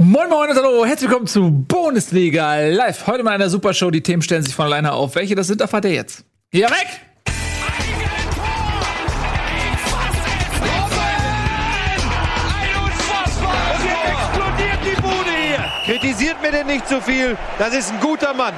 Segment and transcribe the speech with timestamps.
[0.00, 3.08] Moin Moin und hallo, herzlich willkommen zu Bundesliga Live.
[3.08, 3.90] Heute mal einer Super Show.
[3.90, 5.16] Die Themen stellen sich von alleine auf.
[5.16, 6.24] Welche das sind, erfahrt ihr jetzt.
[6.52, 6.86] Hier weg!
[14.12, 15.64] explodiert die Bude hier.
[15.84, 17.36] Kritisiert mir denn nicht so viel.
[17.58, 18.54] Das ist ein guter Mann.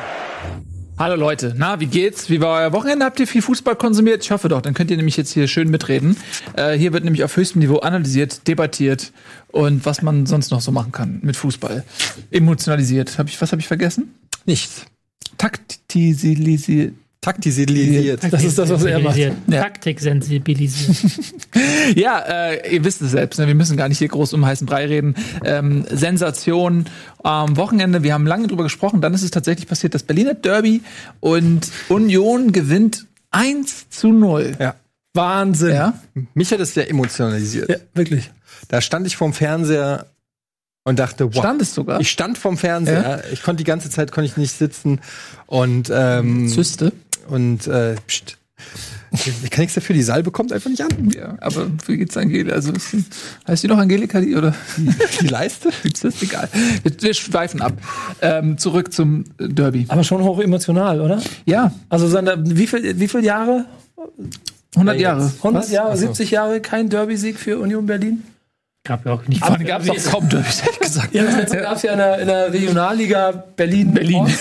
[1.01, 2.29] Hallo Leute, na, wie geht's?
[2.29, 3.07] Wie war euer Wochenende?
[3.07, 4.23] Habt ihr viel Fußball konsumiert?
[4.23, 6.15] Ich hoffe doch, dann könnt ihr nämlich jetzt hier schön mitreden.
[6.59, 9.11] Äh, hier wird nämlich auf höchstem Niveau analysiert, debattiert
[9.49, 11.85] und was man sonst noch so machen kann mit Fußball.
[12.31, 13.17] Emotionalisiert.
[13.17, 14.15] Hab ich, was habe ich vergessen?
[14.45, 14.85] Nichts.
[15.39, 16.93] Taktisilisiert.
[17.21, 18.23] Taktisilisiert.
[18.31, 19.15] Das ist das, was er macht.
[19.15, 19.53] Sensibilisiert.
[19.53, 19.63] Ja.
[19.63, 20.97] Taktik sensibilisiert.
[21.97, 23.47] Ja, äh, ihr wisst es selbst, ne?
[23.49, 25.17] wir müssen gar nicht hier groß um heißen Brei reden.
[25.45, 26.87] Ähm, Sensation
[27.25, 30.83] am Wochenende, wir haben lange drüber gesprochen, dann ist es tatsächlich passiert, das Berliner Derby
[31.19, 34.57] und Union gewinnt 1 zu 0.
[34.61, 34.77] Ja.
[35.15, 35.75] Wahnsinn.
[35.75, 36.01] Ja?
[36.35, 37.69] Mich hat es sehr emotionalisiert.
[37.69, 38.31] Ja, wirklich.
[38.69, 40.07] Da stand ich vorm Fernseher
[40.85, 41.43] und dachte, wow.
[41.43, 42.01] Stand es sogar?
[42.01, 43.25] Ich stand vorm Fernseher.
[43.33, 45.01] Ich konnte die ganze Zeit konnte ich nicht sitzen
[45.47, 46.93] und ähm, Zyste.
[47.29, 48.37] Und äh, pst.
[49.13, 51.11] Ich kann nichts dafür, die Salbe kommt einfach nicht an.
[51.17, 52.53] Ja, aber wie geht's Angelika?
[52.55, 52.73] Also,
[53.49, 54.55] heißt die noch Angelika, die, oder?
[55.21, 55.71] Die Leiste?
[55.83, 56.49] Ist das egal.
[56.83, 57.73] Wir, wir schweifen ab.
[58.23, 59.87] Ähm, zurück zum Derby.
[59.89, 61.21] Aber schon hoch emotional, oder?
[61.45, 63.65] Ja, Also wie viel, wie viele Jahre?
[64.77, 65.33] 100 Jahre.
[65.39, 65.71] 100 Was?
[65.73, 66.07] Jahre, Ach so.
[66.07, 68.23] 70 Jahre, kein Derby-Sieg für Union Berlin?
[68.91, 71.15] Gab ja auch nicht Vor allem gab's auch kaum Derbys, ehrlich gesagt.
[71.15, 73.95] Ja, das gab es ja in der, in der Regionalliga Berlin.
[73.95, 74.17] Berlin.
[74.17, 74.35] Ost,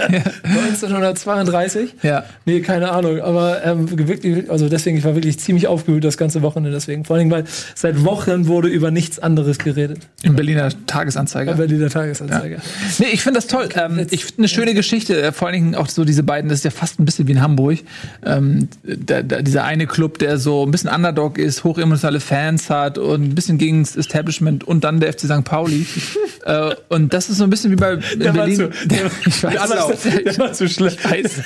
[0.42, 1.94] 1932.
[2.02, 2.24] Ja.
[2.44, 3.20] Nee, keine Ahnung.
[3.20, 7.04] Aber ähm, wirklich, also deswegen, ich war wirklich ziemlich aufgewühlt das ganze Wochenende deswegen.
[7.04, 7.44] Vor allem, weil
[7.76, 10.00] seit Wochen wurde über nichts anderes geredet.
[10.24, 11.52] Im Berliner Tagesanzeiger.
[11.52, 12.56] Bei Berliner Tagesanzeiger.
[12.98, 13.68] Nee, ich finde das toll.
[13.76, 15.22] Ähm, ich finde eine schöne Geschichte.
[15.22, 17.32] Äh, vor allen Dingen auch so diese beiden, das ist ja fast ein bisschen wie
[17.32, 17.78] in Hamburg.
[18.26, 22.98] Ähm, da, da, dieser eine Club, der so ein bisschen Underdog ist, hochemotionale Fans hat
[22.98, 25.44] und ein bisschen gegen das Establishment und dann der FC St.
[25.44, 25.86] Pauli.
[26.44, 28.56] äh, und das ist so ein bisschen wie bei Der war Berlin.
[28.56, 30.98] zu- der- ich weiß, der der war zu schlecht.
[31.04, 31.40] Ich weiß.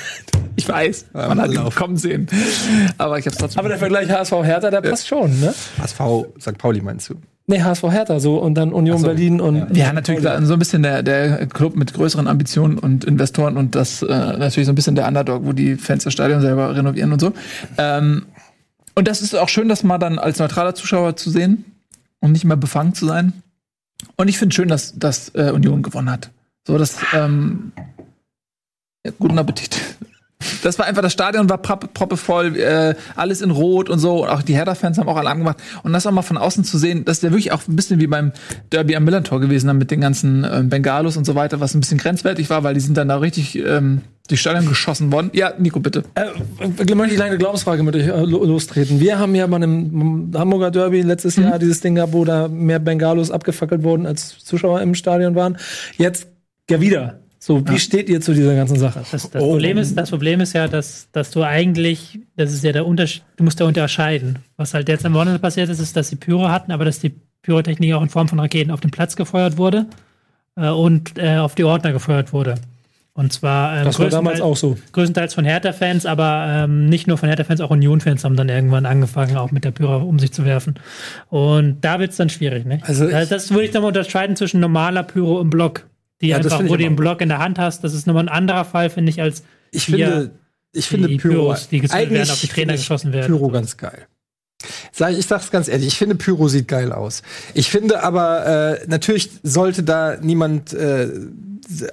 [0.55, 1.05] Ich weiß.
[1.13, 2.27] Man hat ihn kommen sehen.
[2.97, 3.59] Aber ich habe trotzdem.
[3.59, 5.53] Aber der Vergleich HSV Hertha, der passt schon, ne?
[5.81, 5.99] HSV
[6.41, 6.57] St.
[6.57, 7.15] Pauli meinst du?
[7.47, 10.59] Nee, HSV Hertha so und dann Union so, Berlin und Ja, natürlich klar, so ein
[10.59, 14.75] bisschen der, der Club mit größeren Ambitionen und Investoren und das äh, natürlich so ein
[14.75, 17.31] bisschen der Underdog, wo die Fans das Stadion selber renovieren und so.
[17.79, 18.25] Ähm,
[18.95, 21.65] und das ist auch schön, das mal dann als neutraler Zuschauer zu sehen
[22.19, 23.43] und nicht mehr befangen zu sein.
[24.15, 26.31] Und ich finde schön, dass, dass äh, Union gewonnen hat.
[26.65, 27.71] So, das ähm,
[29.17, 29.79] guten Appetit.
[30.63, 34.23] Das war einfach, das Stadion war proppe, proppevoll, äh, alles in Rot und so.
[34.23, 35.57] Und auch die Hertha-Fans haben auch Alarm gemacht.
[35.83, 37.99] Und das auch mal von außen zu sehen, das ist ja wirklich auch ein bisschen
[37.99, 38.31] wie beim
[38.71, 41.81] Derby am Millantor gewesen, dann mit den ganzen ähm, Bengalos und so weiter, was ein
[41.81, 45.29] bisschen grenzwertig war, weil die sind dann da richtig ähm, durchs Stadion geschossen worden.
[45.33, 46.03] Ja, Nico, bitte.
[46.15, 48.99] Äh, möchte ich eine Glaubensfrage mit euch äh, lo- lostreten.
[48.99, 51.43] Wir haben ja bei einem Hamburger Derby letztes Mhm.
[51.43, 55.57] Jahr dieses Ding gehabt, wo da mehr Bengalos abgefackelt wurden, als Zuschauer im Stadion waren.
[55.97, 56.27] Jetzt
[56.69, 57.19] ja wieder.
[57.41, 59.01] So, wie steht ihr zu dieser ganzen Sache?
[59.11, 62.73] Das, das, Problem ist, das Problem ist ja, dass, dass du eigentlich, das ist ja
[62.73, 64.39] der Unterschied, du musst da unterscheiden.
[64.57, 67.13] Was halt jetzt am Wochenende passiert ist, ist, dass sie Pyro hatten, aber dass die
[67.41, 69.85] Pyrotechnik auch in Form von Raketen auf den Platz gefeuert wurde
[70.57, 72.55] äh, und äh, auf die Ordner gefeuert wurde.
[73.13, 74.77] Und zwar ähm, Das war damals größtenteils- auch so.
[74.91, 79.37] größtenteils von Hertha-Fans, aber ähm, nicht nur von Hertha-Fans, auch Union-Fans haben dann irgendwann angefangen,
[79.37, 80.75] auch mit der Pyro um sich zu werfen.
[81.29, 82.79] Und da wird es dann schwierig, ne?
[82.83, 85.88] Also das, das würde ich dann mal unterscheiden zwischen normaler Pyro und Block.
[86.21, 88.29] Die Ja, einfach, wo du den Block in der Hand hast, das ist nochmal ein
[88.29, 90.31] anderer Fall, finde ich, als Ich hier finde,
[90.73, 93.27] ich finde die Pyro Pyros, die gezündet werden, auf die Trainer geschossen werden.
[93.27, 94.07] Pyro ganz geil.
[94.91, 97.21] Sag, ich sag's ganz ehrlich, ich finde Pyro sieht geil aus.
[97.53, 101.07] Ich finde aber, äh, natürlich sollte da niemand, äh,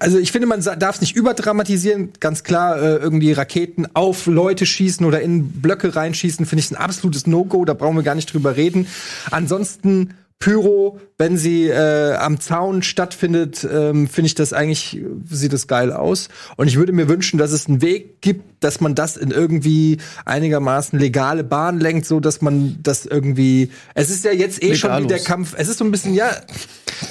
[0.00, 4.66] also ich finde, man darf es nicht überdramatisieren, ganz klar, äh, irgendwie Raketen auf Leute
[4.66, 8.32] schießen oder in Blöcke reinschießen, finde ich ein absolutes No-Go, da brauchen wir gar nicht
[8.32, 8.88] drüber reden.
[9.30, 15.66] Ansonsten Pyro, wenn sie äh, am Zaun stattfindet, ähm, finde ich das eigentlich, sieht das
[15.66, 16.28] geil aus.
[16.56, 19.96] Und ich würde mir wünschen, dass es einen Weg gibt, dass man das in irgendwie
[20.26, 23.70] einigermaßen legale Bahn lenkt, so dass man das irgendwie.
[23.94, 25.54] Es ist ja jetzt eh schon wie der Kampf.
[25.56, 26.30] Es ist so ein bisschen, ja,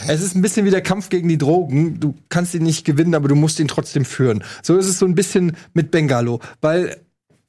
[0.08, 2.00] es ist ein bisschen wie der Kampf gegen die Drogen.
[2.00, 4.44] Du kannst ihn nicht gewinnen, aber du musst ihn trotzdem führen.
[4.62, 6.98] So ist es so ein bisschen mit Bengalo, weil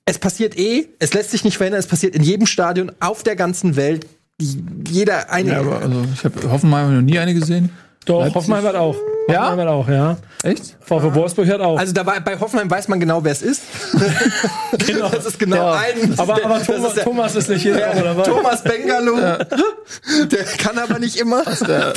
[0.07, 3.37] es passiert eh, es lässt sich nicht verhindern, es passiert in jedem Stadion auf der
[3.37, 4.07] ganzen Welt.
[4.41, 5.53] Jeder eine.
[5.53, 7.71] Ja, aber also, ich habe Hoffenheim noch nie eine gesehen.
[8.05, 8.35] Doch, Leipzig.
[8.37, 8.95] Hoffenheim hat auch.
[9.29, 9.47] Ja?
[9.49, 10.17] Hoffenheim hat auch, ja.
[10.43, 10.77] Echt?
[10.81, 11.79] VfB Wolfsburg hat auch.
[11.79, 13.63] Also da war, bei Hoffenheim weiß man genau, wer es ist.
[14.87, 15.09] genau.
[15.09, 15.73] Das ist genau Ja.
[15.81, 16.13] ein.
[16.19, 18.23] aber aber das Thomas, ist der- Thomas ist nicht hier Ja, dabei.
[18.23, 19.17] Thomas Bengalo.
[19.17, 21.43] Der kann aber nicht immer.
[21.67, 21.95] Der,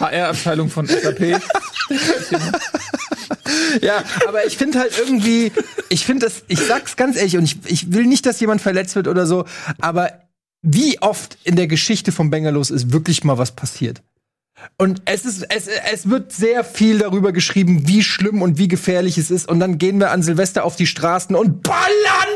[0.00, 1.40] HR-Abteilung von SAP.
[3.82, 5.52] ja, aber ich finde halt irgendwie,
[5.88, 8.94] ich finde das, ich sag's ganz ehrlich, und ich, ich will nicht, dass jemand verletzt
[8.96, 9.44] wird oder so,
[9.80, 10.10] aber
[10.62, 14.02] wie oft in der Geschichte von Bengalos ist wirklich mal was passiert?
[14.76, 19.16] Und es ist, es, es wird sehr viel darüber geschrieben, wie schlimm und wie gefährlich
[19.16, 19.48] es ist.
[19.48, 21.86] Und dann gehen wir an Silvester auf die Straßen und ballern,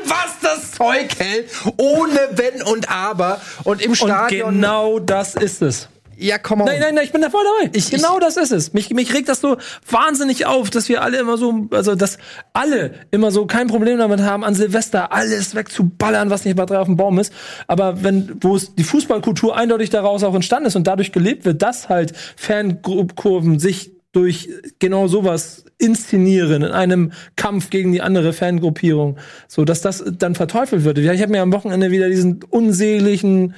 [0.06, 3.40] was das Zeug hält, ohne Wenn und Aber.
[3.64, 4.54] Und im Und Stadion.
[4.54, 5.88] genau das ist es.
[6.22, 6.66] Ja, komm on.
[6.66, 7.70] Nein, nein, nein, ich bin da voll dabei.
[7.76, 8.72] Ich- genau das ist es.
[8.72, 9.56] Mich, mich regt das so
[9.90, 12.18] wahnsinnig auf, dass wir alle immer so, also dass
[12.52, 16.78] alle immer so kein Problem damit haben, an Silvester alles wegzuballern, was nicht mal drei
[16.78, 17.32] auf dem Baum ist.
[17.66, 21.62] Aber wenn, wo es die Fußballkultur eindeutig daraus auch entstanden ist und dadurch gelebt wird,
[21.62, 24.48] dass halt Fankurven sich durch
[24.78, 29.16] genau sowas inszenieren in einem Kampf gegen die andere Fangruppierung,
[29.48, 30.98] so dass das dann verteufelt wird.
[30.98, 33.54] Ich habe mir am Wochenende wieder diesen unseligen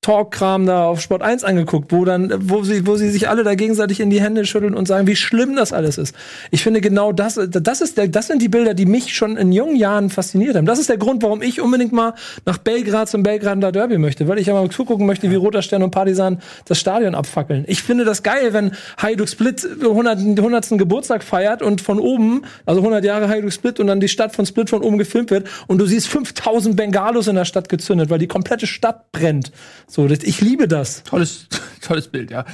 [0.00, 3.54] Talk-Kram da auf Sport 1 angeguckt, wo dann, wo sie, wo sie sich alle da
[3.56, 6.14] gegenseitig in die Hände schütteln und sagen, wie schlimm das alles ist.
[6.50, 9.50] Ich finde genau das, das ist der, das sind die Bilder, die mich schon in
[9.50, 10.66] jungen Jahren fasziniert haben.
[10.66, 12.14] Das ist der Grund, warum ich unbedingt mal
[12.46, 15.82] nach Belgrad zum Belgrader Derby möchte, weil ich ja mal zugucken möchte, wie Roter Stern
[15.82, 17.64] und Partisan das Stadion abfackeln.
[17.66, 18.72] Ich finde das geil, wenn
[19.02, 20.78] Hajduk Split 100, 100.
[20.78, 24.46] Geburtstag feiert und von oben, also 100 Jahre Hajduk Split und dann die Stadt von
[24.46, 28.20] Split von oben gefilmt wird und du siehst 5000 Bengalos in der Stadt gezündet, weil
[28.20, 29.50] die komplette Stadt brennt.
[29.90, 31.02] So, das, ich liebe das.
[31.02, 31.46] Tolles,
[31.80, 32.44] tolles Bild, ja.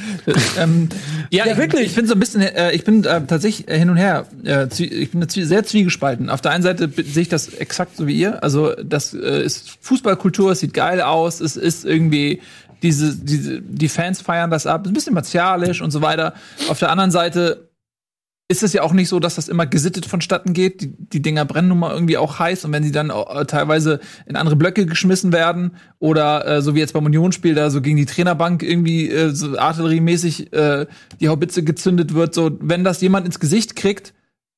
[0.58, 0.88] ähm,
[1.30, 1.86] ja, Ja, ich- wirklich.
[1.86, 4.26] Ich bin so ein bisschen, äh, ich bin äh, tatsächlich hin und her.
[4.44, 6.30] Äh, ich bin sehr zwiegespalten.
[6.30, 8.42] Auf der einen Seite sehe ich das exakt so wie ihr.
[8.42, 12.40] Also das äh, ist Fußballkultur, es sieht geil aus, es ist irgendwie
[12.82, 16.34] diese, diese, die Fans feiern das ab, ist ein bisschen martialisch und so weiter.
[16.68, 17.68] Auf der anderen Seite
[18.48, 20.82] ist es ja auch nicht so, dass das immer gesittet vonstatten geht.
[20.82, 24.00] Die, die Dinger brennen nun mal irgendwie auch heiß und wenn sie dann äh, teilweise
[24.26, 27.96] in andere Blöcke geschmissen werden oder äh, so wie jetzt beim Unionsspiel da so gegen
[27.96, 30.86] die Trainerbank irgendwie äh, so artilleriemäßig äh,
[31.20, 34.12] die Haubitze gezündet wird, so wenn das jemand ins Gesicht kriegt,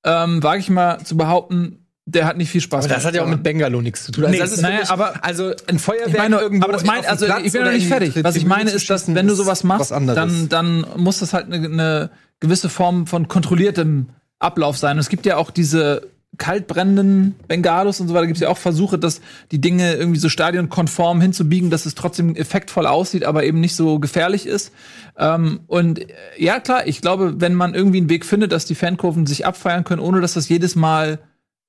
[0.04, 2.84] ähm, wage ich mal zu behaupten, der hat nicht viel Spaß.
[2.84, 4.30] Aber das hat ja auch mit Bengalo nichts zu tun.
[4.30, 7.04] Nee, das ist naja, wirklich- aber- also ein Feuerwerk ich meine, irgendwo aber das mein,
[7.04, 8.14] also ich bin noch nicht fertig.
[8.22, 11.66] Was ich meine ist, dass wenn du sowas machst, dann dann muss das halt eine,
[11.66, 12.10] eine
[12.40, 14.96] gewisse Form von kontrolliertem Ablauf sein.
[14.96, 18.26] Und es gibt ja auch diese kaltbrennenden Bengalos und so weiter.
[18.26, 19.20] Gibt es ja auch Versuche, dass
[19.52, 23.98] die Dinge irgendwie so stadionkonform hinzubiegen, dass es trotzdem effektvoll aussieht, aber eben nicht so
[23.98, 24.72] gefährlich ist.
[25.16, 26.06] Ähm, und äh,
[26.36, 29.84] ja, klar, ich glaube, wenn man irgendwie einen Weg findet, dass die Fankurven sich abfeiern
[29.84, 31.20] können, ohne dass das jedes Mal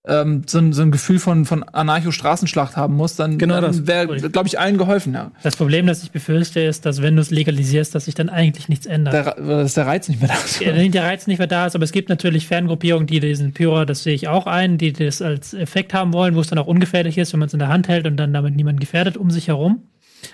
[0.08, 3.88] ähm, so, ein, so ein Gefühl von, von Anarcho-Straßenschlacht haben muss, dann, Genau dann das.
[3.88, 5.32] wäre, glaube ich, allen geholfen, ja.
[5.44, 8.70] Das Problem, das ich befürchte, ist, dass wenn du es legalisierst, dass sich dann eigentlich
[8.70, 9.14] nichts ändert.
[9.14, 10.62] Der, dass der Reiz nicht mehr da ist.
[10.62, 13.86] Ja, der Reiz nicht mehr da ist, aber es gibt natürlich Fangruppierungen, die diesen Pyro,
[13.86, 16.68] das sehe ich auch ein, die das als Effekt haben wollen, wo es dann auch
[16.68, 19.30] ungefährlich ist, wenn man es in der Hand hält und dann damit niemand gefährdet um
[19.30, 19.84] sich herum.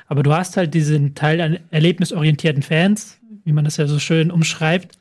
[0.08, 4.32] Aber du hast halt diesen Teil an erlebnisorientierten Fans, wie man das ja so schön
[4.32, 4.98] umschreibt,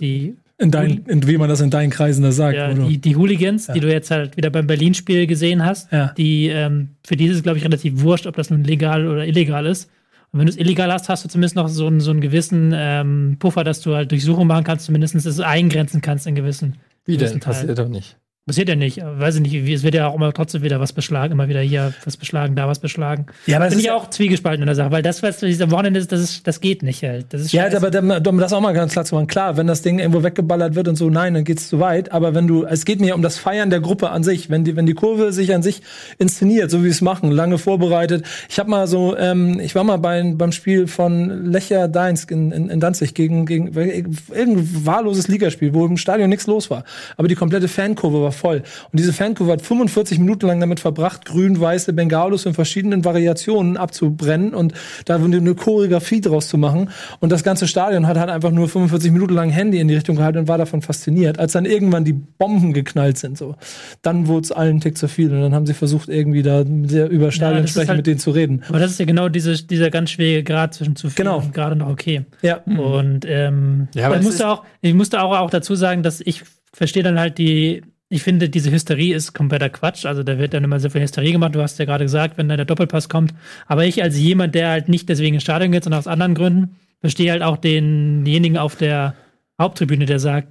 [0.00, 2.56] die, In dein, in, wie man das in deinen Kreisen da sagt.
[2.56, 6.12] ja, die, die Hooligans, die du jetzt halt wieder beim Berlin-Spiel gesehen hast, Ja.
[6.16, 9.26] die ähm, für die ist es, glaube ich, relativ wurscht, ob das nun legal oder
[9.26, 9.90] illegal ist.
[10.30, 12.72] Und wenn du es illegal hast, hast du zumindest noch so einen, so einen gewissen
[12.74, 16.76] ähm, Puffer, dass du halt Durchsuchung machen kannst, zumindest es eingrenzen kannst in gewissen.
[17.04, 17.40] Wie gewissen denn?
[17.40, 17.56] Teilen.
[17.58, 18.16] Passiert doch nicht.
[18.44, 21.30] Passiert ja nicht, weiß ich nicht, es wird ja auch immer trotzdem wieder was beschlagen,
[21.32, 23.26] immer wieder hier was beschlagen, da was beschlagen.
[23.46, 25.44] Ja, aber es Bin ist ich ja- auch zwiegespalten in der Sache, weil das, was
[25.44, 27.26] am Wochenende ist, das, ist, das geht nicht halt.
[27.32, 29.82] Das ist Ja, aber um das auch mal ganz klar zu machen, klar, wenn das
[29.82, 32.10] Ding irgendwo weggeballert wird und so, nein, dann geht's zu weit.
[32.10, 34.74] Aber wenn du, es geht mir um das Feiern der Gruppe an sich, wenn die,
[34.74, 35.80] wenn die Kurve sich an sich
[36.18, 38.24] inszeniert, so wie es machen, lange vorbereitet.
[38.48, 42.50] Ich habe mal so, ähm, ich war mal bei, beim Spiel von Lecher Deinsk in,
[42.50, 46.82] in, in Danzig gegen, gegen irgendein wahlloses Ligaspiel, wo im Stadion nichts los war.
[47.16, 48.62] Aber die komplette Fankurve war voll.
[48.90, 54.54] Und diese Fankurve hat 45 Minuten lang damit verbracht, grün-weiße Bengalos in verschiedenen Variationen abzubrennen
[54.54, 54.74] und
[55.04, 56.90] da eine Choreografie draus zu machen.
[57.20, 60.16] Und das ganze Stadion hat halt einfach nur 45 Minuten lang Handy in die Richtung
[60.16, 61.38] gehalten und war davon fasziniert.
[61.38, 63.54] Als dann irgendwann die Bomben geknallt sind, so,
[64.02, 65.30] dann wurde es allen einen Tick zu viel.
[65.32, 68.18] Und dann haben sie versucht, irgendwie da sehr über Stadion ist sprechen, halt- mit denen
[68.18, 68.62] zu reden.
[68.68, 71.38] aber das ist ja genau diese, dieser ganz schwierige Grad zwischen zu viel Genau.
[71.38, 72.24] und gerade noch okay.
[72.42, 72.56] Ja.
[72.64, 76.42] Und ähm, Ja, aber ich, musste auch, ich musste auch, auch dazu sagen, dass ich
[76.72, 80.04] verstehe dann halt die, ich finde, diese Hysterie ist kompletter Quatsch.
[80.04, 81.54] Also da wird dann immer so viel Hysterie gemacht.
[81.54, 83.32] Du hast ja gerade gesagt, wenn da der Doppelpass kommt.
[83.66, 86.76] Aber ich als jemand, der halt nicht deswegen ins Stadion geht, sondern aus anderen Gründen,
[87.00, 89.14] verstehe halt auch denjenigen auf der
[89.58, 90.48] Haupttribüne, der sagt,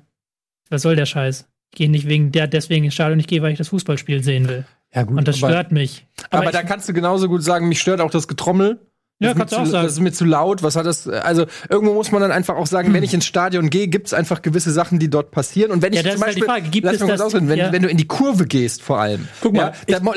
[0.71, 1.47] was soll der Scheiß?
[1.71, 4.49] Ich gehe nicht wegen der deswegen ins Stadion, ich gehe, weil ich das Fußballspiel sehen
[4.49, 4.65] will.
[4.91, 5.19] Ja, gut.
[5.19, 6.07] Und das aber, stört mich.
[6.31, 8.79] aber ich, da kannst du genauso gut sagen, mich stört auch das Getrommel.
[9.21, 9.83] Ja, Das ist mir kannst du auch zu, sagen.
[9.85, 10.63] Das ist mir zu laut.
[10.63, 11.07] Was hat das?
[11.07, 14.13] Also irgendwo muss man dann einfach auch sagen, wenn ich ins Stadion gehe, gibt es
[14.13, 15.71] einfach gewisse Sachen, die dort passieren.
[15.71, 17.71] Und wenn Ja, ich zum halt Beispiel, Frage, gibt lass es das- ausreden, wenn, ja.
[17.71, 19.27] wenn du in die Kurve gehst, vor allem.
[19.41, 20.11] Guck mal, ja, da,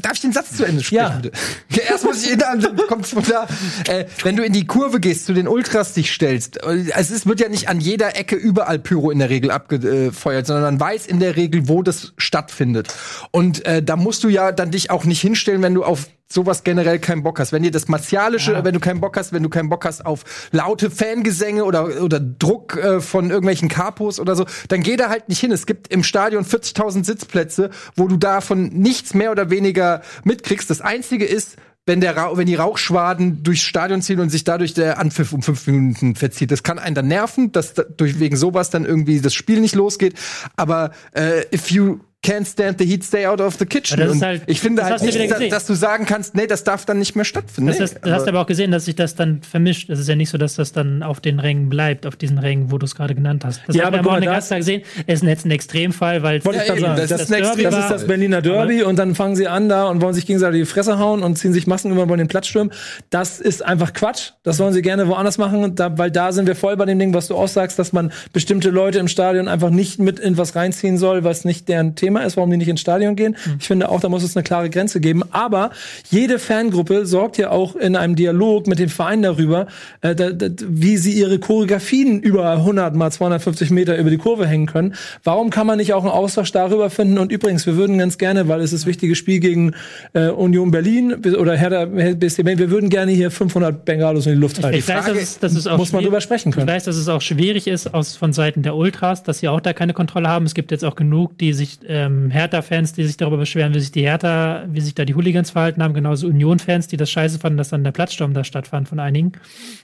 [0.00, 1.30] darf ich den Satz zu Ende sprechen?
[1.70, 1.82] Ja.
[1.88, 3.46] Erst muss ich dann kommt's von da.
[3.88, 7.26] Äh, wenn du in die Kurve gehst, zu den Ultras dich stellst, äh, es ist,
[7.26, 11.06] wird ja nicht an jeder Ecke überall Pyro in der Regel abgefeuert, sondern man weiß
[11.06, 12.88] in der Regel, wo das stattfindet.
[13.30, 16.62] Und äh, da musst du ja dann dich auch nicht hinstellen, wenn du auf sowas
[16.62, 18.64] generell keinen Bock hast, wenn dir das Martialische, Ja.
[18.64, 22.20] wenn du keinen Bock hast, wenn du keinen Bock hast auf laute Fangesänge oder, oder
[22.20, 25.52] Druck äh, von irgendwelchen Kapos oder so, dann geh da halt nicht hin.
[25.52, 30.68] Es gibt im Stadion 40.000 Sitzplätze, wo du davon nichts mehr oder weniger mitkriegst.
[30.68, 31.56] Das Einzige ist,
[31.86, 35.42] wenn, der Rauch, wenn die Rauchschwaden durchs Stadion ziehen und sich dadurch der Anpfiff um
[35.42, 36.50] fünf Minuten verzieht.
[36.50, 39.74] Das kann einen dann nerven, dass da, durch wegen sowas dann irgendwie das Spiel nicht
[39.74, 40.12] losgeht.
[40.56, 43.94] Aber äh, if you can't stand the heat, stay out of the kitchen.
[43.94, 46.34] Aber das ist Und halt- ich finde das halt nicht, dass, dass du sagen kannst,
[46.34, 47.68] nee, das darf dann nicht mehr stattfinden.
[47.68, 49.88] Das, nee, hast, das hast du aber auch gesehen, dass sich das dann vermischt.
[49.88, 52.72] Es ist ja nicht so, dass das dann auf den Rängen bleibt, auf diesen Rängen,
[52.72, 53.60] wo du es gerade genannt hast.
[53.66, 54.82] Das Ja, haben aber wir guck auch den ganzen Tag gesehen.
[55.06, 57.40] Es ist jetzt ein Extremfall, weil Wollte ich gerade sagen, das das, ist das,
[57.72, 57.80] war.
[57.80, 60.66] ist das Berliner Derby und dann fangen sie an da und wollen sich gegenseitig die
[60.66, 62.72] Fresse hauen und ziehen sich Masken über und wollen den Platz stürmen.
[63.10, 64.32] Das ist einfach Quatsch.
[64.42, 67.14] Das sollen sie gerne woanders machen, da, weil da sind wir voll bei dem Ding,
[67.14, 70.56] was du auch sagst, dass man bestimmte Leute im Stadion einfach nicht mit in was
[70.56, 73.36] reinziehen soll, was nicht deren Thema ist, warum die nicht ins Stadion gehen.
[73.58, 75.22] Ich finde auch, da muss es eine klare Grenze geben.
[75.30, 75.70] Aber
[76.10, 79.66] jede Fangruppe sorgt ja auch in einem Dialog mit dem Verein darüber,
[80.00, 84.46] äh, da, da, wie sie ihre Choreografien über 100 mal 250 Meter über die Kurve
[84.46, 84.94] hängen können.
[85.24, 87.18] Warum kann man nicht auch einen Austausch darüber finden?
[87.18, 89.74] Und übrigens, wir würden ganz gerne, weil es ist wichtiges Spiel gegen
[90.12, 94.38] äh, Union Berlin oder Hertha BSC Berlin, wir würden gerne hier 500 Bengalos in die
[94.38, 94.76] Luft halten.
[94.78, 96.68] Ich weiß, dass es, dass es auch muss man schwierig- drüber sprechen können.
[96.68, 99.60] Ich weiß, dass es auch schwierig ist aus, von Seiten der Ultras, dass sie auch
[99.60, 100.46] da keine Kontrolle haben.
[100.46, 103.92] Es gibt jetzt auch genug, die sich ähm, Hertha-Fans, die sich darüber beschweren, wie sich
[103.92, 107.58] die Hertha, wie sich da die Hooligans verhalten haben, genauso Union-Fans, die das scheiße fanden,
[107.58, 109.32] dass dann der Platzsturm da stattfand von einigen.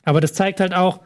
[0.04, 1.00] Aber das zeigt halt auch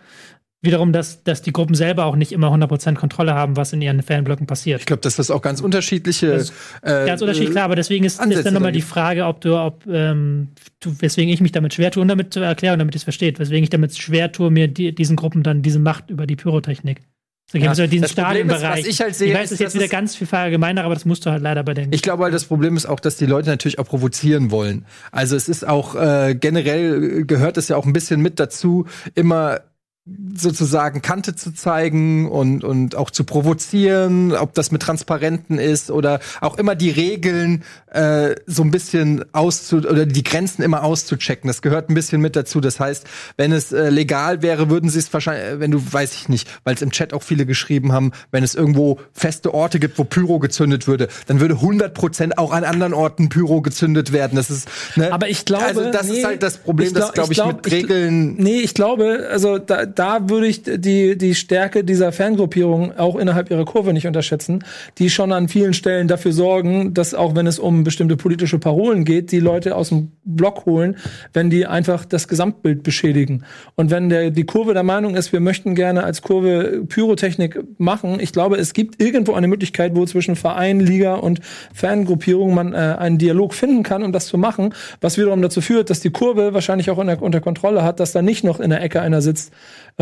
[0.61, 4.03] wiederum, dass, dass die Gruppen selber auch nicht immer 100% Kontrolle haben, was in ihren
[4.03, 4.81] Fanblöcken passiert.
[4.81, 6.27] Ich glaube, dass das auch ganz unterschiedliche.
[6.27, 8.83] Ist äh, Ganz unterschiedlich, klar, aber deswegen ist, ist dann nochmal die.
[8.83, 10.49] Frage, ob du, ob, ähm,
[10.81, 13.39] du, weswegen ich mich damit schwer tue, um damit zu erklären, damit ihr es versteht,
[13.39, 17.03] weswegen ich damit schwer tue, mir die, diesen Gruppen dann diese Macht über die Pyrotechnik
[17.53, 17.65] geben.
[17.65, 19.75] Ja, also diesen das Problem ist, was ich halt sehe, weiß, ist, das ist jetzt
[19.75, 21.93] wieder ganz viel verallgemeinert, aber das musst du halt leider bei den.
[21.93, 24.85] Ich glaube halt, das Problem ist auch, dass die Leute natürlich auch provozieren wollen.
[25.13, 29.61] Also es ist auch äh, generell gehört es ja auch ein bisschen mit dazu, immer
[30.35, 36.21] sozusagen Kante zu zeigen und, und auch zu provozieren, ob das mit Transparenten ist oder
[36.41, 41.49] auch immer die Regeln äh, so ein bisschen auszu oder die Grenzen immer auszuchecken.
[41.49, 42.61] Das gehört ein bisschen mit dazu.
[42.61, 46.15] Das heißt, wenn es äh, legal wäre, würden sie es wahrscheinlich, äh, wenn du, weiß
[46.15, 49.79] ich nicht, weil es im Chat auch viele geschrieben haben, wenn es irgendwo feste Orte
[49.81, 54.13] gibt, wo Pyro gezündet würde, dann würde 100 Prozent auch an anderen Orten Pyro gezündet
[54.13, 54.37] werden.
[54.37, 55.13] Das ist, ne?
[55.13, 57.65] Aber ich glaube, also das nee, ist halt das Problem, glaub- dass glaube ich, glaub-
[57.65, 62.97] mit Regeln Nee, ich glaube, also da, da würde ich die, die Stärke dieser Fangruppierung
[62.97, 64.65] auch innerhalb ihrer Kurve nicht unterschätzen,
[64.99, 69.05] die schon an vielen Stellen dafür sorgen, dass auch wenn es um bestimmte politische Parolen
[69.05, 70.97] geht, die Leute aus dem Block holen,
[71.33, 73.45] wenn die einfach das Gesamtbild beschädigen.
[73.75, 78.21] Und wenn der, die Kurve der Meinung ist, wir möchten gerne als Kurve Pyrotechnik machen,
[78.21, 81.41] ich glaube, es gibt irgendwo eine Möglichkeit, wo zwischen Verein, Liga und
[81.75, 85.91] Fangruppierung man äh, einen Dialog finden kann, um das zu machen, was wiederum dazu führt,
[85.91, 88.81] dass die Kurve wahrscheinlich auch unter, unter Kontrolle hat, dass da nicht noch in der
[88.81, 89.53] Ecke einer sitzt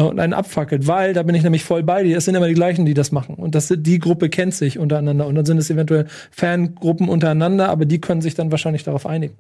[0.04, 2.18] und einen abfackelt, weil da bin ich nämlich voll bei dir.
[2.18, 3.36] Es sind immer die gleichen, die das machen.
[3.36, 5.26] Und das, die Gruppe kennt sich untereinander.
[5.26, 9.36] Und dann sind es eventuell Fangruppen untereinander, aber die können sich dann wahrscheinlich darauf einigen.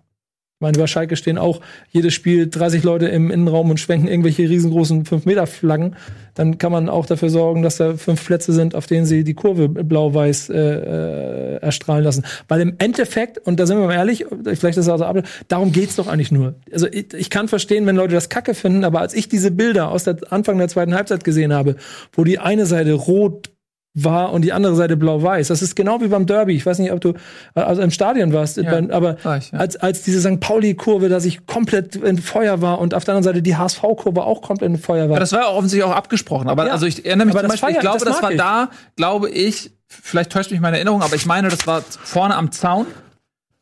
[0.58, 1.60] Ich meine, über Schalke stehen auch
[1.90, 5.96] jedes Spiel 30 Leute im Innenraum und schwenken irgendwelche riesengroßen 5-Meter-Flaggen.
[6.32, 9.34] Dann kann man auch dafür sorgen, dass da fünf Plätze sind, auf denen sie die
[9.34, 12.24] Kurve blau-weiß äh, äh, erstrahlen lassen.
[12.48, 15.96] Weil im Endeffekt, und da sind wir mal ehrlich, vielleicht ist das also darum geht's
[15.96, 16.54] doch eigentlich nur.
[16.72, 19.90] Also ich, ich kann verstehen, wenn Leute das Kacke finden, aber als ich diese Bilder
[19.90, 21.76] aus der Anfang der zweiten Halbzeit gesehen habe,
[22.14, 23.50] wo die eine Seite rot
[23.98, 25.48] war und die andere Seite blau-weiß.
[25.48, 26.54] Das ist genau wie beim Derby.
[26.54, 27.14] Ich weiß nicht, ob du
[27.54, 29.58] also im Stadion warst, beim- aber war ich, ja.
[29.58, 30.38] als, als diese St.
[30.38, 34.42] Pauli-Kurve, da sich komplett in Feuer war und auf der anderen Seite die HSV-Kurve auch
[34.42, 35.14] komplett in Feuer war.
[35.16, 36.48] Ja, das war ja offensichtlich auch abgesprochen.
[36.48, 36.72] Aber Ja.
[36.72, 38.36] also ich erinnere mich Aber zum das Beispiel, ich glaube, das das, war ich.
[38.36, 42.52] da, glaube ich, vielleicht täuscht mich meine Erinnerung, aber ich meine, das war vorne am
[42.52, 42.86] Zaun.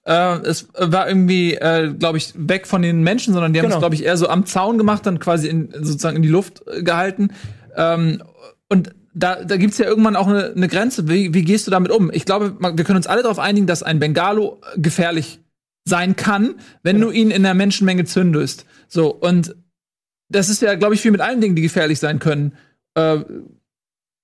[0.07, 3.77] Äh, es war irgendwie, äh, glaube ich, weg von den Menschen, sondern die haben Genau.
[3.77, 6.63] es, glaube ich, eher so am Zaun gemacht, dann quasi in, sozusagen in die Luft
[6.67, 7.29] äh, gehalten.
[7.77, 8.23] Ähm,
[8.69, 11.09] und da, da gibt's ja irgendwann auch eine, eine Grenze.
[11.09, 12.11] Wie, wie gehst du damit um?
[12.13, 15.41] Ich glaube, wir können uns alle darauf einigen, dass ein Bengalo äh, gefährlich
[15.85, 18.65] sein kann, wenn du ihn in der Menschenmenge zündest.
[18.89, 19.55] So, und
[20.29, 22.55] das ist ja, glaube ich, wie mit allen Dingen, die gefährlich sein können.
[22.95, 23.19] Äh,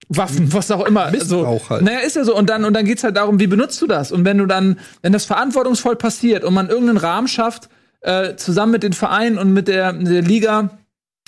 [0.09, 1.11] Waffen, was auch immer.
[1.11, 1.71] Missbrauch so.
[1.71, 1.83] halt.
[1.83, 2.37] Naja, ist ja so.
[2.37, 4.11] Und dann, und dann geht's halt darum, wie benutzt du das?
[4.11, 7.69] Und wenn du dann, wenn das verantwortungsvoll passiert und man irgendeinen Rahmen schafft,
[8.01, 10.79] äh, zusammen mit den Vereinen und mit der, der Liga,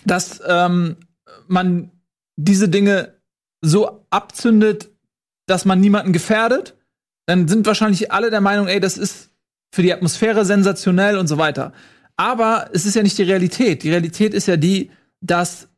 [0.04, 0.96] dass ähm,
[1.46, 1.90] man
[2.36, 3.14] diese Dinge
[3.62, 4.90] so abzündet,
[5.46, 6.76] dass man niemanden gefährdet,
[7.26, 9.30] dann sind wahrscheinlich alle der Meinung, ey, das ist
[9.72, 11.72] für die Atmosphäre sensationell und so weiter.
[12.16, 13.82] Aber es ist ja nicht die Realität.
[13.82, 14.90] Die Realität ist ja die,
[15.20, 15.68] dass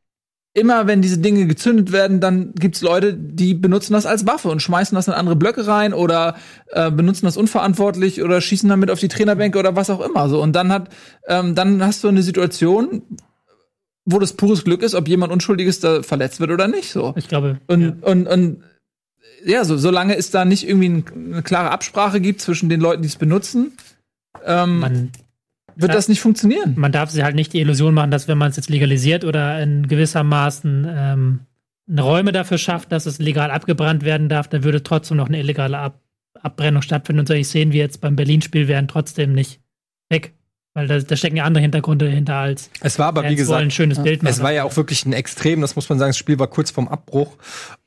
[0.55, 4.63] immer wenn diese Dinge gezündet werden, dann gibt's Leute, die benutzen das als Waffe und
[4.63, 6.37] schmeißen das in andere Blöcke rein oder
[6.69, 10.29] äh, benutzen das unverantwortlich oder schießen damit auf die Trainerbänke oder was auch immer.
[10.29, 10.91] So und dann hat,
[11.27, 13.03] ähm, dann hast du eine Situation,
[14.05, 16.91] wo das pures Glück ist, ob jemand Unschuldiges da verletzt wird oder nicht.
[16.91, 17.59] So Ich glaube.
[17.67, 17.93] und ja.
[18.03, 18.63] und und
[19.45, 23.03] ja, so solange es da nicht irgendwie ein, eine klare Absprache gibt zwischen den Leuten,
[23.03, 23.73] die es benutzen,
[24.45, 25.11] ähm, man,
[25.77, 26.75] wird das nicht funktionieren.
[26.77, 29.61] man darf sich halt nicht die Illusion machen, dass wenn man es jetzt legalisiert oder
[29.63, 31.41] in gewissermaßen ähm,
[31.99, 35.79] Räume dafür schafft, dass es legal abgebrannt werden darf, dann würde trotzdem noch eine illegale
[35.79, 36.01] Ab
[36.41, 37.21] Abbrennung stattfinden.
[37.21, 39.61] Und solche Szenen wie jetzt beim Berlin-Spiel wären trotzdem nicht
[40.11, 40.35] weg.
[40.75, 43.37] Weil da, da stecken ja andere Hintergründe hinter als Es war aber, wie wollen ein
[43.37, 44.33] gesagt, schönes Bild machen.
[44.33, 46.11] es war ja auch wirklich ein Extrem, das muss man sagen.
[46.11, 47.37] Das Spiel war kurz vorm Abbruch.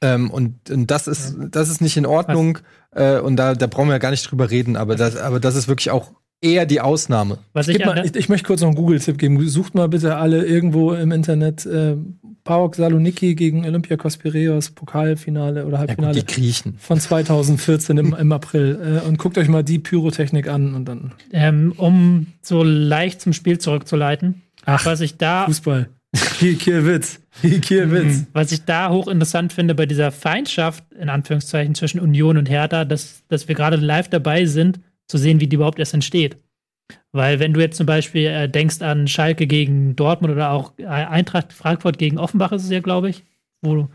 [0.02, 2.60] Ähm, und, und das ist, das ist nicht in Ordnung.
[2.96, 5.56] Äh, und da, da brauchen wir ja gar nicht drüber reden, aber das, aber das
[5.56, 7.40] ist wirklich auch eher die Ausnahme.
[7.52, 9.46] Was ich, Gib mal, ich, ich möchte kurz noch einen Google-Tipp geben.
[9.50, 11.98] Sucht mal bitte alle irgendwo im Internet äh,
[12.48, 16.76] PAOK Saloniki gegen Olympiakos Piraeus Pokalfinale oder Ja, gut, Halbfinale die Griechen.
[16.80, 21.12] von 2014 im, im April äh, und guckt euch mal die Pyrotechnik an und dann
[21.34, 24.86] ähm, um so leicht zum Spiel zurückzuleiten, Ach.
[24.86, 25.90] was ich da Fußball.
[26.40, 27.20] Kiel, Kielwitz.
[27.42, 28.24] Kielwitz.
[28.34, 33.24] Was ich da hochinteressant finde bei dieser Feindschaft, in Anführungszeichen, zwischen Union und Hertha, dass,
[33.28, 36.38] dass wir gerade live dabei sind, zu sehen, wie die überhaupt erst entsteht.
[37.12, 40.86] Weil wenn du jetzt zum Beispiel äh, denkst an Schalke gegen Dortmund oder auch äh,
[40.86, 43.24] Eintracht Frankfurt gegen Offenbach ist es ja, glaube ich,
[43.62, 43.90] wo du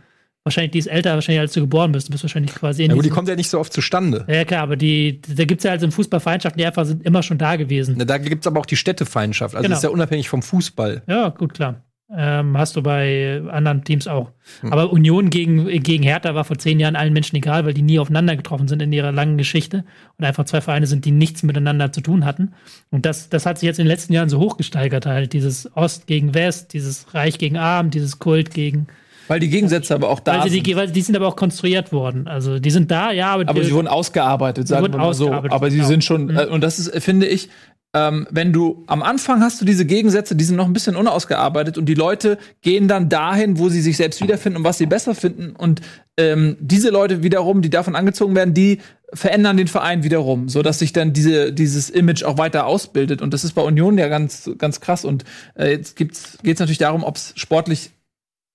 [0.45, 2.09] wahrscheinlich, die ist älter wahrscheinlich, als du geboren bist.
[2.09, 4.25] Du bist wahrscheinlich quasi in Ja, gut, die kommt ja nicht so oft zustande.
[4.29, 7.05] Ja, klar, aber die, da gibt es ja also im Fußball Feindschaften, die einfach sind
[7.05, 7.97] immer schon da gewesen.
[8.05, 9.55] Da gibt's aber auch die Städtefeindschaft.
[9.55, 9.73] Also Genau.
[9.73, 11.03] das ist ja unabhängig vom Fußball.
[11.07, 11.85] Ja, gut, klar.
[12.15, 14.31] Ähm, hast du bei anderen Teams auch.
[14.61, 14.73] Hm.
[14.73, 17.99] Aber Union gegen, gegen Hertha war vor zehn Jahren allen Menschen egal, weil die nie
[17.99, 19.85] aufeinander getroffen sind in ihrer langen Geschichte
[20.19, 22.53] und einfach zwei Vereine sind, die nichts miteinander zu tun hatten.
[22.91, 25.33] Und das, das hat sich jetzt in den letzten Jahren so hochgesteigert halt.
[25.33, 28.89] Dieses Ost gegen West, dieses Reich gegen Arm, dieses Kult gegen.
[29.29, 30.67] Weil die Gegensätze aber auch da Weil sie sind.
[30.67, 32.27] die, weil die sind aber auch konstruiert worden.
[32.27, 35.33] Also die sind da, ja, aber, aber die, sie wurden ausgearbeitet, sagen wir mal so.
[35.33, 35.89] Aber sie genau.
[35.89, 36.37] sind schon, Mhm.
[36.37, 37.49] äh, und das ist, äh, finde ich,
[37.95, 41.77] ähm, wenn du am Anfang hast du diese Gegensätze, die sind noch ein bisschen unausgearbeitet
[41.77, 45.15] und die Leute gehen dann dahin, wo sie sich selbst wiederfinden und was sie besser
[45.15, 45.55] finden.
[45.55, 45.83] Und
[46.17, 48.81] ähm, diese Leute wiederum, die davon angezogen werden, die
[49.13, 53.21] verändern den Verein wiederum, so dass sich dann diese dieses Image auch weiter ausbildet.
[53.21, 55.05] Und das ist bei Union ja ganz ganz krass.
[55.05, 55.25] Und
[55.55, 57.91] äh, jetzt gibt's geht's natürlich darum, ob es sportlich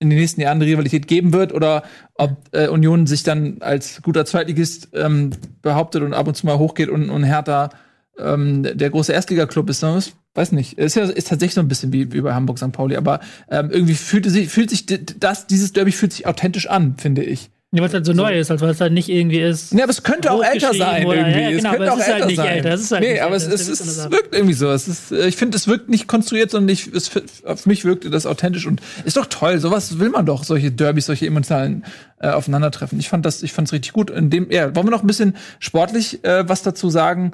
[0.00, 4.02] in den nächsten Jahren eine Rivalität geben wird oder ob äh, Union sich dann als
[4.02, 5.30] guter Zweitligist ähm,
[5.62, 7.70] behauptet und ab und zu mal hochgeht und, und Hertha
[8.18, 9.82] ähm, der große Erstligaklub ist.
[9.82, 10.78] Das weiß nicht.
[10.78, 12.72] Ist ja ist tatsächlich so ein bisschen wie, wie bei Hamburg St.
[12.72, 16.96] Pauli, aber ähm, irgendwie fühlt sich fühlt sich das dieses Derby fühlt sich authentisch an,
[16.98, 17.50] finde ich.
[17.70, 19.72] Ja, weil es halt so, neu ist, also weil es halt nicht irgendwie ist.
[19.74, 21.40] Ja, aber es könnte auch älter sein oder- irgendwie.
[21.40, 22.48] ja, es genau, könnte aber auch es ist halt älter nicht sein.
[22.48, 24.70] älter, es halt nee, aber älter, es, es, ist es, wirkt irgendwie so.
[24.70, 27.10] Es ist, äh, ich finde, es wirkt nicht konstruiert, sondern ich, es,
[27.44, 29.58] auf mich wirkte das authentisch und ist doch toll.
[29.58, 31.84] Sowas will man doch, solche Derbys, solche emotionalen
[32.20, 32.98] äh, Aufeinandertreffen.
[32.98, 34.08] Ich fand das, ich fand es richtig gut.
[34.08, 37.32] In dem, ja, wollen wir noch ein bisschen sportlich äh, was dazu sagen,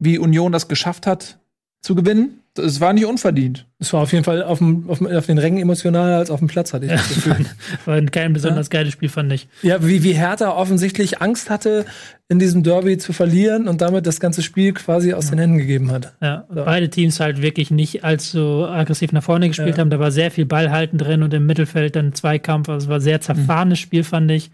[0.00, 1.38] wie Union das geschafft hat
[1.82, 2.36] zu gewinnen?
[2.58, 3.64] Es war nicht unverdient.
[3.78, 6.48] Es war auf jeden Fall auf, dem, auf, auf den Rängen emotionaler als auf dem
[6.48, 7.46] Platz, hatte ich das Gefühl.
[7.86, 9.46] War kein besonders geiles Spiel, fand ich.
[9.62, 11.86] Ja, wie, wie Hertha offensichtlich Angst hatte,
[12.28, 15.92] in diesem Derby zu verlieren und damit das ganze Spiel quasi aus den Händen gegeben
[15.92, 16.12] hat.
[16.20, 19.78] Ja, Oder- beide Teams halt wirklich nicht allzu aggressiv nach vorne gespielt Ja.
[19.78, 19.90] haben.
[19.90, 22.68] Da war sehr viel Ballhalten drin und im Mittelfeld dann Zweikampf.
[22.68, 24.50] Also es war ein sehr zerfahrenes Spiel, fand ich.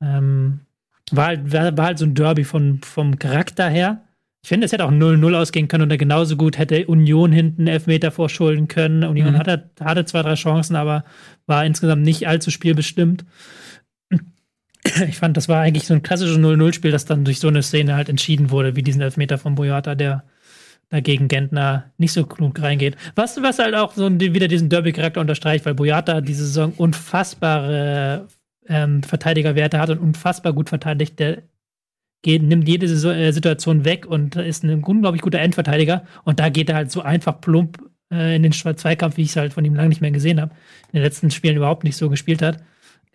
[0.00, 0.60] Ähm,
[1.10, 4.00] war, halt, war, war halt so ein Derby von, vom Charakter her.
[4.44, 7.66] Ich finde, es hätte auch 0-0 ausgehen können und da genauso gut hätte Union hinten
[7.66, 9.02] Elfmeter vorschulden können.
[9.02, 9.38] Union Mhm.
[9.38, 11.04] hatte, hatte zwei, drei Chancen, aber
[11.46, 13.24] war insgesamt nicht allzu spielbestimmt.
[15.08, 17.96] Ich fand, das war eigentlich so ein klassisches 0-0-Spiel, das dann durch so eine Szene
[17.96, 20.24] halt entschieden wurde, wie diesen Elfmeter von Boyata, der
[20.90, 22.96] dagegen Gentner nicht so klug reingeht.
[23.14, 28.28] Was, was halt auch so wieder diesen Derby-Charakter unterstreicht, weil Boyata diese Saison unfassbare
[28.68, 31.18] ähm, Verteidigerwerte hat und unfassbar gut verteidigt.
[31.18, 31.44] Der
[32.24, 36.04] geht, nimmt jede äh, Situation weg und ist ein unglaublich guter Endverteidiger.
[36.24, 37.78] Und da geht er halt so einfach plump
[38.12, 40.52] äh, in den Zweikampf, wie ich es halt von ihm lange nicht mehr gesehen habe.
[40.92, 42.58] In den letzten Spielen überhaupt nicht so gespielt hat.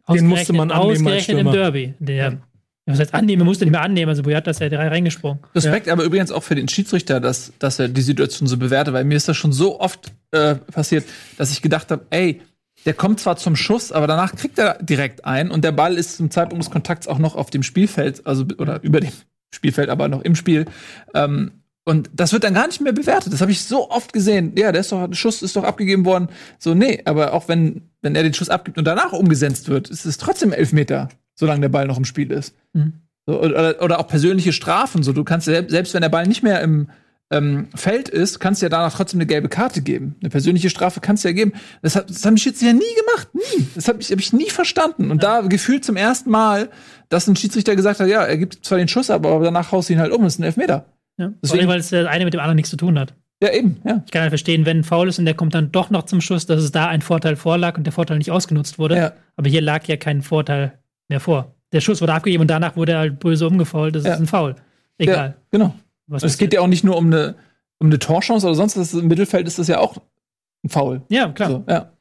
[0.10, 1.52] Den musste man annehmen als ausgerechnet im.
[1.52, 1.94] Derby.
[2.00, 2.38] Der,
[2.86, 3.46] Was heißt annehmen?
[3.46, 4.10] Musste nicht mehr annehmen.
[4.10, 5.40] Also Boyata ist ja drei reingesprungen.
[5.54, 9.04] Respekt aber übrigens auch für den Schiedsrichter, dass, dass er die Situation so bewertet, weil
[9.04, 11.06] mir ist das schon so oft äh, passiert,
[11.38, 12.42] dass ich gedacht habe, ey,
[12.86, 16.18] der kommt zwar zum Schuss, aber danach kriegt er direkt ein und der Ball ist
[16.18, 19.12] zum Zeitpunkt des Kontakts auch noch auf dem Spielfeld, also oder über dem
[19.54, 20.66] Spielfeld, aber noch im Spiel.
[21.14, 21.52] Ähm,
[21.86, 23.34] und das wird dann gar nicht mehr bewertet.
[23.34, 24.54] Das habe ich so oft gesehen.
[24.56, 26.30] Ja, der ist doch, der Schuss ist doch abgegeben worden.
[26.60, 30.06] So, nee, aber auch wenn, wenn er den Schuss abgibt und danach umgesetzt wird, ist
[30.06, 32.54] es trotzdem Elfmeter, solange der Ball noch im Spiel ist.
[32.74, 32.94] Mhm.
[33.26, 35.02] So, oder, oder auch persönliche Strafen.
[35.02, 36.90] So, du kannst selbst, selbst wenn der Ball nicht mehr im,
[37.32, 40.16] ähm, Feld ist, kannst du ja danach trotzdem eine gelbe Karte geben.
[40.22, 41.54] Eine persönliche Strafe kannst du ja geben.
[41.82, 43.28] Das, hat, das haben die Schiedsrichter nie gemacht.
[43.34, 43.68] Nie.
[43.76, 45.12] Das habe ich, hab ich nie verstanden.
[45.12, 46.70] Und da gefühlt zum ersten Mal,
[47.10, 49.90] dass ein Schiedsrichter gesagt hat, ja, er gibt zwar den Schuss, ab, aber danach haust
[49.90, 50.24] du ihn halt um.
[50.24, 50.86] Das ist ein Elfmeter.
[51.18, 51.28] Ja.
[51.44, 53.14] Deswegen- Vor allem, weil es der eine mit dem anderen nichts zu tun hat.
[53.42, 54.02] Ja, eben, ja.
[54.06, 56.20] Ich kann halt verstehen, wenn ein Foul ist und der kommt dann doch noch zum
[56.20, 58.98] Schuss, dass es da ein Vorteil vorlag und der Vorteil nicht ausgenutzt wurde.
[58.98, 59.14] Ja.
[59.38, 60.74] Aber hier lag ja kein Vorteil
[61.08, 61.56] mehr vor.
[61.72, 63.96] Der Schuss wurde abgegeben und danach wurde er halt böse umgefault.
[63.96, 64.14] Das Ja.
[64.16, 64.56] ist ein Foul.
[65.00, 65.36] ja Egal.
[65.52, 65.74] genau.
[66.10, 67.36] Was Es geht ja auch nicht nur um eine,
[67.78, 68.94] um eine Torchance oder sonst was.
[68.94, 69.98] Im Mittelfeld ist das ja auch
[70.64, 71.04] ein Foul.
[71.10, 71.50] ja, klar.
[71.50, 71.92] So, ja.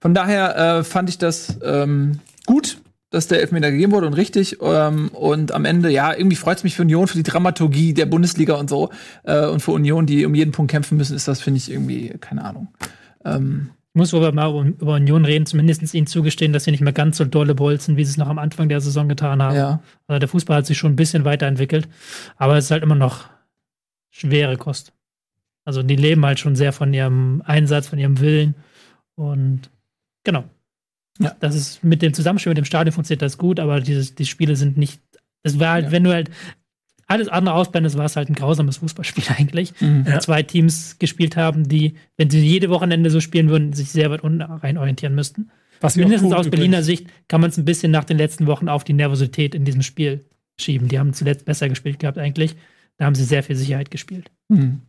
[0.00, 2.78] Von daher äh, fand ich das ähm, gut,
[3.10, 4.58] dass der Elfmeter gegeben wurde und richtig.
[4.62, 8.06] Ähm, und am Ende, ja, irgendwie freut es mich für Union, für die Dramaturgie der
[8.06, 8.90] Bundesliga und so.
[9.24, 12.10] Äh, und für Union, die um jeden Punkt kämpfen müssen, ist das, finde ich, irgendwie,
[12.20, 12.68] keine Ahnung.
[13.24, 16.80] Ähm, Ich muss aber mal über, über Union reden, zumindest ihnen zugestehen, dass sie nicht
[16.80, 19.56] mehr ganz so dolle bolzen, wie sie es noch am Anfang der Saison getan haben.
[19.56, 19.82] ja.
[20.06, 21.88] Also der Fußball hat sich schon ein bisschen weiterentwickelt,
[22.36, 23.28] aber es ist halt immer noch
[24.10, 24.92] schwere Kost.
[25.64, 28.54] Also die leben halt schon sehr von ihrem Einsatz, von ihrem Willen
[29.16, 29.70] und
[30.24, 30.44] genau.
[31.18, 31.36] Ja.
[31.40, 34.56] Das ist mit dem Zusammenspiel mit dem Stadion funktioniert das gut, aber dieses, die Spiele
[34.56, 35.02] sind nicht.
[35.42, 35.90] Es war halt, Ja.
[35.92, 36.30] wenn du halt
[37.10, 39.72] alles andere ausblendest, war es halt ein grausames Fußballspiel eigentlich.
[39.80, 40.06] Mhm.
[40.06, 44.10] Wo Zwei Teams gespielt haben, die, wenn sie jede Wochenende so spielen würden, sich sehr
[44.10, 45.50] weit unten rein orientieren müssten.
[45.80, 46.86] Was Mindestens tun, aus Berliner übrigens.
[46.86, 49.82] Sicht kann man es ein bisschen nach den letzten Wochen auf die Nervosität in diesem
[49.82, 50.24] Spiel
[50.60, 50.88] schieben.
[50.88, 52.54] Die haben zuletzt besser gespielt gehabt eigentlich.
[52.98, 54.30] Da haben sie sehr viel Sicherheit gespielt.
[54.48, 54.82] Mhm.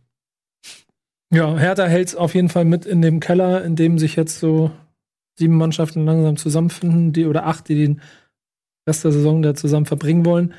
[1.32, 4.38] Ja, Hertha hält es auf jeden Fall mit in dem Keller, in dem sich jetzt
[4.38, 4.70] so
[5.38, 8.00] sieben Mannschaften langsam zusammenfinden, die oder acht, die den
[8.86, 10.52] Rest der Saison da zusammen verbringen wollen.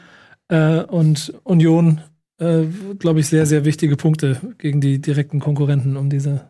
[0.49, 2.01] Äh, und Union,
[2.39, 2.63] äh,
[2.99, 6.49] glaube ich, sehr, sehr wichtige Punkte gegen die direkten Konkurrenten um diese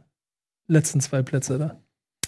[0.68, 1.80] letzten zwei Plätze da.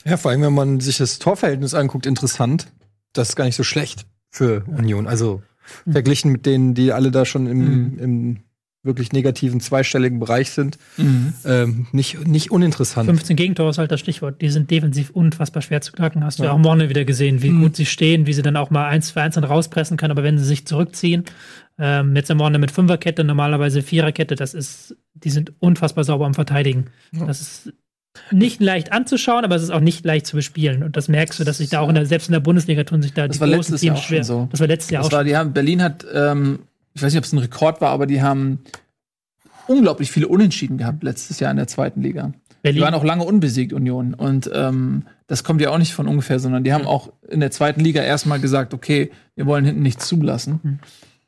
[0.04, 2.71] Ja, vor allem, wenn man sich das Torverhältnis anguckt, interessant.
[3.13, 5.08] Das ist gar nicht so schlecht für Union.
[5.08, 5.41] Also
[5.89, 7.60] verglichen mit denen, die alle da schon im,
[7.93, 7.99] Mhm.
[7.99, 8.38] im
[8.85, 11.33] wirklich negativen zweistelligen Bereich sind, Mhm.
[11.43, 13.07] ähm, nicht, nicht uninteressant.
[13.07, 14.41] 15 Gegentore ist halt das Stichwort.
[14.41, 16.23] Die sind defensiv unfassbar schwer zu knacken.
[16.23, 16.53] Hast du ja Ja.
[16.55, 17.61] auch morgen wieder gesehen, wie Mhm.
[17.63, 20.11] gut sie stehen, wie sie dann auch mal eins für eins dann rauspressen können.
[20.11, 21.23] Aber wenn sie sich zurückziehen,
[21.77, 26.33] ähm, jetzt am Morgen mit Fünferkette, normalerweise Viererkette, das ist, die sind unfassbar sauber am
[26.33, 26.85] Verteidigen.
[27.11, 27.73] Das ist
[28.31, 30.83] nicht leicht anzuschauen, aber es ist auch nicht leicht zu bespielen.
[30.83, 33.01] Und das merkst du, dass sich da auch in der, selbst in der Bundesliga tun
[33.01, 34.23] sich da Das die war großen Teams schwer.
[34.23, 34.47] so.
[34.51, 36.59] Das war letztes Jahr Das auch war, haben, Berlin hat, ähm,
[36.95, 38.60] ich weiß nicht, ob es ein Rekord war, aber die haben
[39.67, 42.31] unglaublich viele Unentschieden gehabt letztes Jahr in der zweiten Liga.
[42.49, 42.81] Die Berlin.
[42.81, 44.13] waren auch lange unbesiegt, Union.
[44.13, 47.51] Und ähm, das kommt ja auch nicht von ungefähr, sondern die haben auch in der
[47.51, 50.79] zweiten Liga erstmal gesagt, okay, wir wollen hinten nichts zulassen.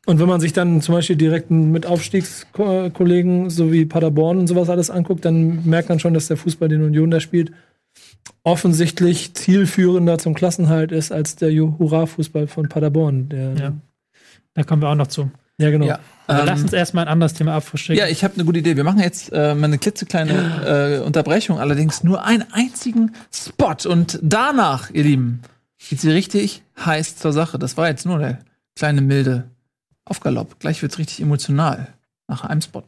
[0.05, 4.69] Und wenn man sich dann zum Beispiel direkt mit Aufstiegskollegen so wie Paderborn und sowas
[4.69, 7.51] alles anguckt, dann merkt man schon, dass der Fußball, den Union da spielt,
[8.43, 13.27] offensichtlich zielführender zum Klassenhalt ist als der Hurra-Fußball von Paderborn.
[13.29, 13.73] Der, Ja.
[14.53, 15.29] Da kommen wir auch noch zu.
[15.57, 15.85] Ja genau.
[15.85, 17.99] Ja, ähm, lass uns erstmal ein anderes Thema abfrühstücken.
[17.99, 18.75] ja, ich habe eine gute Idee.
[18.75, 23.75] Wir machen jetzt äh, mal eine klitzekleine äh, Unterbrechung, allerdings nur einen einzigen Spot.
[23.87, 25.41] Und danach, ihr Lieben,
[25.89, 27.57] geht sie richtig heiß zur Sache.
[27.59, 28.39] Das war jetzt nur der
[28.75, 29.45] kleine milde
[30.05, 30.59] Aufgalopp.
[30.59, 31.87] Gleich wird's richtig emotional
[32.27, 32.83] nach einem Spot.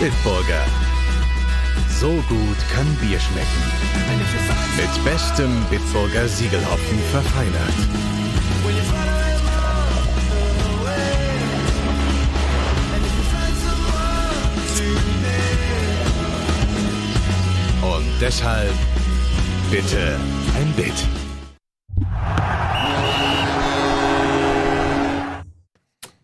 [0.00, 0.64] Bitburger.
[2.00, 3.62] So gut kann Bier schmecken.
[4.78, 7.74] Mit bestem Bitburger Siegelhopfen verfeinert.
[17.82, 18.72] Und deshalb
[19.70, 20.18] bitte
[20.56, 20.94] ein Bit.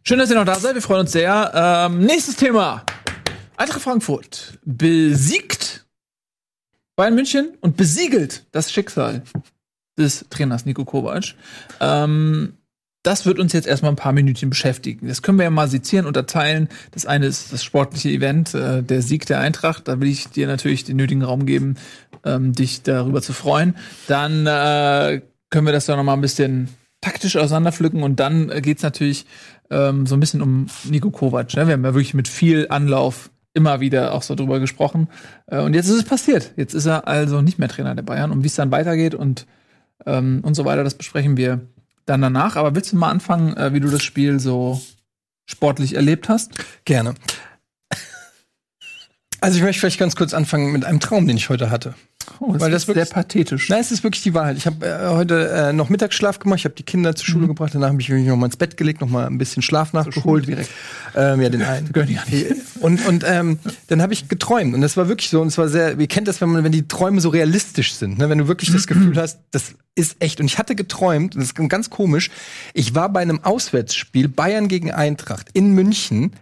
[0.02, 0.76] Schön, dass ihr noch da seid.
[0.76, 1.52] Wir freuen uns sehr.
[1.54, 2.82] Ähm, nächstes Thema.
[3.56, 5.86] Eintracht Frankfurt besiegt
[6.94, 9.22] Bayern München und besiegelt das Schicksal
[9.98, 11.34] des Trainers Nico Kovac.
[11.80, 12.54] Ähm,
[13.02, 15.06] das wird uns jetzt erstmal ein paar Minütchen beschäftigen.
[15.06, 16.68] Das können wir ja mal sezieren, unterteilen.
[16.90, 19.86] Das eine ist das sportliche Event, äh, der Sieg der Eintracht.
[19.88, 21.76] Da will ich dir natürlich den nötigen Raum geben,
[22.24, 23.76] ähm, dich darüber zu freuen.
[24.08, 26.68] Dann äh, können wir das dann noch mal ein bisschen
[27.00, 29.26] taktisch auseinanderpflücken und dann äh, geht's natürlich
[29.70, 31.54] ähm, so ein bisschen um Nico Kovac.
[31.54, 31.68] Ne?
[31.68, 35.08] Wir haben ja wirklich mit viel Anlauf immer wieder auch so drüber gesprochen.
[35.46, 36.52] Äh, und jetzt ist es passiert.
[36.56, 38.30] Jetzt ist er also nicht mehr Trainer der Bayern.
[38.30, 39.46] Und wie es dann weitergeht und,
[40.04, 41.62] ähm, und so weiter, das besprechen wir
[42.04, 42.56] dann danach.
[42.56, 44.80] Aber willst du mal anfangen, äh, wie du das Spiel so
[45.46, 46.52] sportlich erlebt hast?
[46.84, 47.14] Gerne.
[49.40, 51.94] Also ich möchte vielleicht ganz kurz anfangen mit einem Traum, den ich heute hatte.
[52.40, 53.68] Oh, das Weil das ist sehr wirklich- pathetisch.
[53.68, 54.56] Nein, es ist wirklich die Wahrheit.
[54.56, 57.74] Ich habe äh, heute äh, noch Mittagsschlaf gemacht, ich habe die Kinder zur Schule gebracht,
[57.74, 60.46] danach habe ich mich noch mal ins Bett gelegt, noch mal ein bisschen Schlaf nachgeholt.
[60.46, 60.70] direkt.
[61.14, 61.90] Ähm, ja, den einen.
[61.92, 62.24] Gehören die an.
[62.80, 64.74] Und, und ähm, dann habe ich geträumt.
[64.74, 65.40] Und das war wirklich so.
[65.40, 68.18] Und es war sehr, ihr kennt das, wenn man, wenn die Träume so realistisch sind,
[68.18, 68.28] ne?
[68.28, 70.40] wenn du wirklich das Gefühl hast, das ist echt.
[70.40, 72.30] Und ich hatte geträumt, und das ist ganz komisch,
[72.74, 76.32] ich war bei einem Auswärtsspiel Bayern gegen Eintracht in München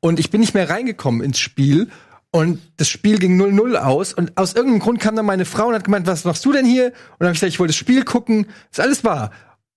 [0.00, 1.88] und ich bin nicht mehr reingekommen ins Spiel.
[2.30, 4.12] Und das Spiel ging 0-0 aus.
[4.12, 6.66] Und aus irgendeinem Grund kam dann meine Frau und hat gemeint, was machst du denn
[6.66, 6.86] hier?
[6.86, 8.46] Und dann habe ich gesagt, ich wollte das Spiel gucken.
[8.70, 9.30] Ist alles wahr.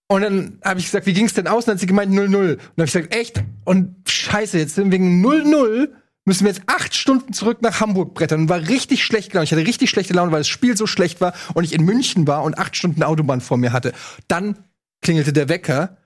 [0.07, 1.63] Und dann habe ich gesagt, wie ging's denn aus?
[1.63, 2.25] Und dann hat sie gemeint 0-0.
[2.25, 3.41] Und dann habe ich gesagt, echt?
[3.63, 5.89] Und scheiße, jetzt sind wegen 0-0
[6.25, 8.41] müssen wir jetzt acht Stunden zurück nach Hamburg brettern.
[8.41, 9.47] Und war richtig schlecht gelaunt.
[9.47, 12.27] Ich hatte richtig schlechte Laune, weil das Spiel so schlecht war und ich in München
[12.27, 13.93] war und acht Stunden Autobahn vor mir hatte.
[14.27, 14.57] Dann
[15.01, 15.97] klingelte der Wecker.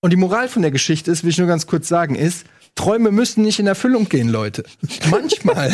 [0.00, 3.10] Und die Moral von der Geschichte ist, will ich nur ganz kurz sagen, ist, Träume
[3.10, 4.64] müssen nicht in Erfüllung gehen, Leute.
[5.10, 5.70] Manchmal,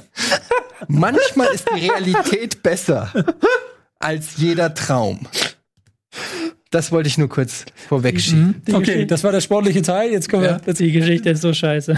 [0.88, 3.12] manchmal ist die Realität besser
[3.98, 5.26] als jeder Traum.
[6.70, 8.62] Das wollte ich nur kurz vorwegschieben.
[8.66, 10.10] Die Okay, das war der sportliche Teil.
[10.10, 10.74] Jetzt kommen wir.
[10.74, 11.96] Die Geschichte ist so scheiße.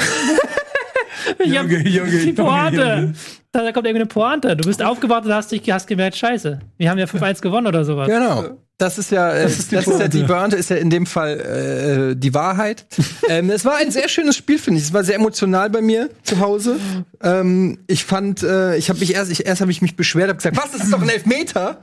[1.39, 2.77] Ich hab Junge, Junge, die Junge, Pointe.
[2.77, 3.15] Junge.
[3.53, 4.57] Da, da kommt irgendeine Pointe.
[4.57, 6.59] Du bist aufgewacht und hast dich hast gemerkt, scheiße.
[6.77, 8.09] Wir haben ja 5-1 gewonnen oder sowas.
[8.09, 8.59] Genau.
[8.79, 10.19] Das ist ja, äh, das ist, die das ist ja Pointe.
[10.19, 12.87] die Pointe, ist ja in dem Fall äh, die Wahrheit.
[13.29, 14.87] ähm, es war ein sehr schönes Spiel, finde ich.
[14.87, 16.79] Es war sehr emotional bei mir zu Hause.
[17.23, 20.39] Ähm, ich fand, äh, ich habe mich erst, ich, erst habe ich mich beschwert, habe
[20.39, 21.79] gesagt, was, das ist doch ein Elfmeter.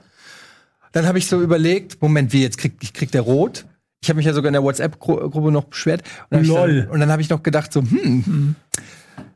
[0.92, 3.66] Dann habe ich so überlegt, Moment, wie jetzt kriegt ich krieg der rot?
[4.04, 6.02] Ich habe mich ja sogar in der WhatsApp-Gruppe noch beschwert.
[6.30, 8.56] Und dann und dann habe ich noch gedacht, so, hm,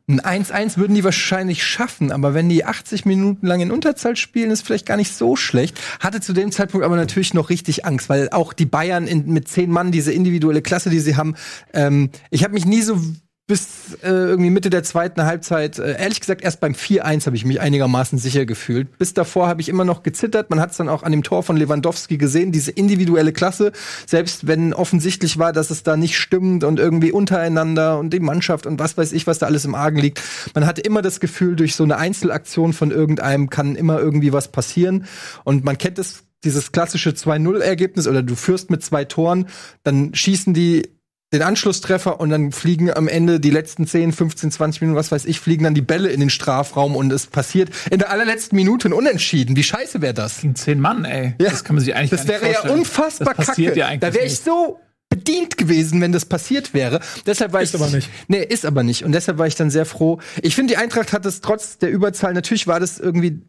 [0.08, 4.52] ein 1-1 würden die wahrscheinlich schaffen, aber wenn die 80 Minuten lang in Unterzahl spielen,
[4.52, 5.80] ist vielleicht gar nicht so schlecht.
[6.00, 9.48] Hatte zu dem Zeitpunkt aber natürlich noch richtig Angst, weil auch die Bayern in, mit
[9.48, 11.36] zehn Mann, diese individuelle Klasse, die sie haben,
[11.74, 13.00] ähm, ich habe mich nie so
[13.48, 17.46] bis äh, irgendwie Mitte der zweiten Halbzeit, äh, ehrlich gesagt, erst beim 4-1 habe ich
[17.46, 18.98] mich einigermaßen sicher gefühlt.
[18.98, 20.50] Bis davor habe ich immer noch gezittert.
[20.50, 23.72] Man hat es dann auch an dem Tor von Lewandowski gesehen, diese individuelle Klasse.
[24.08, 28.66] Selbst wenn offensichtlich war, dass es da nicht stimmt und irgendwie untereinander und die Mannschaft
[28.66, 30.24] und was weiß ich, was da alles im Argen liegt.
[30.56, 34.48] Man hatte immer das Gefühl, durch so eine Einzelaktion von irgendeinem kann immer irgendwie was
[34.48, 35.06] passieren.
[35.44, 39.48] Und man kennt es, dieses klassische 2-0-Ergebnis oder du führst mit zwei Toren,
[39.84, 40.95] dann schießen die
[41.36, 45.26] den Anschlusstreffer und dann fliegen am Ende die letzten 10, 15, 20 Minuten, was weiß
[45.26, 48.90] ich, fliegen dann die Bälle in den Strafraum und es passiert in der allerletzten Minute
[48.90, 49.56] ein Unentschieden.
[49.56, 50.42] Wie scheiße wäre das?
[50.42, 51.36] Gegen zehn Mann, ey.
[51.40, 51.50] Ja.
[51.50, 53.94] Das kann man sich eigentlich Das wäre ja unfassbar das passiert kacke.
[53.94, 57.00] Ja da wäre ich so bedient gewesen, wenn das passiert wäre.
[57.26, 58.10] Deshalb war Ist ich aber nicht.
[58.28, 60.20] Nee, ist aber nicht und deshalb war ich dann sehr froh.
[60.42, 63.42] Ich finde die Eintracht hat es trotz der Überzahl natürlich war das irgendwie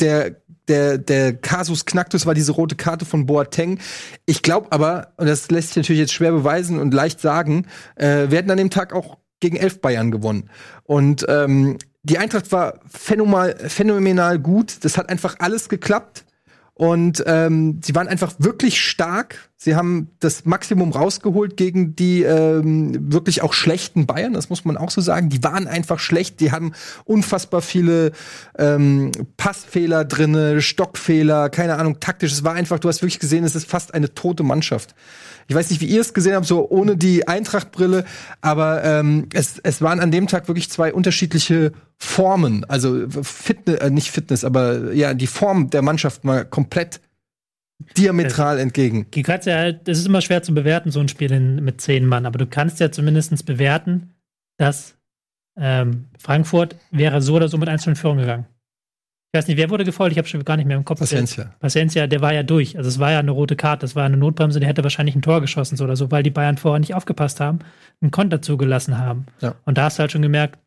[0.00, 0.36] der
[0.68, 3.78] der der Kasus Knacktus war diese rote Karte von Boateng.
[4.26, 8.30] Ich glaube aber und das lässt sich natürlich jetzt schwer beweisen und leicht sagen, äh,
[8.30, 10.48] wir hätten an dem Tag auch gegen elf Bayern gewonnen.
[10.84, 14.84] Und ähm, die Eintracht war phänomenal, phänomenal gut.
[14.84, 16.24] Das hat einfach alles geklappt.
[16.76, 19.48] Und ähm, sie waren einfach wirklich stark.
[19.56, 24.76] Sie haben das Maximum rausgeholt gegen die ähm, wirklich auch schlechten Bayern, das muss man
[24.76, 25.28] auch so sagen.
[25.28, 26.40] Die waren einfach schlecht.
[26.40, 26.72] Die haben
[27.04, 28.10] unfassbar viele
[28.58, 32.32] ähm, Passfehler drinne, Stockfehler, keine Ahnung, taktisch.
[32.32, 34.96] Es war einfach, du hast wirklich gesehen, es ist fast eine tote Mannschaft.
[35.46, 38.04] Ich weiß nicht, wie ihr es gesehen habt, so ohne die Eintrachtbrille,
[38.40, 42.64] aber ähm, es, es waren an dem Tag wirklich zwei unterschiedliche Formen.
[42.64, 47.00] Also Fitness, äh, nicht Fitness, aber ja, die Form der Mannschaft war komplett
[47.96, 49.06] diametral entgegen.
[49.10, 51.80] Du kannst ja halt, es ist immer schwer zu bewerten, so ein Spiel in, mit
[51.80, 54.14] zehn Mann, aber du kannst ja zumindest bewerten,
[54.56, 54.96] dass
[55.56, 58.46] ähm, Frankfurt wäre so oder so mit 1 in Führung gegangen.
[59.34, 61.00] Ich weiß nicht, wer wurde gefolgt, ich habe schon gar nicht mehr im Kopf.
[61.00, 61.52] Paciencia.
[61.58, 62.78] Paciencia, der war ja durch.
[62.78, 65.22] Also es war ja eine rote Karte, das war eine Notbremse, der hätte wahrscheinlich ein
[65.22, 67.58] Tor geschossen so oder so, weil die Bayern vorher nicht aufgepasst haben,
[68.00, 69.26] einen Konter zugelassen haben.
[69.40, 69.56] Ja.
[69.64, 70.60] Und da hast du halt schon gemerkt,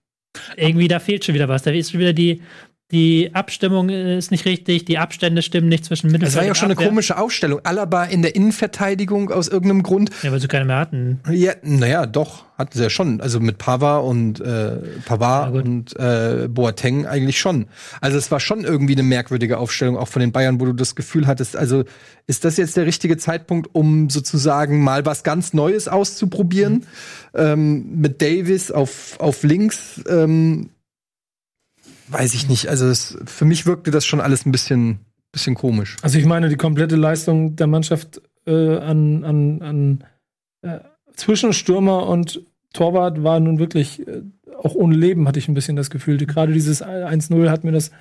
[0.58, 1.63] irgendwie da fehlt schon wieder was.
[1.63, 2.41] Da ist schon wieder die,
[2.91, 6.56] die Abstimmung ist nicht richtig, die Abstände stimmen nicht zwischen Mittelfeld Es war ja auch
[6.56, 7.60] schon eine komische Aufstellung.
[7.65, 10.10] Alaba in der Innenverteidigung aus irgendeinem Grund.
[10.23, 11.19] Ja, weil sie keine mehr hatten.
[11.30, 13.19] Ja, naja, doch, hatten sie ja schon.
[13.19, 17.65] Also mit Pava und äh, Pavard Ja, und äh, Boateng eigentlich schon.
[18.00, 20.95] Also es war schon irgendwie eine merkwürdige Aufstellung, auch von den Bayern, wo du das
[20.95, 21.84] Gefühl hattest, also
[22.26, 26.86] ist das jetzt der richtige Zeitpunkt, um sozusagen mal was ganz Neues auszuprobieren?
[27.34, 30.69] Ähm, mit Davis auf, auf links, ähm,
[32.08, 32.67] weiß ich nicht.
[32.67, 35.00] Also es, für mich wirkte das schon alles ein bisschen,
[35.32, 35.98] bisschen komisch.
[36.02, 40.04] Also ich meine, die komplette Leistung der Mannschaft äh, an, an, an
[40.62, 40.80] äh,
[41.15, 42.41] zwischen Stürmer und
[42.74, 44.22] Torwart war nun wirklich äh,
[44.58, 46.17] auch ohne Leben, hatte ich ein bisschen das Gefühl.
[46.17, 47.91] Gerade dieses 1-0 hat mir das,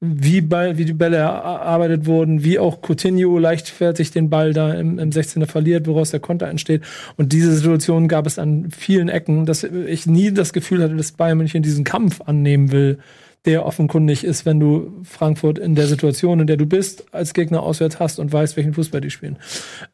[0.00, 4.98] wie, Ball, wie die Bälle erarbeitet wurden, wie auch Coutinho leichtfertig den Ball da im,
[4.98, 6.82] im 16er verliert, woraus der Konter entsteht.
[7.16, 11.12] Und diese Situation gab es an vielen Ecken, dass ich nie das Gefühl hatte, dass
[11.12, 12.98] Bayern München diesen Kampf annehmen will
[13.44, 17.62] der offenkundig ist, wenn du Frankfurt in der Situation, in der du bist, als Gegner
[17.62, 19.36] auswärts hast und weißt, welchen Fußball die spielen.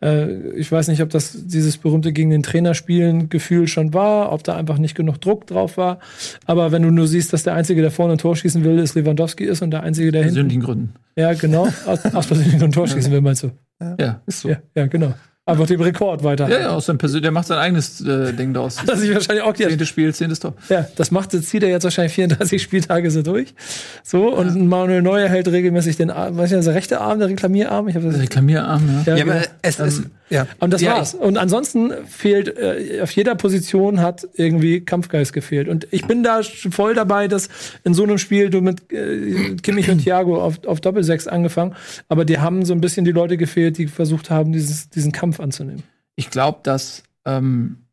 [0.01, 4.33] Äh, ich weiß nicht, ob das dieses berühmte gegen den Trainer spielen Gefühl schon war,
[4.33, 5.99] ob da einfach nicht genug Druck drauf war.
[6.47, 8.95] Aber wenn du nur siehst, dass der Einzige, der vorne ein Tor schießen will, ist
[8.95, 10.35] Lewandowski ist und der Einzige, der hinten.
[10.35, 10.95] persönlichen Gründen.
[11.17, 11.67] Ja, genau.
[11.87, 13.51] Aus, aus persönlichen Gründen ein Tor schießen will, meinst du?
[13.99, 14.51] Ja, ist so.
[14.51, 15.15] Ja, ja, genau.
[15.51, 16.49] Einfach den Rekord weiter.
[16.49, 18.77] Ja, ja, aus seinem Persön der macht sein eigenes äh, Ding daraus.
[18.87, 20.55] Das ist wahrscheinlich auch jetzt Zehntes Spiel, zehntes Tor.
[20.69, 23.55] Ja, das macht, das zieht er jetzt wahrscheinlich 34 Spieltage so durch.
[24.03, 27.89] So, und Manuel Neuer hält regelmäßig den Arm, ist das, der rechte Arm, der Reklamierarm?
[27.89, 29.17] Ich das, Reklamierarm, ja.
[29.17, 29.47] Ja, aber genau.
[29.63, 30.47] es ist, ja.
[30.61, 31.15] Und das Ja, war's.
[31.15, 35.69] Und ansonsten fehlt, äh, auf jeder Position hat irgendwie Kampfgeist gefehlt.
[35.69, 37.49] Und ich bin da voll dabei, dass
[37.83, 41.75] in so einem Spiel du mit äh, Kimmich und Thiago auf, auf Doppelsechs angefangen,
[42.09, 45.40] aber die haben so ein bisschen die Leute gefehlt, die versucht haben, dieses, diesen Kampf
[45.41, 45.83] anzunehmen.
[46.17, 47.87] Ich glaube, dass ähm,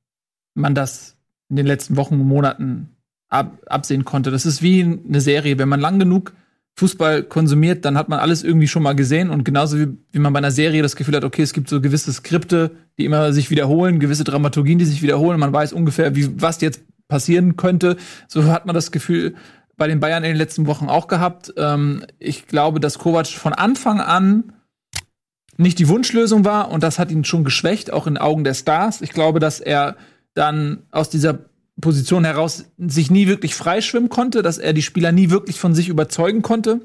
[0.53, 1.15] man das
[1.49, 2.89] in den letzten Wochen und Monaten
[3.29, 4.31] ab absehen konnte.
[4.31, 5.57] Das ist wie eine Serie.
[5.57, 6.33] Wenn man lang genug
[6.75, 9.29] Fußball konsumiert, dann hat man alles irgendwie schon mal gesehen.
[9.29, 11.81] Und genauso wie, wie man bei einer Serie das Gefühl hat, okay, es gibt so
[11.81, 15.39] gewisse Skripte, die immer sich wiederholen, gewisse Dramaturgien, die sich wiederholen.
[15.39, 17.97] Man weiß ungefähr, wie, was jetzt passieren könnte.
[18.27, 19.35] So hat man das Gefühl
[19.75, 21.53] bei den Bayern in den letzten Wochen auch gehabt.
[21.57, 24.53] Ähm, ich glaube, dass Kovac von Anfang an
[25.57, 29.01] nicht die Wunschlösung war und das hat ihn schon geschwächt, auch in Augen der Stars.
[29.01, 29.95] Ich glaube, dass er
[30.33, 31.39] dann aus dieser
[31.81, 35.89] Position heraus sich nie wirklich freischwimmen konnte, dass er die Spieler nie wirklich von sich
[35.89, 36.81] überzeugen konnte.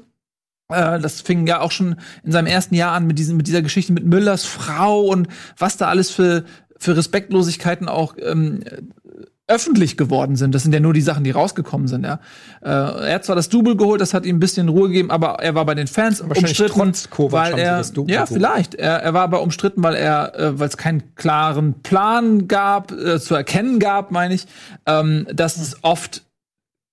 [0.69, 3.61] Äh, das fing ja auch schon in seinem ersten Jahr an mit, diesem, mit dieser
[3.61, 6.43] Geschichte mit Müllers Frau und was da alles für,
[6.77, 8.63] für Respektlosigkeiten auch ähm,
[9.47, 10.55] öffentlich geworden sind.
[10.55, 12.05] Das sind ja nur die Sachen, die rausgekommen sind.
[12.05, 12.19] Ja.
[12.61, 15.39] Äh, er hat zwar das Double geholt, das hat ihm ein bisschen Ruhe gegeben, aber
[15.41, 18.75] er war bei den Fans Wahrscheinlich umstritten, weil er ja vielleicht.
[18.75, 23.19] Er, er war aber umstritten, weil er, äh, weil es keinen klaren Plan gab, äh,
[23.19, 24.45] zu erkennen gab, meine ich,
[24.85, 26.23] ähm, dass es oft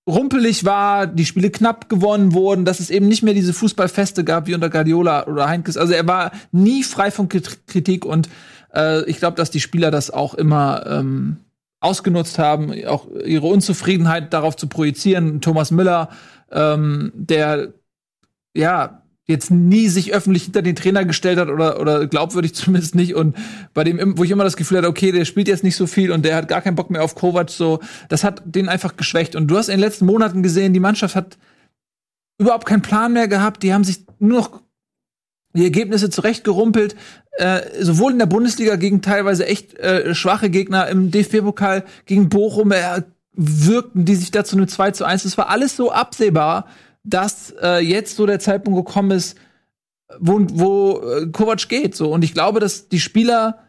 [0.09, 4.49] rumpelig war, die Spiele knapp gewonnen wurden, dass es eben nicht mehr diese Fußballfeste gab
[4.49, 5.77] wie unter Guardiola oder Heinkes.
[5.77, 8.29] Also er war nie frei von Krit- Kritik und
[8.75, 11.37] äh, ich glaube, dass die Spieler das auch immer ähm,
[11.81, 15.41] ausgenutzt haben, auch ihre Unzufriedenheit darauf zu projizieren.
[15.41, 16.11] Thomas Müller,
[16.53, 17.73] ähm, der
[18.55, 23.15] ja jetzt nie sich öffentlich hinter den Trainer gestellt hat oder, oder glaubwürdig zumindest nicht
[23.15, 23.37] und
[23.73, 26.13] bei dem, wo ich immer das Gefühl hatte, okay, der spielt jetzt nicht so viel
[26.13, 29.37] und der hat gar keinen Bock mehr auf Kovac, so, das hat den einfach geschwächt.
[29.37, 31.39] Und du hast in den letzten Monaten gesehen, die Mannschaft hat
[32.39, 34.63] überhaupt keinen Plan mehr gehabt, die haben sich nur noch
[35.55, 36.95] die Ergebnisse zurechtgerumpelt,
[37.33, 42.73] äh, sowohl in der Bundesliga gegen teilweise echt äh, schwache Gegner, im DFB-Pokal gegen Bochum
[42.73, 45.23] äh, wirkten die sich dazu eine 2 zu 1.
[45.23, 46.67] Das war alles so absehbar,
[47.05, 49.37] dass äh, jetzt so der Zeitpunkt gekommen ist,
[50.19, 51.95] wo, wo äh, Kovac geht.
[51.95, 52.13] So.
[52.13, 53.61] Und ich glaube, dass die Spieler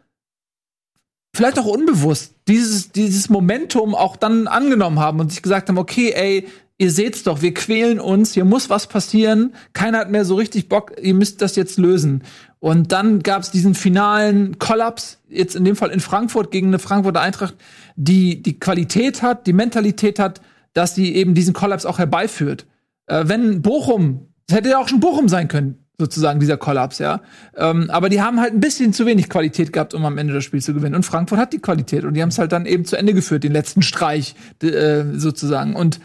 [1.34, 6.12] vielleicht auch unbewusst dieses, dieses Momentum auch dann angenommen haben und sich gesagt haben, okay,
[6.12, 6.48] ey,
[6.82, 10.68] ihr seht's doch, wir quälen uns, hier muss was passieren, keiner hat mehr so richtig
[10.68, 12.24] Bock, ihr müsst das jetzt lösen.
[12.58, 17.20] Und dann gab's diesen finalen Kollaps, jetzt in dem Fall in Frankfurt gegen eine Frankfurter
[17.20, 17.54] Eintracht,
[17.94, 20.40] die die Qualität hat, die Mentalität hat,
[20.72, 22.66] dass sie eben diesen Kollaps auch herbeiführt.
[23.06, 27.20] Äh, wenn Bochum, das hätte ja auch schon Bochum sein können, sozusagen dieser Kollaps, ja.
[27.56, 30.42] Ähm, aber die haben halt ein bisschen zu wenig Qualität gehabt, um am Ende das
[30.42, 30.96] Spiel zu gewinnen.
[30.96, 33.44] Und Frankfurt hat die Qualität und die haben es halt dann eben zu Ende geführt,
[33.44, 35.76] den letzten Streich äh, sozusagen.
[35.76, 36.00] Und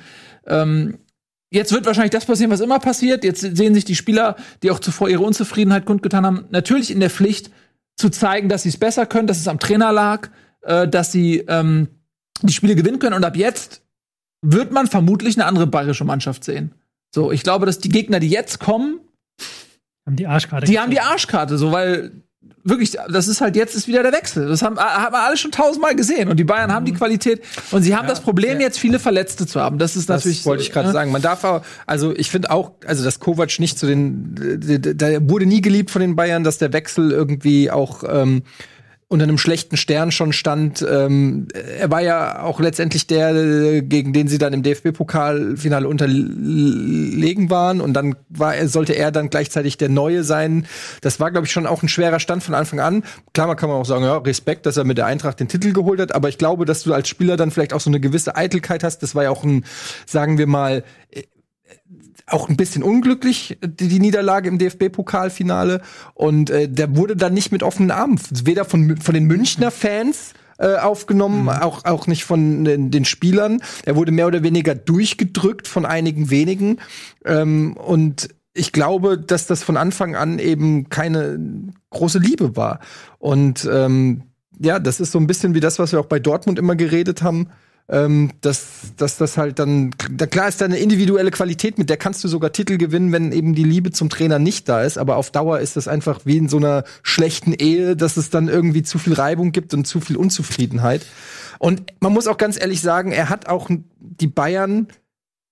[0.47, 0.97] ähm,
[1.51, 3.23] jetzt wird wahrscheinlich das passieren, was immer passiert.
[3.23, 7.09] Jetzt sehen sich die Spieler, die auch zuvor ihre Unzufriedenheit kundgetan haben, natürlich in der
[7.09, 7.51] Pflicht
[7.95, 10.29] zu zeigen, dass sie es besser können, dass es am Trainer lag,
[10.61, 11.87] äh, dass sie ähm,
[12.41, 13.15] die Spiele gewinnen können.
[13.15, 13.81] Und ab jetzt
[14.41, 16.73] wird man vermutlich eine andere bayerische Mannschaft sehen.
[17.13, 18.99] So, ich glaube, dass die Gegner, die jetzt kommen,
[20.05, 20.67] Haben die Arschkarte.
[20.67, 22.11] die haben die Arschkarte, so, weil
[22.63, 24.47] wirklich, das ist halt jetzt ist wieder der Wechsel.
[24.47, 26.29] Das haben, haben wir alle schon tausendmal gesehen.
[26.29, 27.41] Und die Bayern haben die Qualität.
[27.71, 29.77] Und sie haben das Problem, jetzt viele Verletzte zu haben.
[29.77, 30.39] Das ist natürlich.
[30.39, 31.11] Das wollte ich gerade äh, sagen.
[31.11, 34.35] Man darf auch, also ich finde auch, also dass Kovac nicht zu den,
[34.95, 38.43] da wurde nie geliebt von den Bayern, dass der Wechsel irgendwie auch ähm,
[39.09, 40.85] unter einem schlechten Stern schon stand.
[40.87, 47.79] Ähm, er war ja auch letztendlich der, gegen den sie dann im DFB-Pokalfinale unterlegen waren.
[47.79, 50.65] Und dann war er, sollte er dann gleichzeitig der Neue sein.
[51.01, 53.03] Das war, glaube ich, schon auch ein schwerer Stand von Anfang an.
[53.33, 56.01] Klar, man kann auch sagen, ja, Respekt, dass er mit der Eintracht den Titel geholt
[56.01, 56.13] hat.
[56.13, 59.03] Aber ich glaube, dass du als Spieler dann vielleicht auch so eine gewisse Eitelkeit hast.
[59.03, 59.63] Das war ja auch ein,
[60.05, 60.83] sagen wir mal,
[62.27, 65.81] auch ein bisschen unglücklich, die, die Niederlage im DFB-Pokalfinale.
[66.13, 70.33] Und äh, der wurde dann nicht mit offenen Armen, weder von, von den Münchner Fans
[70.59, 73.61] äh, aufgenommen, auch, auch nicht von den, den Spielern.
[73.85, 76.79] Er wurde mehr oder weniger durchgedrückt von einigen wenigen.
[77.25, 81.39] Ähm, und ich glaube, dass das von Anfang an eben keine
[81.91, 82.79] große Liebe war.
[83.19, 84.23] Und ähm,
[84.59, 87.21] ja, das ist so ein bisschen wie das, was wir auch bei Dortmund immer geredet
[87.21, 87.49] haben.
[87.89, 91.97] Ähm, dass, dass das halt dann, da klar ist da eine individuelle Qualität, mit der
[91.97, 94.97] kannst du sogar Titel gewinnen, wenn eben die Liebe zum Trainer nicht da ist.
[94.97, 98.49] Aber auf Dauer ist das einfach wie in so einer schlechten Ehe, dass es dann
[98.49, 101.05] irgendwie zu viel Reibung gibt und zu viel Unzufriedenheit.
[101.59, 103.69] Und man muss auch ganz ehrlich sagen, er hat auch
[103.99, 104.87] die Bayern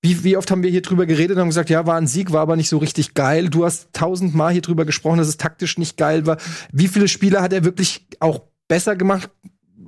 [0.02, 2.32] wie, wie oft haben wir hier drüber geredet und haben gesagt, ja, war ein Sieg,
[2.32, 3.50] war aber nicht so richtig geil.
[3.50, 6.38] Du hast tausendmal hier drüber gesprochen, dass es taktisch nicht geil war.
[6.72, 9.32] Wie viele Spieler hat er wirklich auch besser gemacht?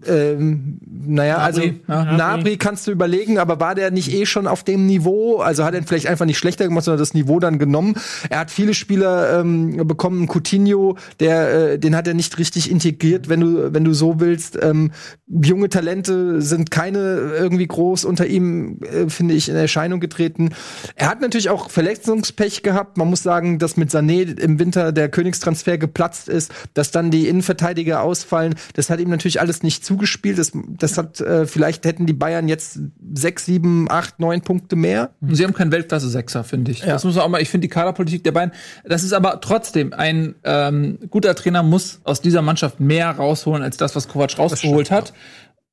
[0.06, 2.18] Ähm, naja, also Nabri, ja.
[2.18, 5.38] Nabri kannst du überlegen, aber war der nicht eh schon auf dem Niveau?
[5.38, 7.96] Also hat er vielleicht einfach nicht schlechter gemacht, sondern das Niveau dann genommen.
[8.30, 13.30] Er hat viele Spieler ähm, bekommen, Coutinho, der, äh, den hat er nicht richtig integriert,
[13.30, 14.58] wenn du, wenn du so willst.
[14.62, 14.92] Ähm,
[15.28, 17.00] junge Talente sind keine
[17.38, 20.50] irgendwie groß unter ihm, äh, finde ich, in Erscheinung getreten.
[20.96, 22.98] Er hat natürlich auch Verletzungspech gehabt.
[22.98, 27.28] Man muss sagen, dass mit Sané im Winter der Königstransfer geplatzt ist, dass dann die
[27.28, 28.56] Innenverteidiger ausfallen.
[28.74, 30.38] Das hat ihm natürlich alles nicht zugespielt.
[30.38, 32.80] Das, das hat, äh, vielleicht hätten die Bayern jetzt
[33.14, 35.12] sechs, sieben, acht, neun Punkte mehr.
[35.22, 36.82] Sie haben keinen Weltklasse-Sechser, finde ich.
[36.82, 36.88] Ja.
[36.88, 38.52] Das muss man auch mal, ich finde die Kaderpolitik der Bayern,
[38.84, 43.78] das ist aber trotzdem, ein ähm, guter Trainer muss aus dieser Mannschaft mehr rausholen, als
[43.78, 45.14] das, was Kovac rausgeholt hat.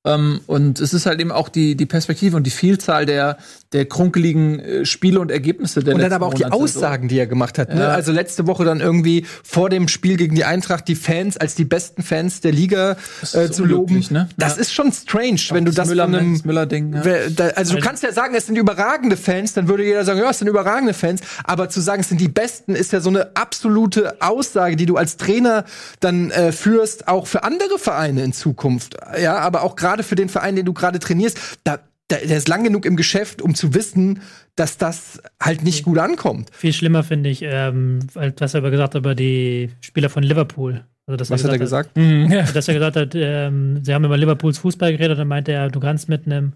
[0.06, 3.38] Ähm, und es ist halt eben auch die, die Perspektive und die Vielzahl der,
[3.72, 6.62] der krunkeligen äh, Spiele und Ergebnisse der Und dann aber auch die Monate.
[6.62, 7.70] Aussagen, die er gemacht hat.
[7.72, 7.80] Ne?
[7.80, 7.88] Ja.
[7.88, 11.64] Also letzte Woche dann irgendwie vor dem Spiel gegen die Eintracht die Fans als die
[11.64, 12.96] besten Fans der Liga
[13.32, 14.04] äh, zu loben.
[14.10, 14.28] ne?
[14.36, 14.60] Das Ja.
[14.60, 16.92] ist schon strange, wenn du das Müller, von einem das Müller-Ding.
[17.02, 17.02] Ja.
[17.34, 20.28] Da- Also du kannst ja sagen, es sind überragende Fans, dann würde jeder sagen, ja,
[20.28, 21.22] es sind überragende Fans.
[21.44, 24.96] Aber zu sagen, es sind die Besten, ist ja so eine absolute Aussage, die du
[24.98, 25.64] als Trainer
[26.00, 28.96] dann äh, führst, auch für andere Vereine in Zukunft.
[29.18, 31.78] Ja, aber auch gerade für den Verein, den du gerade trainierst, da,
[32.08, 34.20] da, der ist lang genug im Geschäft, um zu wissen,
[34.56, 36.50] dass das halt nicht gut ankommt.
[36.52, 40.84] Viel schlimmer finde ich, ähm, was er aber gesagt hat über die Spieler von Liverpool.
[41.06, 41.90] Also, dass Was hat er gesagt?
[41.96, 45.78] dass er gesagt hat, ähm, sie haben über Liverpools Fußball geredet und meinte er, du
[45.80, 46.52] kannst mit einem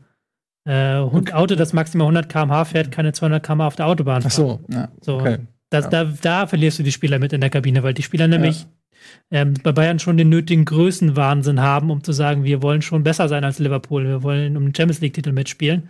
[0.64, 4.30] äh, Hund- Auto, das maximal 100 km/h fährt, keine 200 km/h auf der Autobahn Ach
[4.30, 4.58] fahren.
[4.68, 4.74] so.
[4.74, 4.88] Ja.
[5.00, 5.38] So, Okay.
[5.70, 8.66] das, da, da verlierst du die Spieler mit in der Kabine, weil die Spieler nämlich
[9.30, 13.28] ähm, bei Bayern schon den nötigen Größenwahnsinn haben, um zu sagen, wir wollen schon besser
[13.28, 15.88] sein als Liverpool, wir wollen um den Champions League-Titel mitspielen.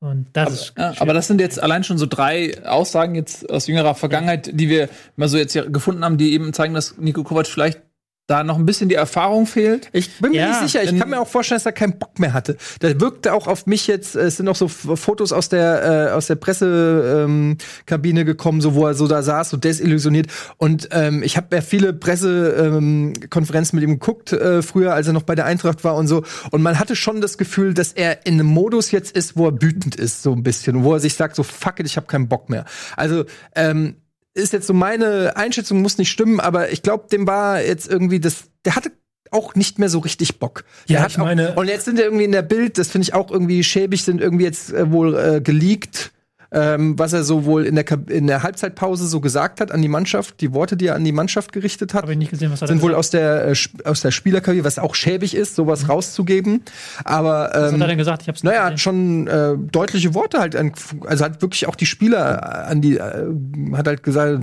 [0.00, 3.68] Und das ist Ja, aber das sind jetzt allein schon so drei Aussagen jetzt aus
[3.68, 7.22] jüngerer Vergangenheit, die wir mal so jetzt hier gefunden haben, die eben zeigen, dass Nico
[7.22, 7.80] Kovac vielleicht
[8.28, 9.88] da noch ein bisschen die Erfahrung fehlt.
[9.92, 10.84] Ich bin mir Ja, nicht sicher.
[10.84, 12.56] Ich kann mir auch vorstellen, dass er keinen Bock mehr hatte.
[12.80, 16.28] Da wirkte auch auf mich jetzt, es sind auch so Fotos aus der, äh, aus
[16.28, 20.28] der Pressekabine ähm, Kabine gekommen, so wo er so da saß, so desillusioniert.
[20.56, 25.08] Und ähm, ich habe ja viele Pressekonferenzen ähm, Konferenzen mit ihm geguckt, äh, früher, als
[25.08, 26.22] er noch bei der Eintracht war und so.
[26.52, 29.60] Und man hatte schon das Gefühl, dass er in einem Modus jetzt ist, wo er
[29.60, 30.84] wütend ist, so ein bisschen.
[30.84, 32.64] Wo er sich sagt, so fuck it, ich habe keinen Bock mehr.
[32.96, 33.24] Also,
[33.56, 33.96] ähm,
[34.34, 38.20] ist jetzt so meine Einschätzung, muss nicht stimmen, aber ich glaube, dem war jetzt irgendwie
[38.20, 38.92] das, der hatte
[39.30, 40.64] auch nicht mehr so richtig Bock.
[40.88, 43.04] Der Ja, ich meine- auch, und jetzt sind er irgendwie in der Bild, das finde
[43.04, 46.12] ich auch irgendwie schäbig, sind irgendwie jetzt äh, wohl äh, geleakt,
[46.52, 49.88] ähm, was er so wohl in der, in der Halbzeitpause so gesagt hat an die
[49.88, 53.48] Mannschaft, die Worte, die er an die Mannschaft gerichtet hat gesehen, sind wohl aus der
[53.48, 56.62] äh, aus der Spielerkarriere, was auch schäbig ist, sowas rauszugeben.
[57.04, 57.54] Aber hat.
[57.54, 58.22] Was hat er ähm, denn gesagt?
[58.22, 60.72] Ich hab's naja, hat schon äh, deutliche Worte halt, an,
[61.06, 63.26] also hat wirklich auch die Spieler an die, äh,
[63.74, 64.40] hat halt gesagt,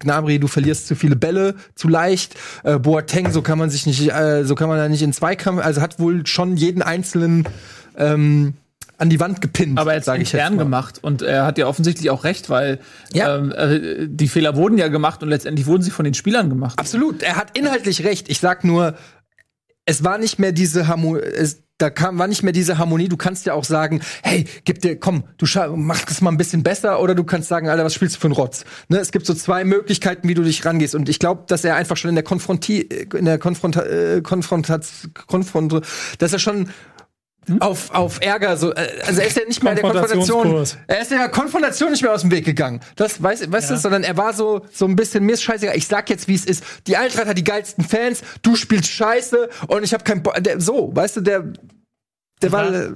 [0.00, 2.34] Gnabry, du verlierst zu viele Bälle, zu leicht.
[2.64, 5.64] Äh, Boateng, so kann man sich nicht, äh, so kann man da nicht in Zweikampf,
[5.64, 7.48] also hat wohl schon jeden einzelnen
[7.96, 8.54] ähm,
[8.98, 10.56] an die Wand gepinnt, aber ich intern jetzt mal.
[10.58, 12.78] gemacht und er hat ja offensichtlich auch recht, weil
[13.12, 13.36] Ja.
[13.36, 16.78] ähm, äh, die Fehler wurden ja gemacht und letztendlich wurden sie von den Spielern gemacht.
[16.78, 18.28] Absolut, er hat inhaltlich recht.
[18.28, 18.94] Ich sag nur,
[19.84, 23.08] es war nicht mehr diese Harmonie, es, da kam, war nicht mehr diese Harmonie.
[23.08, 26.62] Du kannst ja auch sagen, hey, gib dir, komm, du mach das mal ein bisschen
[26.62, 28.64] besser, oder du kannst sagen, Alter, was spielst du für einen Rotz?
[28.88, 30.94] Ne, es gibt so zwei Möglichkeiten, wie du dich rangehst.
[30.94, 35.12] Und ich glaube, dass er einfach schon in der Konfronti, in der Konfronta, äh, Konfrontation,
[35.26, 35.82] Konfront,
[36.18, 36.70] dass er schon
[37.60, 41.10] auf, auf Ärger so, äh, also er ist ja nicht mehr der Konfrontation, er ist
[41.10, 42.80] der Konfrontation nicht mehr aus dem Weg gegangen.
[42.96, 45.86] Das weißt, weißt du, sondern er war so, so ein bisschen, mir ist scheißegal, ich
[45.86, 46.64] sag jetzt, wie es ist.
[46.86, 50.60] Die Eintracht hat die geilsten Fans, du spielst scheiße und ich habe kein Bo der,
[50.60, 51.44] so, weißt du, der,
[52.42, 52.88] der war, Ja.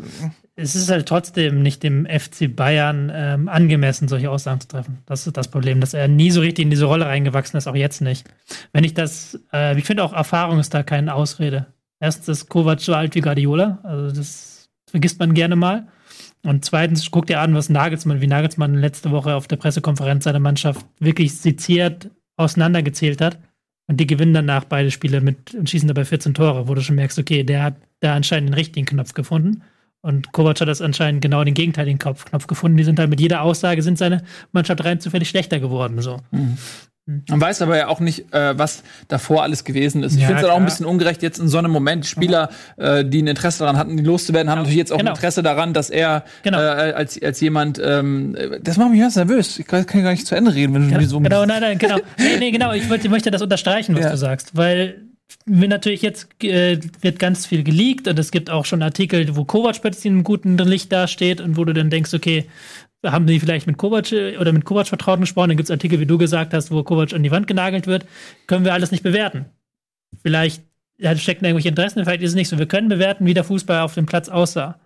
[0.56, 4.98] es ist halt trotzdem nicht dem FC Bayern ähm, angemessen, solche Aussagen zu treffen.
[5.06, 7.74] Das ist das Problem, dass er nie so richtig in diese Rolle reingewachsen ist, auch
[7.74, 8.26] jetzt nicht.
[8.72, 11.66] Wenn ich das, äh, ich finde auch Erfahrung ist da keine Ausrede.
[12.00, 15.86] Erstens Kovac so alt wie Guardiola, also das vergisst man gerne mal.
[16.42, 20.38] Und zweitens guckt ihr an, was Nagelsmann, wie Nagelsmann letzte Woche auf der Pressekonferenz seiner
[20.40, 23.38] Mannschaft wirklich seziert auseinandergezählt hat.
[23.86, 26.96] Und die gewinnen danach beide Spiele mit und schießen dabei 14 Tore, wo du schon
[26.96, 29.62] merkst, okay, der hat da anscheinend den richtigen Knopf gefunden.
[30.02, 32.78] Und Kovac hat das anscheinend genau den gegenteiligen Knopf, Knopf gefunden.
[32.78, 34.22] Die sind halt mit jeder Aussage sind seine
[34.52, 36.00] Mannschaft rein zufällig schlechter geworden.
[36.00, 36.18] So.
[37.06, 40.14] Man weiß aber ja auch nicht, äh, was davor alles gewesen ist.
[40.14, 42.50] Ich Ja, finde es dann auch ein bisschen ungerecht, jetzt in so einem Moment, Spieler,
[42.76, 45.10] äh, die ein Interesse daran hatten, die loszuwerden, haben natürlich jetzt auch Genau.
[45.10, 46.58] ein Interesse daran, dass er Genau.
[46.58, 49.58] äh, als, als jemand, ähm, das macht mich ganz nervös.
[49.58, 51.78] Ich kann, kann gar nicht zu Ende reden, wenn du Genau, so genau, nein, nein,
[51.78, 51.96] genau.
[52.18, 52.72] Nee, nee, genau.
[52.74, 54.10] Ich wollte, möchte das unterstreichen, was Ja.
[54.10, 55.00] du sagst, weil
[55.46, 59.44] mir natürlich jetzt äh, wird ganz viel geleakt und es gibt auch schon Artikel, wo
[59.44, 62.46] Kovac plötzlich in einem guten Licht dasteht und wo du dann denkst, okay,
[63.04, 65.50] haben die vielleicht mit Kovac äh, oder mit Kovac Vertrauten gesprochen?
[65.50, 68.06] Dann gibt es Artikel, wie du gesagt hast, wo Kovac an die Wand genagelt wird.
[68.46, 69.46] Können wir alles nicht bewerten.
[70.22, 70.62] Vielleicht
[70.98, 72.58] ja, stecken irgendwelche Interessen, vielleicht ist es nicht so.
[72.58, 74.78] Wir können bewerten, wie der Fußball auf dem Platz aussah.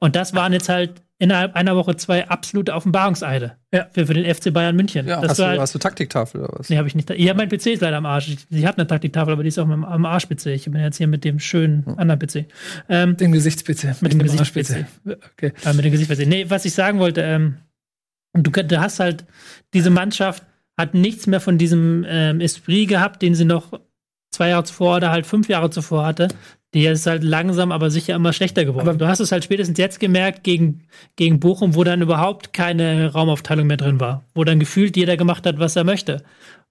[0.00, 3.86] Und das waren jetzt halt innerhalb einer Woche zwei absolute Offenbarungseide Ja.
[3.92, 5.06] für, für den FC Bayern München.
[5.06, 5.20] Ja.
[5.20, 6.70] das Hast du, war halt, hast du Taktiktafel oder was?
[6.70, 7.10] Nee, habe ich nicht.
[7.10, 8.28] Ja, mein PC ist leider am Arsch.
[8.28, 10.46] Ich, ich habe eine Taktiktafel, aber die ist auch am, am Arsch-PC.
[10.46, 12.46] Ich bin jetzt hier mit dem schönen anderen PC.
[12.88, 13.94] Ähm, Den Gesichtspizze.
[14.00, 14.86] Mit dem Gesichtspizze.
[15.06, 15.52] Okay.
[15.64, 16.26] äh, mit dem Gesicht.
[16.26, 17.56] Nee, was ich sagen wollte, ähm,
[18.32, 19.26] du, du hast halt,
[19.74, 20.42] diese Mannschaft
[20.78, 23.78] hat nichts mehr von diesem ähm, Esprit gehabt, den sie noch
[24.30, 26.28] zwei Jahre zuvor oder halt fünf Jahre zuvor hatte.
[26.72, 28.88] Die ist halt langsam, aber sicher immer schlechter geworden.
[28.88, 30.82] Aber- du hast es halt spätestens jetzt gemerkt gegen,
[31.16, 34.24] gegen Bochum, wo dann überhaupt keine Raumaufteilung mehr drin war.
[34.34, 36.22] Wo dann gefühlt jeder gemacht hat, was er möchte.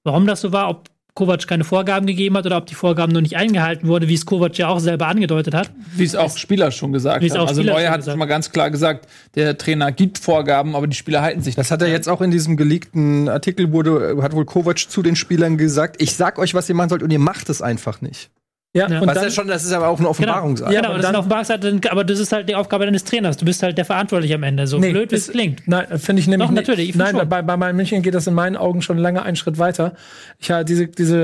[0.03, 3.21] Warum das so war, ob Kovac keine Vorgaben gegeben hat oder ob die Vorgaben nur
[3.21, 5.71] nicht eingehalten wurden, wie es Kovac ja auch selber angedeutet hat.
[5.95, 7.41] wie es auch Spieler schon gesagt Wie es haben.
[7.41, 10.75] auch Also Spieler Neuer schon hat gesagt mal ganz klar gesagt, der Trainer gibt Vorgaben,
[10.75, 14.17] aber die Spieler halten sich Das hat er jetzt auch in diesem geleakten Artikel wurde,
[14.21, 17.11] hat wohl Kovac zu den Spielern gesagt, ich sag euch, was ihr machen sollt und
[17.11, 18.29] ihr macht es einfach nicht.
[18.71, 18.99] Ja, Ja.
[19.01, 20.69] und Was dann, ja schon, das ist aber auch eine Genau, Offenbarungseid.
[20.69, 23.35] genau aber das ist dann- eine Offenbarungseite, aber das ist halt die Aufgabe deines Trainers.
[23.35, 25.63] Du bist halt der Verantwortliche am Ende, so Nee, blöd wie es das- klingt.
[25.67, 26.67] Nein, finde ich nämlich Doch, nicht.
[26.67, 27.27] natürlich, ich find Nein, schon.
[27.27, 29.93] bei, bei Bayern München geht das in meinen Augen schon lange einen Schritt weiter.
[30.37, 31.17] Ich habe diese, diese,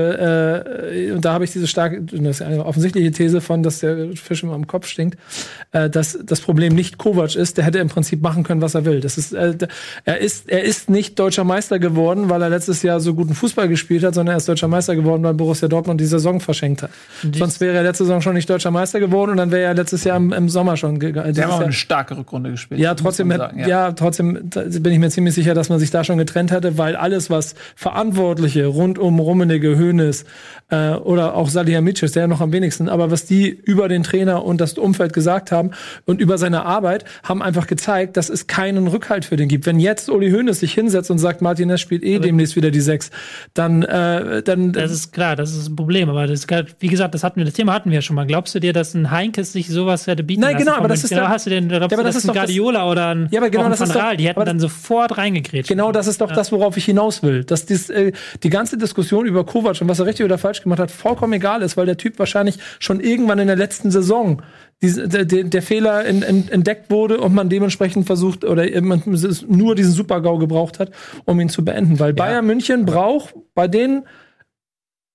[0.92, 4.16] äh, und da habe ich diese starke, das ist eine offensichtliche These von, dass der
[4.16, 5.16] Fisch immer am Kopf stinkt,
[5.70, 8.84] äh, dass das Problem nicht Kovac ist, der hätte im Prinzip machen können, was er
[8.84, 8.98] will.
[8.98, 9.54] Das ist, äh,
[10.04, 13.68] er ist, er ist nicht deutscher Meister geworden, weil er letztes Jahr so guten Fußball
[13.68, 16.90] gespielt hat, sondern er ist deutscher Meister geworden, weil Borussia Dortmund die Saison verschenkt hat.
[17.38, 20.04] Sonst wäre er letzte Saison schon nicht deutscher Meister geworden und dann wäre er letztes
[20.04, 21.32] Jahr im, im Sommer schon gegangen.
[21.32, 22.80] Die haben aber eine starke Rückrunde gespielt.
[22.80, 23.92] Ja, trotzdem, sagen, ja.
[23.92, 26.96] trotzdem da bin ich mir ziemlich sicher, dass man sich da schon getrennt hätte, weil
[26.96, 30.24] alles, was Verantwortliche rund um Rummenigge, Hoeneß
[30.70, 34.44] äh, oder auch Salihamidzic, der ja noch am wenigsten, aber was die über den Trainer
[34.44, 35.70] und das Umfeld gesagt haben
[36.04, 39.66] und über seine Arbeit, haben einfach gezeigt, dass es keinen Rückhalt für den gibt.
[39.66, 43.10] Wenn jetzt Uli Hoeneß sich hinsetzt und sagt, Martinez spielt eh demnächst wieder die Sechs,
[43.54, 46.08] dann, äh, dann Das ist klar, das ist ein Problem.
[46.08, 48.26] Aber das, ist- wie gesagt, das hatten wir, das Thema hatten wir ja schon mal.
[48.26, 50.64] Glaubst du dir, dass ein Heinkes sich sowas hätte bieten Nein, lassen?
[50.64, 52.28] genau, aber das ist der- hast du den, glaubst Ja, aber du, das ist ein
[52.28, 55.18] doch das- Guardiola oder ein, Ja, aber genau, das ist doch- die hätten dann sofort
[55.18, 55.68] reingekrätscht.
[55.68, 57.44] Genau das ist doch das, worauf ich hinaus will.
[57.44, 58.12] Dass dies, äh,
[58.42, 61.60] die ganze Diskussion über Kovac und was er richtig oder falsch gemacht hat, vollkommen egal
[61.62, 64.40] ist, weil der Typ wahrscheinlich schon irgendwann in der letzten Saison
[64.82, 69.02] diese, der, der, Fehler in, in, entdeckt wurde und man dementsprechend versucht oder man
[69.48, 70.90] nur diesen Super-GAU gebraucht hat,
[71.24, 71.98] um ihn zu beenden.
[71.98, 74.02] Weil Bayern München braucht bei den,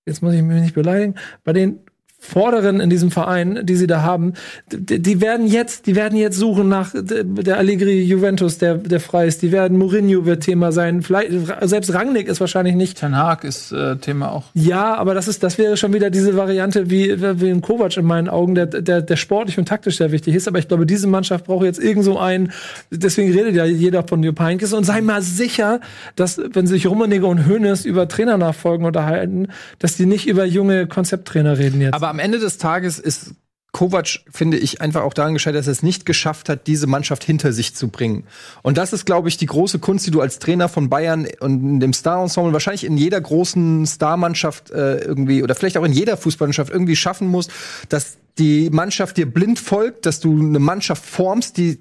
[0.07, 1.79] jetzt muss ich mich nicht beleidigen, bei den
[2.23, 4.33] Vorderen in diesem Verein, die sie da haben,
[4.71, 9.25] die, die werden jetzt, die werden jetzt suchen nach der Allegri Juventus, der, der frei
[9.25, 9.41] ist.
[9.41, 11.01] Die werden Mourinho wird Thema sein.
[11.01, 12.99] Vielleicht, selbst Rangnick ist wahrscheinlich nicht.
[12.99, 14.43] Ten Hag ist äh, Thema auch.
[14.53, 18.05] Ja, aber das ist, das wäre schon wieder diese Variante wie, wie ein Kovac in
[18.05, 20.47] meinen Augen, der, der, der sportlich und taktisch sehr wichtig ist.
[20.47, 22.51] Aber ich glaube, diese Mannschaft braucht jetzt irgend so einen,
[22.91, 25.79] deswegen redet ja jeder von Jupp Heynckes und sei mal sicher,
[26.15, 29.47] dass, wenn sich Rummenigge und Hoeneß über Trainernachfolgen unterhalten,
[29.79, 31.95] dass die nicht über junge Konzepttrainer reden jetzt.
[31.95, 33.31] Aber am Ende des Tages ist
[33.71, 37.23] Kovac, finde ich, einfach auch daran gescheitert, dass er es nicht geschafft hat, diese Mannschaft
[37.23, 38.25] hinter sich zu bringen.
[38.63, 41.79] Und das ist, glaube ich, die große Kunst, die du als Trainer von Bayern und
[41.79, 46.69] dem Star-Ensemble, wahrscheinlich in jeder großen Star-Mannschaft äh, irgendwie oder vielleicht auch in jeder Fußballmannschaft
[46.69, 47.51] irgendwie schaffen musst,
[47.87, 51.77] dass die Mannschaft dir blind folgt, dass du eine Mannschaft formst, die,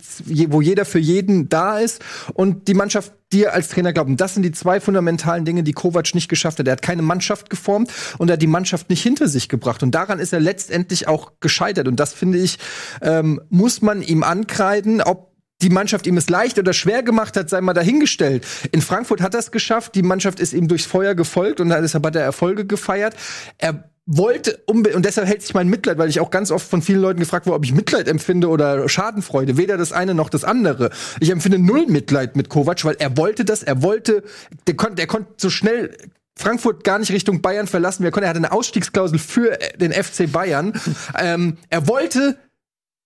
[0.48, 2.02] wo jeder für jeden da ist
[2.34, 4.10] und die Mannschaft dir als Trainer glaubt.
[4.10, 6.66] Und das sind die zwei fundamentalen Dinge, die Kovac nicht geschafft hat.
[6.66, 9.82] Er hat keine Mannschaft geformt und er hat die Mannschaft nicht hinter sich gebracht.
[9.82, 11.86] Und daran ist er letztendlich auch gescheitert.
[11.86, 12.58] Und das finde ich,
[13.02, 15.30] ähm, muss man ihm ankreiden, ob
[15.62, 18.46] die Mannschaft ihm es leicht oder schwer gemacht hat, sei mal dahingestellt.
[18.72, 22.06] In Frankfurt hat er es geschafft, die Mannschaft ist ihm durchs Feuer gefolgt und deshalb
[22.06, 23.14] hat er Erfolge gefeiert.
[23.58, 27.00] Er wollte und deshalb hält sich mein Mitleid, weil ich auch ganz oft von vielen
[27.00, 29.56] Leuten gefragt wurde, ob ich Mitleid empfinde oder Schadenfreude.
[29.56, 30.90] Weder das eine noch das andere.
[31.20, 34.24] Ich empfinde null Mitleid mit Kovac, weil er wollte das, er wollte,
[34.66, 35.96] der konnte, der konnte so schnell
[36.36, 38.02] Frankfurt gar nicht Richtung Bayern verlassen.
[38.02, 40.72] Er konnte, er hatte eine Ausstiegsklausel für den FC Bayern.
[41.16, 42.36] ähm, er wollte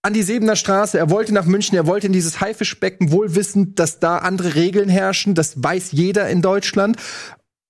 [0.00, 3.78] an die Sebener Straße, er wollte nach München, er wollte in dieses Haifischbecken, wohl wissend,
[3.78, 5.34] dass da andere Regeln herrschen.
[5.34, 6.96] Das weiß jeder in Deutschland.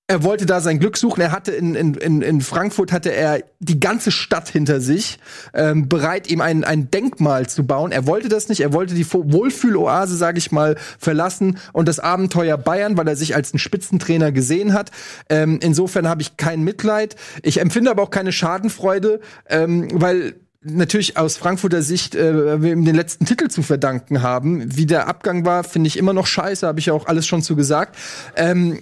[0.06, 1.22] Er wollte da sein Glück suchen.
[1.22, 5.18] Er hatte in, in, in, Frankfurt hatte er die ganze Stadt hinter sich,
[5.54, 7.90] ähm, bereit, ihm ein, ein Denkmal zu bauen.
[7.90, 8.60] Er wollte das nicht.
[8.60, 13.34] Er wollte die Wohlfühloase, sage ich mal, verlassen und das Abenteuer Bayern, weil er sich
[13.34, 14.90] als ein Spitzentrainer gesehen hat.
[15.30, 17.16] Ähm, insofern habe ich kein Mitleid.
[17.42, 22.84] Ich empfinde aber auch keine Schadenfreude, ähm, weil natürlich aus Frankfurter Sicht äh, wir ihm
[22.84, 24.76] den letzten Titel zu verdanken haben.
[24.76, 27.42] Wie der Abgang war, finde ich immer noch scheiße, habe ich ja auch alles schon
[27.42, 27.96] zu gesagt.
[28.36, 28.80] Ähm,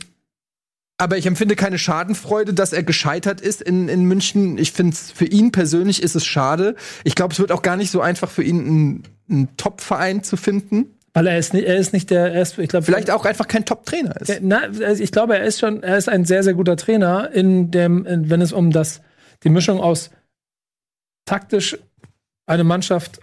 [1.03, 4.57] aber ich empfinde keine Schadenfreude, dass er gescheitert ist in, in München.
[4.57, 6.76] Ich finde es für ihn persönlich ist es schade.
[7.03, 10.36] Ich glaube, es wird auch gar nicht so einfach für ihn, einen, einen Top-Verein zu
[10.36, 10.94] finden.
[11.12, 13.48] Weil er ist nicht, er ist nicht der, er ist, ich glaube, Vielleicht auch einfach
[13.48, 14.38] kein Top-Trainer ist.
[14.42, 17.72] Na, also ich glaube, er ist schon, er ist ein sehr, sehr guter Trainer, in
[17.72, 19.00] dem, in, wenn es um das,
[19.42, 20.11] die Mischung aus
[21.24, 21.76] taktisch
[22.46, 23.18] eine Mannschaft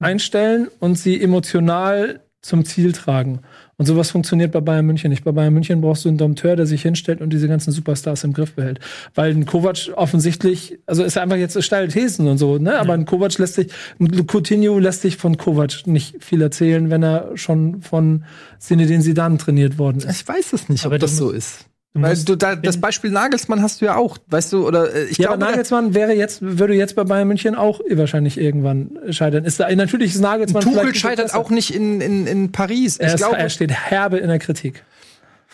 [0.00, 3.42] einstellen und sie emotional zum Ziel tragen.
[3.80, 5.24] Und sowas funktioniert bei Bayern München nicht.
[5.24, 8.34] Bei Bayern München brauchst du einen Dompteur, der sich hinstellt und diese ganzen Superstars im
[8.34, 8.78] Griff behält.
[9.14, 12.78] Weil ein Kovac offensichtlich, also ist einfach jetzt steile Thesen und so, ne?
[12.78, 13.68] Aber ein Kovac lässt sich,
[13.98, 18.24] ein Coutinho lässt sich von Kovac nicht viel erzählen, wenn er schon von
[18.58, 20.10] Zinedine Zidane trainiert worden ist.
[20.10, 21.69] Ich weiß es nicht, Aber ob das so ist.
[21.92, 24.94] Du Weil musst- du da, das Beispiel Nagelsmann hast du ja auch, weißt du, oder
[24.94, 28.38] äh, ich Ja, glaube, aber Nagelsmann wäre jetzt, würde jetzt bei Bayern München auch wahrscheinlich
[28.38, 29.44] irgendwann scheitern.
[29.44, 32.96] Ist da, natürlich ist Nagelsmann Tuchel scheitert auch nicht in, in, in Paris.
[32.98, 34.84] Er, Ich ist, glaube, er steht herbe in der Kritik.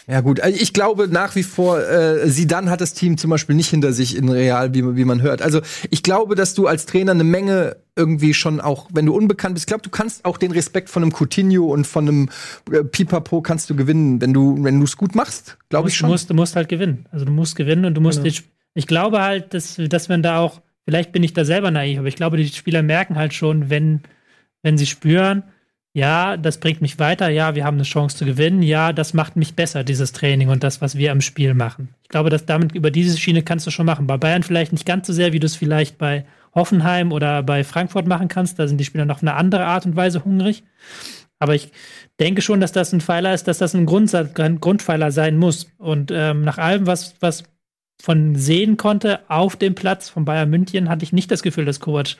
[0.08, 3.56] Ja gut, also ich glaube nach wie vor, äh, Sidan hat das Team zum Beispiel
[3.56, 5.42] nicht hinter sich in Real, wie, wie man hört.
[5.42, 9.54] Also ich glaube, dass du als Trainer eine Menge irgendwie schon auch, wenn du unbekannt
[9.54, 12.28] bist, ich glaube, du kannst auch den Respekt von einem Coutinho und von einem
[12.70, 15.98] äh, Pipapo kannst du gewinnen, wenn du wenn du es gut machst, glaube ich Du
[16.00, 16.10] schon.
[16.10, 17.06] musst, du musst halt gewinnen.
[17.10, 18.34] Also du musst gewinnen und du musst Genau.
[18.74, 22.08] ich glaube halt, dass, dass man da auch, vielleicht bin ich da selber naiv, aber
[22.08, 24.02] ich glaube, die Spieler merken halt schon, wenn,
[24.62, 25.42] wenn sie spüren,
[25.96, 29.34] ja, das bringt mich weiter, ja, wir haben eine Chance zu gewinnen, ja, das macht
[29.36, 31.88] mich besser, dieses Training und das, was wir am Spiel machen.
[32.02, 34.06] Ich glaube, dass damit über diese Schiene kannst du schon machen.
[34.06, 37.64] Bei Bayern vielleicht nicht ganz so sehr, wie du es vielleicht bei Hoffenheim oder bei
[37.64, 38.58] Frankfurt machen kannst.
[38.58, 40.64] Da sind die Spieler noch auf eine andere Art und Weise hungrig.
[41.38, 41.72] Aber ich
[42.20, 45.70] denke schon, dass das ein Pfeiler ist, dass das ein, Grundsatz, ein Grundpfeiler sein muss.
[45.78, 47.44] Und ähm, nach allem, was, was
[48.02, 51.80] von sehen konnte auf dem Platz von Bayern München, hatte ich nicht das Gefühl, dass
[51.80, 52.16] Kovac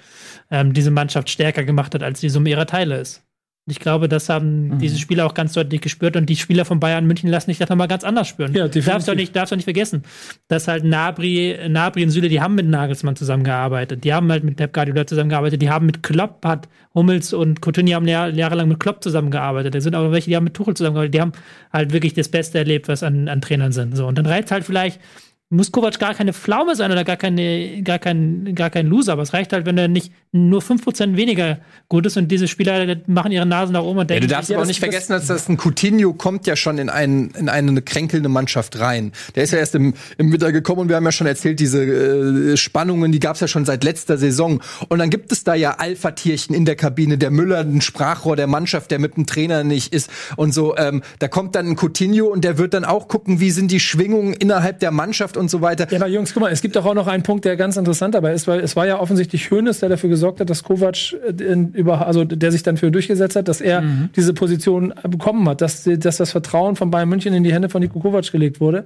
[0.50, 3.25] ähm, diese Mannschaft stärker gemacht hat, als die Summe ihrer Teile ist.
[3.66, 4.78] Und ich glaube, das haben Mhm.
[4.78, 7.68] diese Spieler auch ganz deutlich gespürt und die Spieler von Bayern München lassen sich das
[7.68, 8.52] nochmal ganz anders spüren.
[8.54, 8.86] Ja, definitiv.
[8.86, 10.04] Darfst du nicht, darfst du nicht vergessen,
[10.46, 14.56] dass halt Nabri, Nabri und Süle, die haben mit Nagelsmann zusammengearbeitet, die haben halt mit
[14.56, 18.78] Pep Guardiola zusammengearbeitet, die haben mit Klopp, hat Hummels und Coutinho haben jahr, jahrelang mit
[18.78, 19.74] Klopp zusammengearbeitet.
[19.74, 21.32] Da sind auch welche, die haben mit Tuchel zusammengearbeitet, die haben
[21.72, 23.96] halt wirklich das Beste erlebt, was an, an Trainern sind.
[23.96, 25.00] So, und dann reizt halt vielleicht,
[25.48, 29.22] muss Kovac gar keine Pflaume sein oder gar, keine, gar, kein, gar kein Loser, aber
[29.22, 33.30] es reicht halt, wenn er nicht nur 5% weniger gut ist und diese Spieler machen
[33.30, 35.28] ihre Nasen nach oben und Ja, denken, du darfst sich, aber auch nicht vergessen, dass
[35.28, 39.12] das ein Coutinho kommt ja schon in, ein, in eine kränkelnde Mannschaft rein.
[39.36, 41.84] Der ist ja erst im, im Winter gekommen und wir haben ja schon erzählt, diese
[41.84, 44.60] äh, Spannungen, die gab's ja schon seit letzter Saison.
[44.88, 48.48] Und dann gibt es da ja Alpha-Tierchen in der Kabine, der Müller, ein Sprachrohr der
[48.48, 50.76] Mannschaft, der mit dem Trainer nicht ist und so.
[50.76, 53.80] Ähm, da kommt dann ein Coutinho und der wird dann auch gucken, wie sind die
[53.80, 55.86] Schwingungen innerhalb der Mannschaft und so weiter.
[55.90, 58.14] Ja, aber Jungs, guck mal, es gibt doch auch noch einen Punkt, der ganz interessant
[58.14, 61.42] dabei ist, weil es war ja offensichtlich Hönes, der dafür gesorgt hat, dass Kovac äh,
[61.42, 63.82] in, über, also der sich dann für durchgesetzt hat, dass er
[64.16, 67.68] diese Position äh, bekommen hat, dass, dass das Vertrauen von Bayern München in die Hände
[67.68, 68.84] von Niko Kovac gelegt wurde,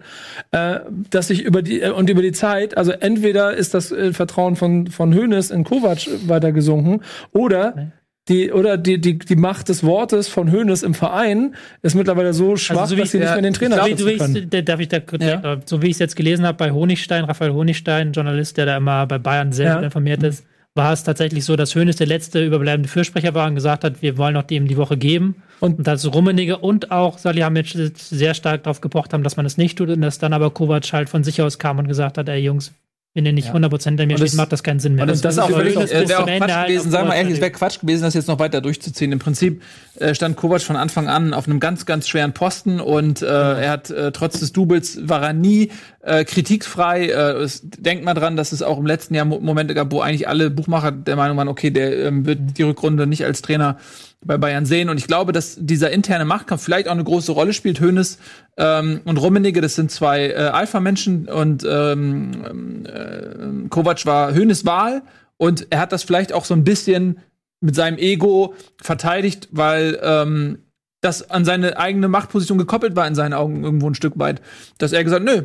[0.51, 0.81] äh,
[1.11, 4.87] dass sich über die äh, und über die Zeit, also entweder ist das Vertrauen von
[4.89, 7.01] von Hönes in Kovac weiter gesunken
[7.33, 7.93] oder
[8.31, 12.57] die, oder die, die, die Macht des Wortes von Hönes im Verein ist mittlerweile so
[12.57, 13.99] schwach, Also so wie dass sie ich- nicht mehr den Trainer schützen
[14.35, 15.55] so wie darf ich da kurz, Ja.
[15.55, 18.77] äh, so wie ich es jetzt gelesen habe bei Honigstein, Raphael Honigstein, Journalist, der da
[18.79, 19.75] immer bei Bayern sehr Ja.
[19.75, 23.57] gut informiert ist, war es tatsächlich so, dass Hönes der letzte überbleibende Fürsprecher war und
[23.57, 25.35] gesagt hat, wir wollen noch dem die Woche geben.
[25.59, 29.59] Und- Und, dass Rummenigge und auch Salihamidzic sehr stark darauf gepocht haben, dass man es
[29.59, 32.29] nicht tut und dass dann aber Kovac halt von sich aus kam und gesagt hat,
[32.29, 32.73] ey Jungs,
[33.13, 35.03] wenn ihr nicht 100% hinter mir Und steht, das- macht das keinen Sinn mehr.
[35.03, 37.35] Und das, das ist auch äh, bis wäre auch Quatsch halt gewesen, sagen wir ehrlich,
[37.35, 39.11] es wäre Quatsch gewesen, das jetzt noch weiter durchzuziehen.
[39.11, 39.63] Im Prinzip
[39.97, 43.71] äh, stand Kovac von Anfang an auf einem ganz, ganz schweren Posten und äh, er
[43.71, 47.07] hat äh, trotz des Doubles war er nie äh, kritikfrei.
[47.09, 50.01] Äh, es, denkt mal dran, dass es auch im letzten Jahr Mo Momente gab, wo
[50.01, 53.77] eigentlich alle Buchmacher der Meinung waren, okay, der ähm, wird die Rückrunde nicht als Trainer
[54.25, 54.89] bei Bayern sehen.
[54.91, 57.81] Und ich glaube, dass dieser interne Machtkampf vielleicht auch eine große Rolle spielt.
[57.81, 58.19] Hönes
[58.57, 65.03] ähm, und Rummenigge, das sind zwei äh, Alpha-Menschen und ähm, äh, Kovac war Hönes Wahl
[65.39, 67.21] und er hat das vielleicht auch so ein bisschen
[67.61, 70.59] mit seinem Ego verteidigt, weil ähm,
[71.01, 74.43] das an seine eigene Machtposition gekoppelt war in seinen Augen irgendwo ein Stück weit,
[74.77, 75.45] dass er gesagt, nö,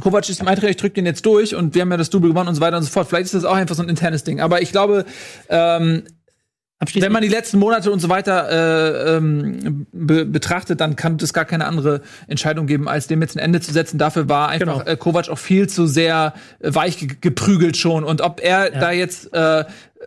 [0.00, 2.30] Kovac ist im Eintritt, ich drück den jetzt durch und wir haben ja das Double
[2.30, 3.08] gewonnen und so weiter und so fort.
[3.08, 4.40] Vielleicht ist das auch einfach so ein internes Ding.
[4.40, 5.04] Aber ich glaube,
[5.50, 6.04] ähm,
[6.94, 11.32] Wenn man die letzten Monate und so weiter äh, ähm, be betrachtet, dann kann es
[11.32, 13.98] gar keine andere Entscheidung geben, als dem jetzt ein Ende zu setzen.
[13.98, 14.90] Dafür war einfach Genau.
[14.90, 18.04] äh, Kovac auch viel zu sehr äh, weich ge geprügelt schon.
[18.04, 19.64] Und ob er da jetzt äh,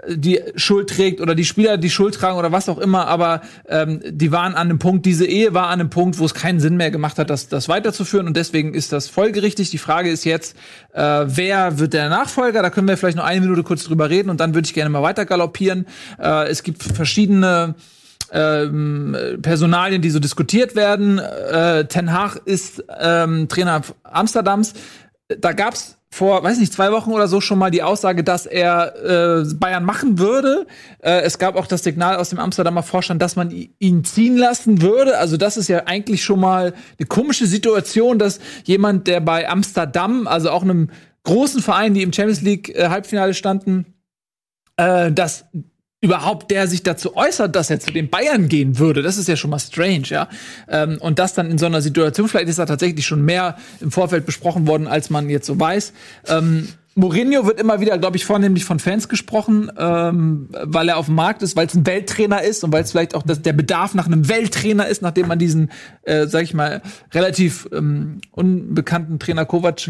[0.08, 4.02] die Schuld trägt oder die Spieler die Schuld tragen oder was auch immer, aber ähm,
[4.06, 6.78] die waren an einem Punkt, diese Ehe war an einem Punkt, wo es keinen Sinn
[6.78, 9.70] mehr gemacht hat, das, das weiterzuführen und deswegen ist das folgerichtig.
[9.70, 10.56] Die Frage ist jetzt,
[10.94, 12.62] äh, wer wird der Nachfolger?
[12.62, 14.90] Da können wir vielleicht noch eine Minute kurz drüber reden und dann würde ich gerne
[14.90, 15.86] mal weiter galoppieren.
[16.20, 17.76] Äh, es gibt verschiedene
[18.32, 21.20] ähm, Personalien, die so diskutiert werden.
[21.20, 24.74] Äh, Ten Hag ist ähm, Trainer Amsterdams.
[25.40, 29.44] Da gab's vor, weiß nicht, zwei Wochen oder so schon mal die Aussage, dass er
[29.44, 30.66] äh, Bayern machen würde.
[31.00, 34.82] Äh, es gab auch das Signal aus dem Amsterdamer Vorstand, dass man ihn ziehen lassen
[34.82, 35.18] würde.
[35.18, 40.26] Also das ist ja eigentlich schon mal eine komische Situation, dass jemand, der bei Amsterdam,
[40.26, 40.90] also auch einem
[41.26, 43.86] großen Verein, die im Champions League äh, Halbfinale standen,
[44.78, 45.44] äh, dass
[46.06, 49.02] überhaupt der sich dazu äußert, dass er zu den Bayern gehen würde.
[49.02, 50.30] Das ist ja schon mal strange, ja.
[50.70, 53.92] Ähm, und das dann in so einer Situation, vielleicht ist da tatsächlich schon mehr im
[53.92, 55.94] Vorfeld besprochen worden, als man jetzt so weiß.
[56.28, 61.08] Ähm, Mourinho wird immer wieder, glaube ich, vornehmlich von Fans gesprochen, ähm, weil er auf
[61.08, 63.52] dem Markt ist, weil es ein Welttrainer ist und weil es vielleicht auch das, der
[63.52, 65.72] Bedarf nach einem Welttrainer ist, nachdem man diesen,
[66.04, 66.82] äh, sag ich mal,
[67.14, 69.90] relativ ähm, unbekannten Trainer Kovac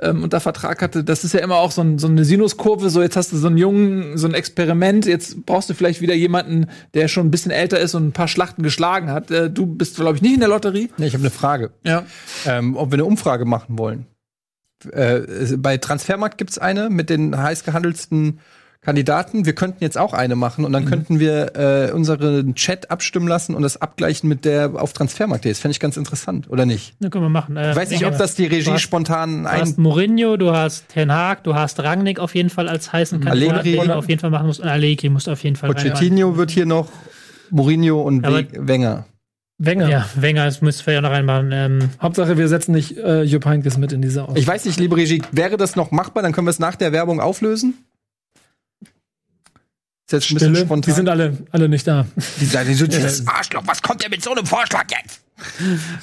[0.00, 1.04] ähm, unter Vertrag hatte.
[1.04, 2.88] Das ist ja immer auch so, ein, so eine Sinuskurve.
[2.88, 5.04] So, jetzt hast du so einen jungen, so ein Experiment.
[5.04, 8.28] Jetzt brauchst du vielleicht wieder jemanden, der schon ein bisschen älter ist und ein paar
[8.28, 9.30] Schlachten geschlagen hat.
[9.30, 10.88] Äh, du bist, glaube ich, nicht in der Lotterie.
[10.96, 11.72] Nee, ich habe eine Frage.
[11.84, 12.04] Ja.
[12.46, 14.06] ähm, ob wir eine Umfrage machen wollen.
[14.92, 18.40] Äh, es- bei Transfermarkt gibt's eine mit den heiß gehandelsten
[18.82, 19.44] Kandidaten.
[19.46, 23.56] Wir könnten jetzt auch eine machen und dann könnten wir äh, unseren Chat abstimmen lassen
[23.56, 25.44] und das abgleichen mit der auf Transfermarkt.
[25.44, 27.00] Das fände ich ganz interessant, oder nicht?
[27.00, 27.56] Ne, können wir machen.
[27.56, 29.82] Äh, Ich weiß nicht, ob das die Regie hast- spontan Du hast ein.
[29.82, 33.76] Mourinho, du hast Ten Hag, du hast Rangnick auf jeden Fall als heißen Kandidaten, Allegri.
[33.80, 34.60] den du auf jeden Fall machen musst.
[34.60, 35.90] Und Allegri musst du auf jeden Fall reinmachen.
[35.92, 36.88] Pochettino wird hier noch,
[37.50, 39.06] Mourinho und We- Wenger.
[39.58, 39.88] Wenger.
[39.88, 41.50] Ja, Wenger, das müsst ihr ja noch reinmachen.
[41.52, 44.36] Ähm, Hauptsache, wir setzen nicht äh, Jupp Heynckes mit in diese Aus.
[44.36, 46.22] Ich weiß nicht, liebe Regie, wäre das noch machbar?
[46.22, 47.74] Dann können wir es nach der Werbung auflösen.
[50.06, 50.66] Ist jetzt ein bisschen Stille.
[50.66, 50.90] spontan.
[50.92, 52.06] Die sind alle, alle nicht da.
[52.38, 55.22] Die sagen, so, dieses Arschloch, was kommt der mit so einem Vorschlag jetzt?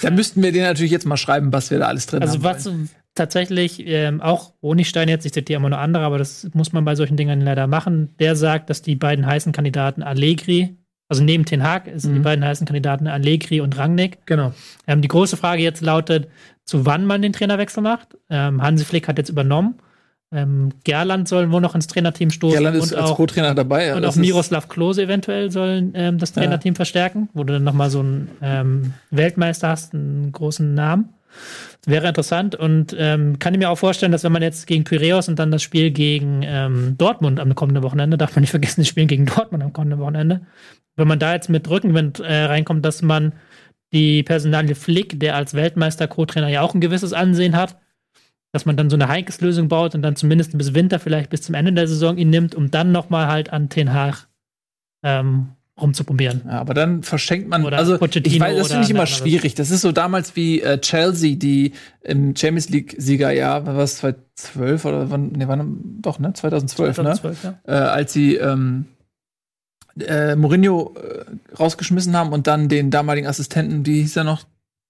[0.01, 2.43] Da müssten wir den natürlich jetzt mal schreiben, was wir da alles drin also haben.
[2.43, 2.69] was
[3.15, 6.95] tatsächlich ähm, auch Honigstein jetzt, ich zitiere immer nur andere, aber das muss man bei
[6.95, 10.75] solchen Dingen leider machen, der sagt, dass die beiden heißen Kandidaten Allegri,
[11.13, 14.25] also neben Ten Hag sind die beiden heißen Kandidaten Allegri und Rangnick.
[14.25, 14.51] Genau.
[14.87, 16.27] Ähm, die große Frage jetzt lautet,
[16.65, 18.17] zu wann man den Trainerwechsel macht.
[18.29, 19.75] Ähm, Hansi Flick hat jetzt übernommen.
[20.31, 23.87] Ähm, Gerland soll wohl noch ins Trainerteam stoßen Gerland ist und als auch, Co-Trainer dabei.
[23.87, 27.73] ja, und auch Miroslav Klose eventuell soll ähm, das Trainerteam verstärken, wo du dann noch
[27.73, 31.09] mal so einen ähm, Weltmeister hast, einen großen Namen.
[31.85, 35.27] Wäre interessant und ähm, kann ich mir auch vorstellen, dass wenn man jetzt gegen Piraeus
[35.27, 38.87] und dann das Spiel gegen ähm, Dortmund am kommenden Wochenende, darf man nicht vergessen, das
[38.87, 40.45] Spiel gegen Dortmund am kommenden Wochenende,
[40.95, 43.33] wenn man da jetzt mit Rückenwind äh, reinkommt, dass man
[43.91, 47.77] die Personalie Flick, der als Weltmeister Co-Trainer ja auch ein gewisses Ansehen hat,
[48.53, 51.55] dass man dann so eine Heinkes-Lösung baut und dann zumindest bis Winter, vielleicht bis zum
[51.55, 54.27] Ende der Saison ihn nimmt, um dann noch mal halt an Ten Hag
[55.03, 55.49] ähm,
[55.79, 56.43] rumzuprobieren.
[56.45, 59.55] Ja, aber dann verschenkt man, Oder also Pochettino ich weiß, das finde ich immer schwierig.
[59.55, 64.85] Das ist so damals wie äh, Chelsea, die im Champions League Siegerjahr, war es 2012
[64.85, 67.59] oder wann, nee, wann, doch, ne, 2012, 2012, ne?
[67.67, 67.73] ja.
[67.73, 68.85] Äh, als sie ähm,
[69.99, 74.45] äh, Mourinho äh, rausgeschmissen haben und dann den damaligen Assistenten, wie hieß er noch?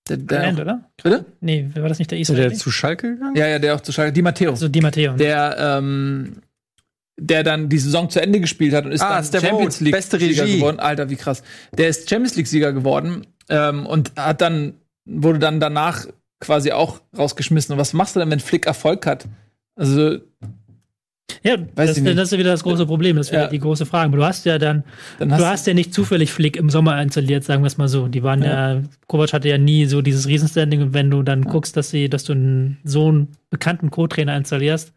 [0.10, 0.90] Der, der End, auch, oder?
[1.02, 1.26] bitte?
[1.40, 2.58] Nee, war das nicht der Ist der Israel?
[2.58, 3.38] zu Schalke gegangen?
[3.38, 4.52] Ja, ja, der auch zu Schalke, Di Matteo.
[4.52, 5.14] Also Di Matteo.
[5.14, 6.42] der ähm,
[7.18, 9.94] der dann die Saison zu Ende gespielt hat und ist Ah, dann Steve Champions League
[9.94, 10.58] beste Sieger Regie.
[10.58, 10.80] geworden.
[10.80, 11.44] Alter, wie krass.
[11.78, 14.74] Der ist Champions League Sieger geworden ähm, und hat dann
[15.06, 16.06] wurde dann danach
[16.40, 17.74] quasi auch rausgeschmissen.
[17.74, 19.26] Und was machst du denn, wenn Flick Erfolg hat?
[19.76, 20.18] Also
[21.42, 22.18] ja, Weiß das, ich nicht.
[22.18, 23.16] das ist wieder das große Problem.
[23.18, 23.50] Das ist wieder Ja.
[23.50, 24.06] die große Frage.
[24.10, 24.84] Aber du hast ja dann,
[25.20, 27.88] dann du hast hast ja nicht zufällig Flick im Sommer installiert, sagen wir es mal
[27.88, 28.08] so.
[28.08, 30.82] Die waren ja, Kovac hatte ja nie so dieses Riesenstanding.
[30.82, 34.94] Und wenn du dann guckst, dass sie, dass du einen so einen bekannten Co-Trainer installierst,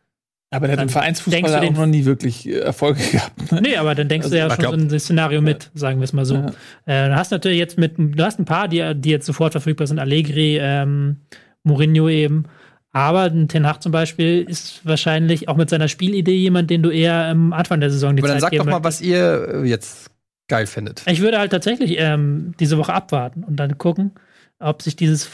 [0.56, 3.52] aber der hat dann im Vereinsfußball auch den- noch nie wirklich äh, Erfolge gehabt.
[3.52, 3.60] Ne?
[3.62, 6.12] Nee, aber dann denkst du ja schon glaub- so ein Szenario mit, sagen wir es
[6.12, 6.34] mal so.
[6.34, 6.46] Ja.
[6.86, 9.86] Äh, du hast natürlich jetzt mit, du hast ein paar, die, die jetzt sofort verfügbar
[9.86, 11.18] sind, Allegri, ähm,
[11.62, 12.44] Mourinho eben.
[12.92, 16.90] Aber ein Ten Hag zum Beispiel ist wahrscheinlich auch mit seiner Spielidee jemand, den du
[16.90, 19.68] eher am Anfang der Saison die Aber dann Zeit sag doch mal, was ihr äh,
[19.68, 20.10] jetzt
[20.48, 21.02] geil findet.
[21.06, 24.12] Ich würde halt tatsächlich ähm, diese Woche abwarten und dann gucken,
[24.58, 25.24] ob sich dieses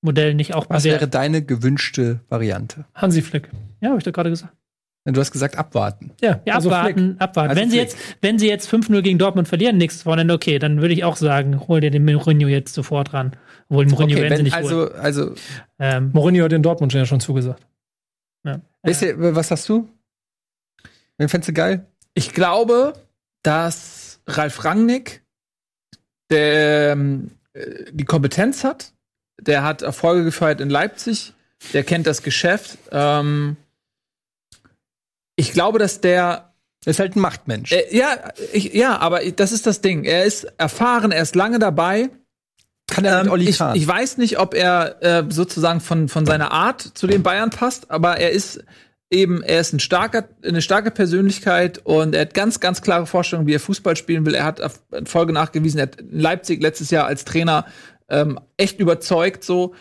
[0.00, 2.84] Flick-Modell nicht auch Was wäre deine gewünschte Variante?
[2.94, 3.50] Hansi Flick.
[3.80, 4.52] Ja, habe ich doch gerade gesagt.
[5.06, 6.12] Du hast gesagt, abwarten.
[6.20, 7.50] Ja, Ja, also abwarten, abwarten.
[7.50, 7.88] Also wenn, sie Flick.
[7.90, 11.16] jetzt, wenn sie jetzt 5-0 gegen Dortmund verlieren nächstes Wochenende, okay, dann würde ich auch
[11.16, 13.34] sagen, hol dir den Mourinho jetzt sofort ran.
[13.68, 14.92] Obwohl Mourinho Okay, werden sie wenn, nicht holen.
[14.94, 15.34] also, also,
[15.78, 17.66] Ähm, Mourinho hat den Dortmund ja schon zugesagt.
[18.44, 18.60] ja.
[18.82, 19.88] weißt du, was hast du?
[21.18, 21.86] Wen fändest du geil?
[22.14, 22.92] Ich glaube,
[23.42, 25.22] dass Ralf Rangnick,
[26.30, 28.92] der ähm, äh, die Kompetenz hat,
[29.40, 31.32] der hat Erfolge gefeiert in Leipzig,
[31.72, 32.78] der kennt das Geschäft.
[32.90, 33.56] Ähm,
[35.36, 36.52] ich glaube, dass der
[36.84, 37.72] Er ist halt ein Machtmensch.
[37.72, 38.16] äh, ja,
[38.52, 40.04] ich, ja, aber das ist das Ding.
[40.04, 42.10] Er ist erfahren, er ist lange dabei.
[42.90, 46.26] Kann er mit Ähm, Olli ich, ich weiß nicht, ob er äh, sozusagen von, von
[46.26, 48.64] seiner Art zu den Bayern passt, aber er ist
[49.10, 53.46] eben, er ist ein starker, eine starke Persönlichkeit und er hat ganz, ganz klare Vorstellungen,
[53.46, 54.34] wie er Fußball spielen will.
[54.34, 54.60] Er hat
[55.04, 57.66] Folge nachgewiesen, er hat in Leipzig letztes Jahr als Trainer
[58.10, 59.44] ähm, echt überzeugt.
[59.44, 59.74] So,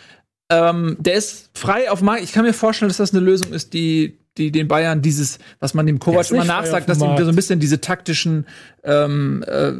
[0.49, 2.23] ähm, der ist frei auf Markt.
[2.23, 5.73] Ich kann mir vorstellen, dass das eine Lösung ist, die die den Bayern dieses, was
[5.73, 8.47] man dem Kovac immer nachsagt, dass ihm so ein bisschen diese taktischen
[8.83, 9.73] ähm, äh,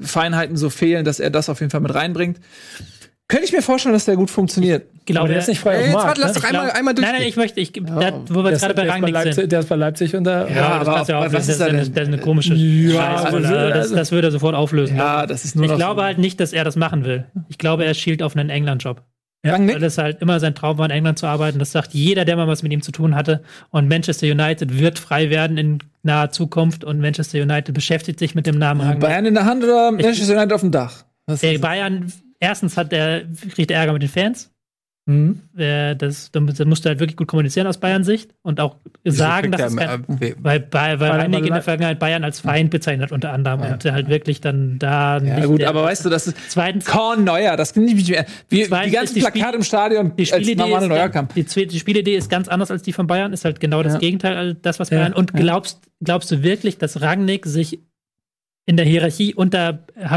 [0.00, 2.38] Feinheiten so fehlen, dass er das auf jeden Fall mit reinbringt.
[3.28, 4.86] Könnte ich mir vorstellen, dass der gut funktioniert.
[5.00, 6.18] Ich glaube, Aber der ist nicht frei Ey, auf dem warte, Markt.
[6.18, 6.40] lass ne?
[6.40, 7.06] doch einmal, glaub- einmal durch.
[7.06, 9.52] Nein, nein, ich möchte, ich, da, wo wir Der gerade bei der, Rangnick Leipzig, sind.
[9.52, 10.48] der ist bei Leipzig und da.
[10.48, 12.18] Ja, aber das du ja aber auch, was das, ist das, da das, ist eine
[12.18, 14.96] komische Ja, Scheiße, also, das, das würde er sofort auflösen.
[14.96, 16.04] Ja, das ist nur ich glaube so.
[16.04, 17.24] halt nicht, dass er das machen will.
[17.48, 19.02] Ich glaube, er schielt auf einen England-Job.
[19.42, 21.60] Weil es halt immer sein Traum war, in England zu arbeiten.
[21.60, 23.42] Das sagt jeder, der mal was mit ihm zu tun hatte.
[23.70, 26.82] Und Manchester United wird frei werden in naher Zukunft.
[26.82, 28.98] Und Manchester United beschäftigt sich mit dem Namen.
[28.98, 31.04] Bayern in der Hand oder Manchester United auf dem Dach?
[31.26, 33.22] Was Der Bayern, erstens hat er,
[33.54, 34.50] kriegt er Ärger mit den Fans.
[35.08, 35.40] Mhm.
[35.56, 38.74] Äh, Das, da musst du halt wirklich gut kommunizieren aus Bayern Sicht und auch
[39.04, 42.70] sagen, dass es kein, weil, weil, weil Weil- Rangnick in der Vergangenheit Bayern als Feind
[42.72, 46.26] bezeichnet unter anderem und der halt wirklich dann da ja, gut, aber weißt du, das
[46.26, 48.26] ist zweitens Korn Neuer, das kann ich nicht mehr.
[48.48, 51.32] Wie, die ganzen die Plakate Spiel- im Stadion, die als Spielidee normale ist, Neuer ganz-
[51.32, 51.44] kam.
[51.54, 53.98] die, die Spielidee ist ganz anders als die von Bayern, ist halt genau das Ja.
[54.00, 55.12] Gegenteil, als das was Ja, Bayern.
[55.12, 57.78] Und glaubst, glaubst du wirklich, dass Rangnick sich
[58.68, 60.08] in der Hierarchie unter äh,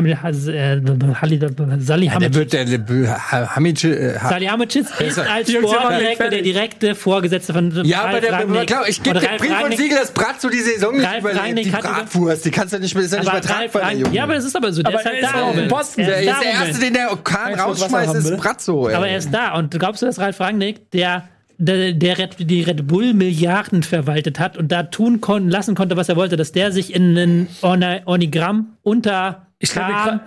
[1.79, 8.19] Salihamidzic wird der, äh, ha- Salihamidzic ist als Sportdirektor der direkte Vorgesetzte von ja, aber
[8.21, 11.65] der, klar, ich gebe Und bring von Rangnick- Siegel das Bratzo die Saison nicht überlebt.
[11.65, 14.15] Die Bratwurst, die kannst du nicht, ist ja nicht Aber Ralf übertragbar, der Junge.
[14.15, 14.81] ja, aber das ist aber so.
[14.81, 15.45] Der ist halt da.
[15.45, 15.69] Moment.
[15.69, 18.37] Boston, Er der ist der Erste, den der Kahn rausschmeißt, ist.
[18.37, 18.89] Bratzo.
[18.89, 19.53] Aber er ist da.
[19.55, 21.29] Und glaubst du, dass Ralf Rangnick, der,
[21.59, 25.95] der, der Red, die Red Bull Milliarden verwaltet hat und da tun kon lassen konnte,
[25.97, 30.21] was er wollte, dass der sich in ein Ornigramm unter Ich stelle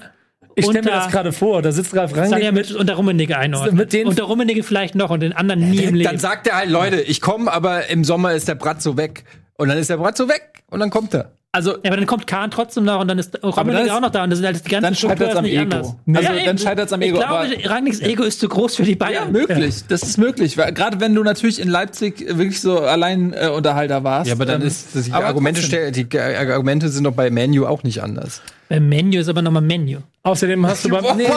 [0.54, 1.62] ich stell mir das gerade vor.
[1.62, 3.74] Da sitzt Ralf Rangnick ja mit unter Rummenigge einordnen.
[3.74, 6.10] Mit den- unter Rummenigge vielleicht noch und den anderen nie im Leben.
[6.10, 9.24] Dann sagt er halt, Leute, ich komme, aber im Sommer ist der Bratzo weg.
[9.56, 11.32] Und dann ist der Bratzo weg und dann kommt er.
[11.54, 14.24] Also, ja, aber dann kommt Kahn trotzdem noch und dann ist Rummenigge auch noch da
[14.24, 15.62] und das sind halt die ganzen dann scheitert es am nicht Ego.
[15.62, 15.94] anders.
[16.16, 17.18] Also, Ja, dann scheitert es am Ego.
[17.20, 19.32] Ich glaube, Rangnicks Ego ist zu groß für die Ja, Bayern.
[19.32, 19.84] möglich.
[19.86, 20.56] Das ist möglich.
[20.56, 24.28] Gerade wenn du natürlich in Leipzig wirklich so allein äh, Unterhalter warst.
[24.28, 27.66] Ja, aber dann ähm, ist die aber Argumente, stell- die Argumente sind doch bei Manu
[27.66, 28.40] auch nicht anders.
[28.70, 29.98] Beim Menu ist aber nochmal Menu.
[30.22, 31.04] Außerdem hast du beim.
[31.18, 31.28] Nee,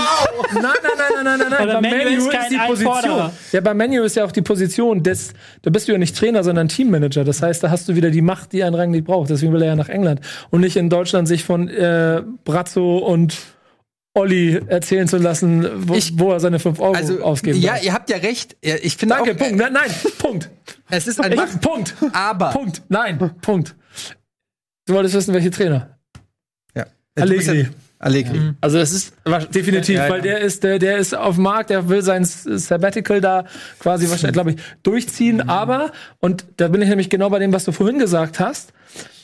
[0.54, 0.64] Nein,
[1.24, 1.70] nein, nein, nein, nein, nein, nein.
[1.70, 3.32] Aber Beim Menu ist kein die Position.
[3.52, 5.34] Ja, beim Menu ist ja auch die Position des.
[5.62, 7.24] Da bist du ja nicht Trainer, sondern Teammanager.
[7.24, 9.30] Das heißt, da hast du wieder die Macht, die ein Rangnick braucht.
[9.30, 13.38] Deswegen will er ja nach England und nicht in Deutschland sich von äh, Brazzo und
[14.18, 17.84] Olli erzählen zu lassen, wo, Ich- wo er seine 5 Euro Also, ausgeben ja, darf.
[17.84, 18.56] ihr habt ja recht.
[18.62, 19.56] Ich finde Danke, auch, Punkt.
[19.58, 20.50] Nein, nein, Punkt.
[20.90, 21.94] Es ist ein Ich, Punkt.
[22.14, 22.52] aber.
[22.52, 22.82] Punkt.
[22.88, 23.76] Nein, Punkt.
[24.86, 25.98] Du wolltest wissen, welche Trainer?
[26.76, 26.86] Ja.
[27.16, 27.50] Bist
[28.06, 28.36] Allegri.
[28.36, 28.56] Ja, Allegri.
[28.62, 29.14] Also, das ist
[29.54, 30.12] Definitiv, Ja, ja.
[30.12, 33.46] weil der ist, der, der ist auf dem Markt, der will sein Sabbatical da
[33.80, 35.38] quasi wahrscheinlich, glaube ich, durchziehen.
[35.38, 35.50] Mhm.
[35.50, 38.74] Aber, und da bin ich nämlich genau bei dem, was du vorhin gesagt hast,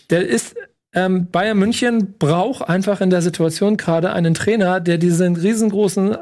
[0.10, 0.56] der ist,
[0.94, 6.18] ähm, Bayern München braucht einfach in der Situation gerade einen Trainer, der diesen riesengroßen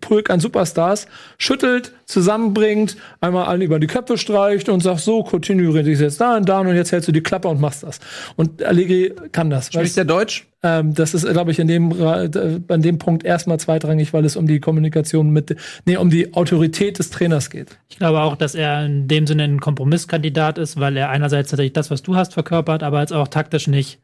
[0.00, 1.06] Pulk an Superstars
[1.38, 6.36] schüttelt, zusammenbringt, einmal allen über die Köpfe streicht und sagt, so, Coutinho redest jetzt da
[6.36, 8.00] und da und jetzt hältst du die Klappe und machst das.
[8.36, 9.66] Und Allegri kann das.
[9.66, 10.46] Spricht der Deutsch?
[10.62, 12.28] Ähm, das ist, glaube ich, in dem, äh,
[12.68, 15.56] an dem Punkt erstmal zweitrangig, weil es um die Kommunikation mit,
[15.86, 17.78] nee, um die Autorität des Trainers geht.
[17.88, 21.72] Ich glaube auch, dass er in dem Sinne ein Kompromisskandidat ist, weil er einerseits tatsächlich
[21.72, 24.01] das, was du hast, verkörpert, aber als auch taktisch nicht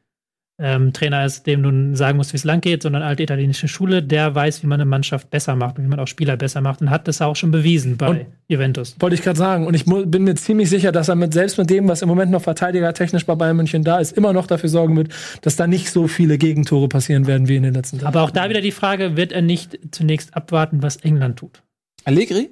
[0.60, 4.02] ähm, Trainer ist, dem du sagen musst, wie es lang geht, sondern alte italienische Schule,
[4.02, 6.80] der weiß, wie man eine Mannschaft besser macht und wie man auch Spieler besser macht
[6.80, 8.96] und hat das auch schon bewiesen bei Und- Juventus.
[8.98, 9.66] Wollte ich gerade sagen.
[9.66, 12.30] Und ich bin mir ziemlich sicher, dass er mit, selbst mit dem, was im Moment
[12.32, 15.90] noch verteidigertechnisch bei Bayern München da ist, immer noch dafür sorgen wird, dass da nicht
[15.90, 18.08] so viele Gegentore passieren werden wie in den letzten Tagen.
[18.08, 21.62] Aber auch da wieder die Frage, wird er nicht zunächst abwarten, was England tut?
[22.04, 22.50] Allegri?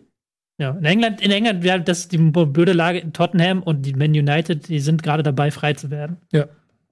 [0.59, 3.13] Ja, in England, in England, ja, das ist die blöde Lage.
[3.13, 6.17] Tottenham und die Man United, die sind gerade dabei, frei zu werden.
[6.33, 6.47] Ja.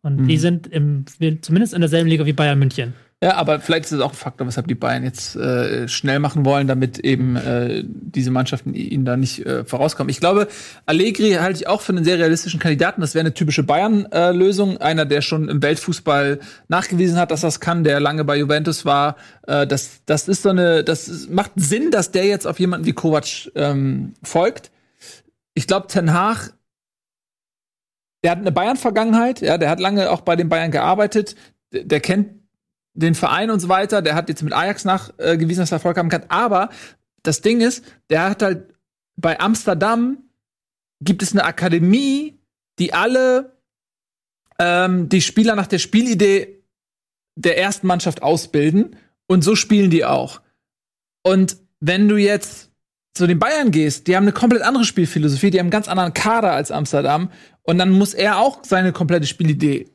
[0.04, 1.06] Und die sind im,
[1.40, 2.92] zumindest in derselben Liga wie Bayern München.
[3.22, 6.44] Ja, aber vielleicht ist es auch ein Faktor, weshalb die Bayern jetzt äh, schnell machen
[6.44, 10.10] wollen, damit eben äh, diese Mannschaften ihnen da nicht äh, vorauskommen.
[10.10, 10.46] Ich glaube,
[10.84, 13.00] Allegri halte ich auch für einen sehr realistischen Kandidaten.
[13.00, 14.76] Das wäre eine typische Bayern-Lösung.
[14.76, 16.38] Einer, der schon im Weltfußball
[16.68, 19.16] nachgewiesen hat, dass das kann, der lange bei Juventus war.
[19.46, 22.92] Äh, das, das ist so eine, das macht Sinn, dass der jetzt auf jemanden wie
[22.92, 24.70] Kovac ähm, folgt.
[25.54, 26.52] Ich glaube, Ten Hag
[28.24, 31.36] der hat eine Bayern-Vergangenheit, ja, der hat lange auch bei den Bayern gearbeitet.
[31.72, 32.30] der, der kennt
[32.94, 36.08] den Verein und so weiter, der hat jetzt mit Ajax nachgewiesen, dass er Erfolg haben
[36.08, 36.24] kann.
[36.28, 36.70] Aber
[37.22, 38.74] das Ding ist, der hat halt
[39.16, 40.18] bei Amsterdam
[41.00, 42.38] gibt es eine Akademie,
[42.78, 43.58] die alle
[44.58, 46.62] ähm, die Spieler nach der Spielidee
[47.36, 48.96] der ersten Mannschaft ausbilden
[49.26, 50.40] und so spielen die auch.
[51.22, 52.70] Und wenn du jetzt
[53.14, 56.12] zu den Bayern gehst, die haben eine komplett andere Spielphilosophie, die haben einen ganz anderen
[56.14, 57.30] Kader als Amsterdam
[57.62, 59.86] und dann muss er auch seine komplette Spielidee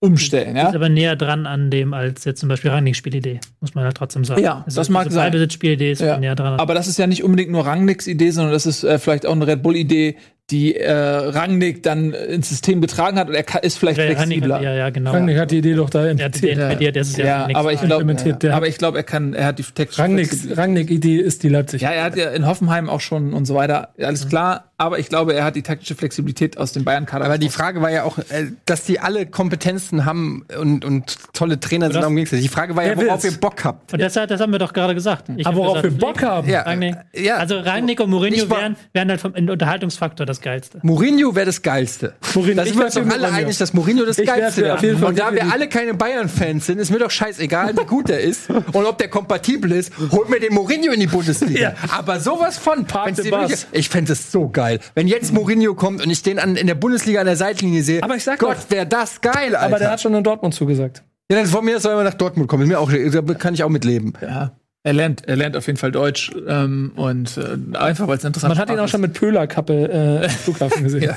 [0.00, 0.68] umstellen, ja?
[0.68, 3.90] Ist aber näher dran an dem als jetzt zum Beispiel Rangnicks Spielidee, muss man ja
[3.92, 4.42] trotzdem sagen.
[4.42, 5.24] Ja, das mag diese sein.
[5.24, 6.18] Ballbesitz-Spielidee ist Ja.
[6.18, 6.58] näher dran.
[6.60, 9.32] Aber das ist ja nicht unbedingt nur Rangnicks Idee, sondern das ist äh, vielleicht auch
[9.32, 10.16] eine Red Bull Idee,
[10.50, 14.38] die äh, Rangnick dann ins System getragen hat und er ka- ist vielleicht Ja, Rangnick
[14.38, 14.54] flexibler.
[14.56, 15.12] hat, ja, ja, genau.
[15.12, 16.96] Rangnick hat die Idee doch da Der hat die implementiert.
[16.96, 18.42] das ist ja, Ja, aber ich glaube, implementiert.
[18.42, 20.58] Der aber ich glaube, er kann, er hat die technische Rangnicks, Flexibilität.
[20.58, 21.82] Rangnick-Idee ist die Leipzig.
[21.82, 24.28] Ja, er hat ja in Hoffenheim auch schon und so weiter, alles Mhm.
[24.30, 24.64] klar.
[24.80, 27.24] Aber ich glaube, er hat die taktische Flexibilität aus dem Bayern-Kader.
[27.24, 31.58] Aber die Frage war ja auch, äh, dass die alle Kompetenzen haben und, und tolle
[31.58, 31.96] Trainer sind.
[31.96, 32.30] das- Darum ging's.
[32.30, 33.92] Die Frage war ja, worauf ihr Bock habt.
[33.92, 35.30] Und das, das haben wir doch gerade gesagt.
[35.36, 36.48] Ich Aber worauf wir gesagt, Bock haben.
[36.48, 36.94] Ja, Rangnick.
[37.12, 37.38] ja.
[37.38, 40.78] Also Rangnick und Mourinho wären, wären halt vom Unterhaltungsfaktor das Geilste.
[40.82, 42.14] Mourinho wäre das Geilste.
[42.34, 43.36] Mourinho- da ich sind wir uns doch alle Mourinho.
[43.36, 45.06] einig, dass Mourinho das Ich Geilste wäre.
[45.06, 48.48] Und da wir alle keine Bayern-Fans sind, ist mir doch scheißegal, wie gut der ist
[48.50, 49.92] und ob der kompatibel ist.
[50.10, 51.58] Holt mir den Mourinho in die Bundesliga.
[51.58, 51.74] Ja.
[51.96, 52.86] Aber sowas von.
[52.88, 54.78] Wirklich- ich fände es so geil.
[54.94, 58.02] Wenn jetzt Mourinho kommt und ich den an, in der Bundesliga an der Seitlinie sehe,
[58.02, 59.60] Aber ich sag Gott, wäre das geil, Alter.
[59.60, 61.02] Aber der hat schon in Dortmund zugesagt.
[61.30, 62.68] ja, dann von mir soll er nach Dortmund kommen.
[62.68, 64.12] Mir auch, da kann ich auch mit leben.
[64.22, 64.52] ja,
[64.84, 68.54] er lernt, er lernt auf jeden Fall Deutsch ähm, und äh, einfach weil es interessant
[68.54, 71.02] Man hat ihn auch schon mit Pöhlerkappe äh, Flughafen gesehen.
[71.02, 71.16] Ja.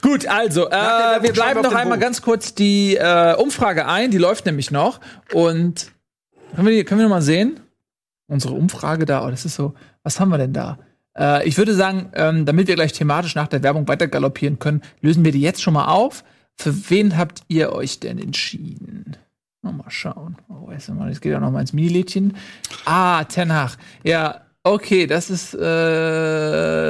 [0.00, 4.46] Gut, also, äh, wir bleiben noch einmal ganz kurz die äh, Umfrage ein, die läuft
[4.46, 5.00] nämlich noch.
[5.32, 5.92] Und
[6.54, 7.60] können wir, die, können wir noch mal sehen?
[8.28, 10.78] Unsere Umfrage da, oh, das ist so, was haben wir denn da?
[11.18, 14.82] Äh, ich würde sagen, ähm, damit wir gleich thematisch nach der Werbung weiter galoppieren können,
[15.00, 16.24] lösen wir die jetzt schon mal auf.
[16.54, 19.16] Für wen habt ihr euch denn entschieden?
[19.72, 20.36] Mal schauen.
[20.48, 22.36] Oh, jetzt mal, das geht ja noch mal ins Minilädchen.
[22.84, 23.76] Ah, Tenach.
[24.02, 25.58] Ja, okay, das ist äh,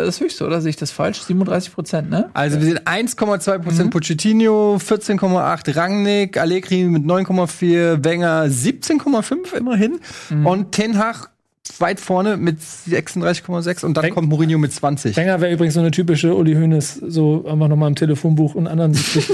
[0.05, 1.21] das höchste, oder sehe ich das falsch?
[1.21, 2.31] 37 Prozent, ne?
[2.35, 10.01] Also wir sind 1,2 Prozent Pochettino, 14,8 Rangnick, Allegri mit 9,4, Wenger 17,5 immerhin
[10.45, 11.31] und Ten Hag
[11.79, 15.17] weit vorne mit 36,6 und dann Weng- kommt Mourinho mit 20.
[15.17, 18.95] Wenger wäre übrigens so eine typische Uli Hoeneß, so einfach nochmal im Telefonbuch und anderen
[18.95, 19.27] 70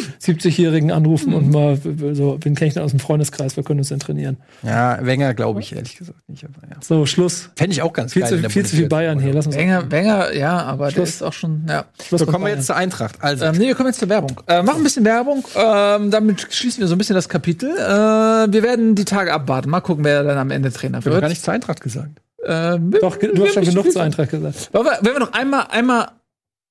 [0.42, 1.78] 70-Jährigen anrufen und mal
[2.12, 4.36] so, wen kenne ich denn aus dem Freundeskreis, wir können uns denn trainieren.
[4.62, 6.44] Ja, Wenger glaube ich ehrlich gesagt nicht.
[6.44, 6.76] Aber ja.
[6.80, 7.50] So, Schluss.
[7.56, 8.42] Fände ich auch ganz Viel geil.
[8.42, 8.88] zu, viel zu viel.
[8.88, 9.32] Bayern hier.
[9.34, 11.08] Lass uns Wenger, Wenger, ja, aber der Schluss.
[11.10, 11.84] ist auch schon, ja.
[12.06, 13.16] Schluss So, kommen wir jetzt zur Eintracht.
[13.20, 14.40] Also, Ähm, nee, wir kommen jetzt zur Werbung.
[14.46, 15.44] Äh, machen ein bisschen Werbung.
[15.56, 17.70] Ähm, damit schließen wir so ein bisschen das Kapitel.
[17.70, 17.80] Äh,
[18.52, 19.70] wir werden die Tage abwarten.
[19.70, 21.22] Mal gucken, wer dann am Ende Trainer ich habe wird.
[21.22, 22.21] gar nicht zur Eintracht gesagt.
[22.44, 24.70] Ähm, Doch, du hast schon genug zur Eintracht gesagt.
[24.72, 26.08] Wir, wenn wir noch einmal, einmal,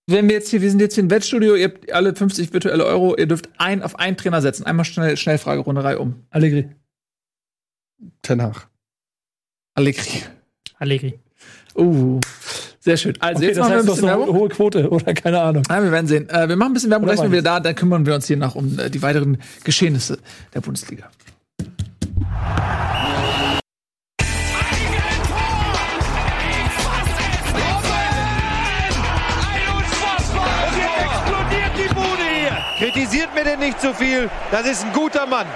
[0.07, 2.85] wenn wir jetzt hier, wir sind jetzt hier im Wettstudio, ihr habt alle 50 virtuelle
[2.85, 4.65] Euro, ihr dürft ein auf einen Trainer setzen.
[4.65, 6.23] Einmal schnell, Schnellfragerunde um.
[6.29, 6.69] Allegri.
[8.21, 8.67] Ten Hag.
[9.75, 10.23] Allegri.
[10.79, 11.19] Allegri.
[11.75, 12.19] Uh,
[12.79, 13.13] sehr schön.
[13.21, 14.29] Also Okay, jetzt das machen wir ein bisschen so Werbung.
[14.29, 15.63] eine hohe Quote oder keine Ahnung.
[15.69, 16.27] Ja, wir werden sehen.
[16.29, 17.43] Äh, wir machen ein bisschen Werbung, gleich sind wir beides.
[17.43, 20.17] wieder da, dann kümmern wir uns hier nach um äh, die weiteren Geschehnisse
[20.53, 21.09] der Bundesliga.
[33.45, 34.29] Denn nicht zu viel.
[34.51, 35.47] Das ist ein guter Mann.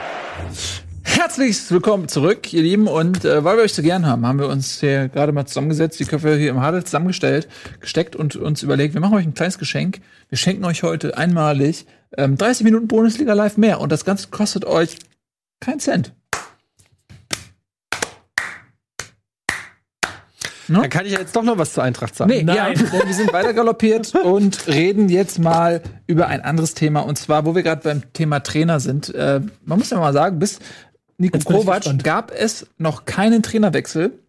[1.03, 2.87] Herzlich willkommen zurück, ihr Lieben.
[2.87, 5.99] Und äh, weil wir euch so gern haben, haben wir uns hier gerade mal zusammengesetzt,
[5.99, 7.47] die Köpfe hier im Hadel zusammengestellt,
[7.79, 9.99] gesteckt und uns überlegt, wir machen euch ein kleines Geschenk.
[10.29, 11.85] Wir schenken euch heute einmalig
[12.17, 13.79] ähm, 30 Minuten Bundesliga live mehr.
[13.79, 14.97] Und das Ganze kostet euch
[15.59, 16.11] keinen Cent.
[20.67, 22.31] Dann kann ich ja jetzt doch noch was zur Eintracht sagen.
[22.31, 27.01] Nee, ja, denn wir sind weiter galoppiert und reden jetzt mal über ein anderes Thema.
[27.01, 29.13] Und zwar, wo wir gerade beim Thema Trainer sind.
[29.13, 30.59] Äh, man muss ja mal sagen, bis
[31.17, 34.19] Nico ich Kovac gab es noch keinen Trainerwechsel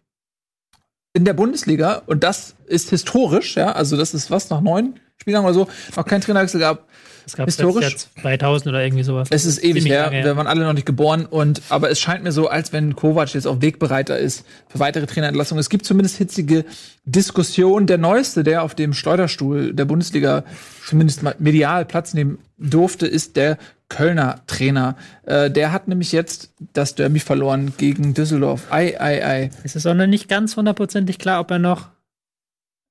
[1.13, 2.03] in der Bundesliga.
[2.05, 3.71] Und das ist historisch, ja.
[3.71, 6.87] Also, das ist was nach neun Spielern oder so, noch keinen Trainerwechsel gab.
[7.27, 7.89] Es gab Historisch?
[7.89, 9.27] jetzt 2000 oder irgendwie sowas.
[9.31, 12.23] Es ist ewig her, lange wir waren alle noch nicht geboren und aber es scheint
[12.23, 15.59] mir so, als wenn Kovac jetzt auch Wegbereiter ist für weitere Trainerentlassungen.
[15.59, 16.63] Es gibt zumindest hitzige
[17.03, 17.85] Diskussionen.
[17.85, 20.45] Der neueste, der auf dem Schleuderstuhl der Bundesliga
[20.87, 23.57] zumindest mal medial Platz nehmen durfte, ist der
[23.89, 24.95] Kölner Trainer.
[25.25, 28.67] Äh, der hat nämlich jetzt das Derby verloren gegen Düsseldorf.
[28.69, 29.49] Ei, ei, ei.
[29.63, 31.89] Es ist auch noch nicht ganz hundertprozentig klar, ob er noch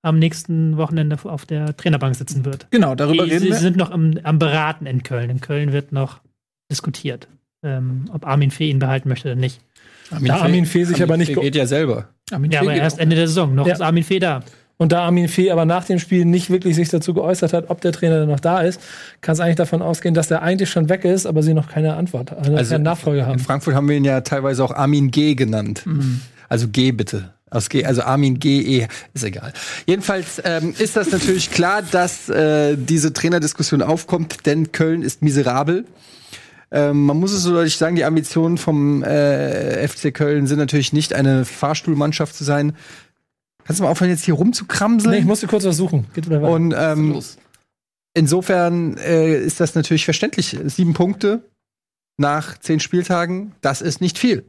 [0.07, 2.66] am nächsten Wochenende auf der Trainerbank sitzen wird.
[2.70, 3.57] Genau, darüber Die, reden sie wir.
[3.57, 5.28] sind noch am, am Beraten in Köln.
[5.30, 6.20] In Köln wird noch
[6.70, 7.28] diskutiert,
[7.62, 9.61] ähm, ob Armin Fee ihn behalten möchte oder nicht.
[10.24, 12.09] Da Armin Fee sich aber nicht Der geht ja selber.
[12.30, 12.98] Armin Ja, Fee aber erst.
[13.00, 13.54] Ende der Saison.
[13.54, 13.74] Noch Ja.
[13.74, 14.42] ist Armin Fee da.
[14.78, 17.80] Und da Armin Fee aber nach dem Spiel nicht wirklich sich dazu geäußert hat, ob
[17.80, 18.80] der Trainer denn noch da ist,
[19.22, 21.94] kann es eigentlich davon ausgehen, dass der eigentlich schon weg ist, aber sie noch keine
[21.94, 23.38] Antwort, also, Also keine Nachfolge In haben.
[23.38, 25.84] Frankfurt haben wir ihn ja teilweise auch Armin G genannt.
[26.48, 27.32] Also G bitte.
[27.49, 29.53] Aus G, also Armin G, E, ist egal.
[29.86, 35.84] Jedenfalls ähm, ist das natürlich klar, dass äh, diese Trainerdiskussion aufkommt, denn Köln ist miserabel.
[36.72, 40.92] Ähm, man muss es so deutlich sagen, die Ambitionen vom äh, FC Köln sind natürlich
[40.92, 42.74] nicht eine Fahrstuhlmannschaft zu sein.
[43.64, 45.12] Kannst du mal aufhören, jetzt hier rumzukramseln?
[45.12, 46.07] Nee, ich musste kurz was suchen.
[46.14, 46.53] Geht wieder weiter.
[46.53, 47.22] Und ähm,
[48.14, 50.59] insofern äh, ist das natürlich verständlich.
[50.64, 51.42] Sieben Punkte
[52.16, 54.44] nach zehn Spieltagen, das ist nicht viel.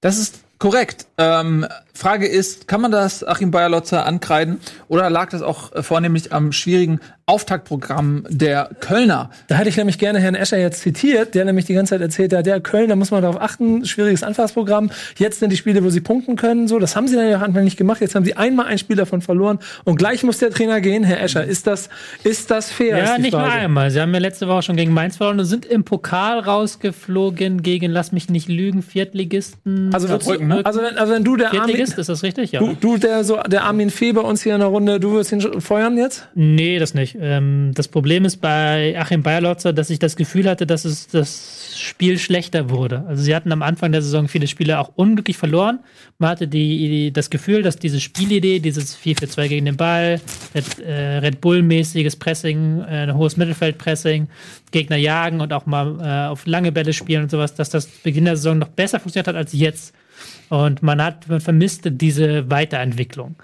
[0.00, 1.06] Das ist korrekt.
[1.18, 6.32] Ähm, Frage ist, kann man das Achim Bayerlotzer ankreiden oder lag das auch äh, vornehmlich
[6.32, 9.30] am schwierigen Auftaktprogramm der Kölner?
[9.48, 12.32] Da hätte ich nämlich gerne Herrn Escher jetzt zitiert, der nämlich die ganze Zeit erzählt
[12.32, 14.90] hat, der Köln, da muss man darauf achten, schwieriges Anfangsprogramm.
[15.16, 16.78] Jetzt sind die Spiele, wo sie punkten können, so.
[16.78, 18.00] Das haben sie dann ja am Anfang nicht gemacht.
[18.00, 21.04] Jetzt haben sie einmal ein Spiel davon verloren und gleich muss der Trainer gehen.
[21.04, 21.88] Herr Escher, ist das,
[22.24, 22.98] ist das fair?
[22.98, 23.90] Ja, nicht nur einmal.
[23.90, 27.90] Sie haben ja letzte Woche schon gegen Mainz verloren und sind im Pokal rausgeflogen gegen,
[27.90, 29.94] lass mich nicht lügen, Viertligisten.
[29.94, 30.62] Also, du, ne?
[30.64, 32.52] also, wenn, also wenn du der Armin, Viertligist, ist das richtig?
[32.52, 32.60] Ja.
[32.60, 35.32] du, du der so der Armin Fee bei uns hier in der Runde, du würdest
[35.32, 36.28] ihn feuern jetzt?
[36.34, 37.16] Nee, das nicht.
[37.20, 41.74] Ähm, das Problem ist bei Achim Bayerlotzer, dass ich das Gefühl hatte, dass es das
[41.78, 43.04] Spiel schlechter wurde.
[43.08, 45.80] Also sie hatten am Anfang der Saison viele Spiele auch unglücklich verloren.
[46.18, 50.20] Man hatte die, das Gefühl, dass diese Spielidee, dieses 4-4-2 gegen den Ball,
[50.54, 54.28] Red, äh, Red Bull-mäßiges Pressing, äh, ein hohes Mittelfeldpressing,
[54.70, 58.26] Gegner jagen und auch mal äh, auf lange Bälle spielen und sowas, dass das Beginn
[58.26, 59.94] der Saison noch besser funktioniert hat als jetzt.
[60.50, 63.36] Und man hat, man vermisste diese Weiterentwicklung.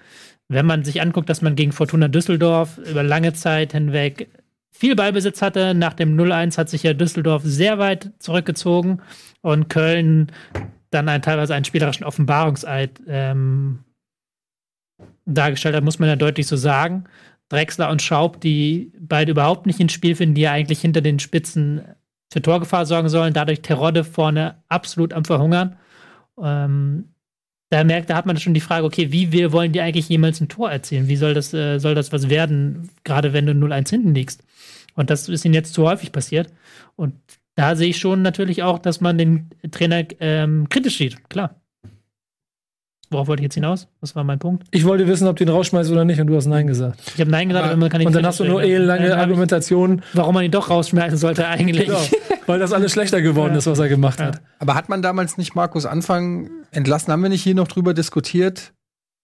[0.48, 4.28] Wenn man sich anguckt, dass man gegen Fortuna Düsseldorf über lange Zeit hinweg
[4.72, 9.00] viel Ballbesitz hatte, nach dem 0-1 hat sich ja Düsseldorf sehr weit zurückgezogen
[9.40, 10.32] und Köln
[10.90, 13.84] dann ein, teilweise einen spielerischen Offenbarungseid ähm,
[15.24, 17.04] dargestellt hat, muss man ja deutlich so sagen.
[17.48, 21.20] Drexler und Schaub, die beide überhaupt nicht ins Spiel finden, die ja eigentlich hinter den
[21.20, 21.82] Spitzen
[22.32, 25.76] für Torgefahr sorgen sollen, dadurch Terodde vorne absolut am Verhungern.
[26.42, 27.12] Ähm,
[27.70, 30.40] da merkt, da hat man schon die Frage, okay, wie wir wollen die eigentlich jemals
[30.40, 31.08] ein Tor erzielen?
[31.08, 34.44] Wie soll das, äh, soll das was werden, gerade wenn du 0-1 hinten liegst?
[34.94, 36.52] Und das ist ihnen jetzt zu häufig passiert.
[36.94, 37.14] Und
[37.56, 41.60] da sehe ich schon natürlich auch, dass man den Trainer ähm, kritisch sieht, klar.
[43.10, 43.86] Worauf wollte ich jetzt hinaus?
[44.00, 44.64] Was war mein Punkt?
[44.72, 47.00] Ich wollte wissen, ob du ihn rausschmeißt oder nicht und du hast Nein gesagt.
[47.14, 48.70] Ich habe Nein gesagt, aber man kann ihn Und dann hast du nur sehen.
[48.72, 51.86] ellenlange Dann hab ich- Argumentation, Warum man ihn doch rausschmeißen sollte eigentlich.
[51.86, 52.00] genau,
[52.46, 54.40] weil das alles schlechter geworden ist, was er gemacht hat.
[54.58, 57.12] Aber hat man damals nicht Markus Anfang entlassen?
[57.12, 58.72] Haben wir nicht hier noch drüber diskutiert?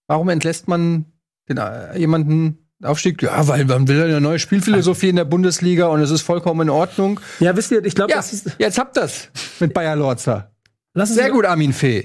[0.07, 1.07] Warum entlässt man
[1.49, 3.21] den, äh, jemanden Aufstieg?
[3.23, 6.71] Ja, weil man will eine neue Spielphilosophie in der Bundesliga und es ist vollkommen in
[6.71, 7.19] Ordnung.
[7.41, 8.51] Ja, wisst ihr, ich glaube, Ja, das ist.
[8.59, 9.29] jetzt habt das
[9.61, 10.51] mit Bayer Lorzer.
[10.95, 12.05] Sehr gut, Armin Fee.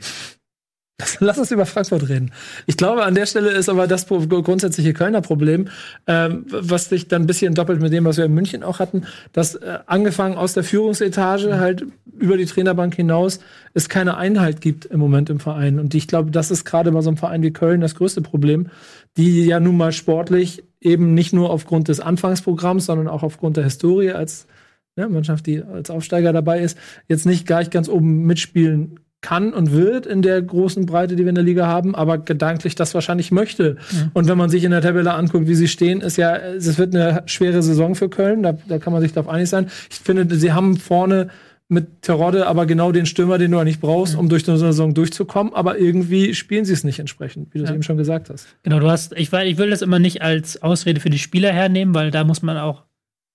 [1.20, 2.32] Lass uns über Frankfurt reden.
[2.66, 5.68] Ich glaube, an der Stelle ist aber das grundsätzliche Kölner Problem,
[6.08, 9.04] ähm, was sich dann ein bisschen doppelt mit dem, was wir in München auch hatten,
[9.32, 11.86] dass äh, angefangen aus der Führungsetage halt
[12.18, 13.40] über die Trainerbank hinaus
[13.76, 15.80] es keine Einheit gibt im Moment im Verein.
[15.80, 18.70] Und ich glaube, das ist gerade bei so einem Verein wie Köln das größte Problem,
[19.18, 23.66] die ja nun mal sportlich eben nicht nur aufgrund des Anfangsprogramms, sondern auch aufgrund der
[23.66, 24.48] Historie als
[24.96, 26.76] ja, Mannschaft, die als Aufsteiger dabei ist,
[27.08, 31.30] jetzt nicht gleich ganz oben mitspielen kann und wird in der großen Breite, die wir
[31.30, 33.76] in der Liga haben, aber gedanklich das wahrscheinlich möchte.
[34.14, 36.96] Und wenn man sich in der Tabelle anguckt, wie sie stehen, ist ja, es wird
[36.96, 39.68] eine schwere Saison für Köln, da, da kann man sich darauf einig sein.
[39.90, 41.30] Ich finde, sie haben vorne
[41.70, 44.94] mit Terodde aber genau den Stürmer, den du nicht brauchst, um durch so eine Saison
[44.94, 47.74] durchzukommen, aber irgendwie spielen sie es nicht entsprechend, wie du es Ja.
[47.76, 48.48] eben schon gesagt hast.
[48.64, 51.52] Genau, du hast, ich, weil- ich will das immer nicht als Ausrede für die Spieler
[51.52, 52.84] hernehmen, weil da muss man auch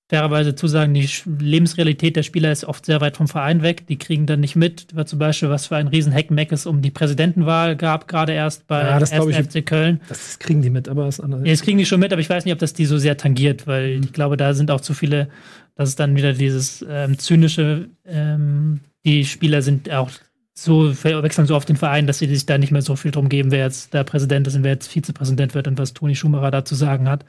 [0.09, 3.87] fairerweise zusagen, die Sch- Lebensrealität der Spieler ist oft sehr weit vom Verein weg.
[3.87, 6.83] Die kriegen dann nicht mit, war zum Beispiel, was für ein riesen Heckmeck es um
[6.83, 10.01] die Präsidentenwahl gab, gerade erst bei Ja, das ich- FC Köln.
[10.09, 11.47] Das kriegen die mit, aber das andere.
[11.47, 13.17] Ja, das kriegen die schon mit, aber ich weiß nicht, ob das die so sehr
[13.17, 15.29] tangiert, weil ich glaube, da sind auch zu viele,
[15.77, 20.11] das ist dann wieder dieses ähm, zynische, ähm, die Spieler sind auch
[20.55, 23.31] so, wechseln so oft den Verein, dass sie sich da nicht mehr so viel drum
[23.31, 26.51] geben, wer jetzt der Präsident ist und wer jetzt Vizepräsident wird und was Toni Schumacher
[26.51, 27.25] da zu sagen hat.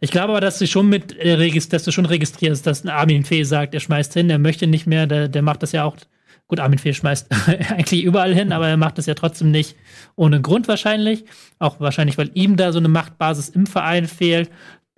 [0.00, 3.24] Ich glaube aber, dass du schon mit äh, dass du schon registrierst, dass ein Armin
[3.24, 5.96] Fee sagt, er schmeißt hin, er möchte nicht mehr, der, der macht das ja auch.
[6.48, 7.28] Gut, Armin Fee schmeißt
[7.70, 9.76] eigentlich überall hin, aber er macht das ja trotzdem nicht
[10.16, 11.24] ohne Grund wahrscheinlich.
[11.58, 14.50] Auch wahrscheinlich, weil ihm da so eine Machtbasis im Verein fehlt,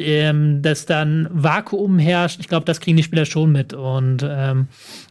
[0.03, 2.41] ähm, dass dann Vakuum herrscht.
[2.41, 4.69] Ich glaube, das kriegen die Spieler schon mit und ähm,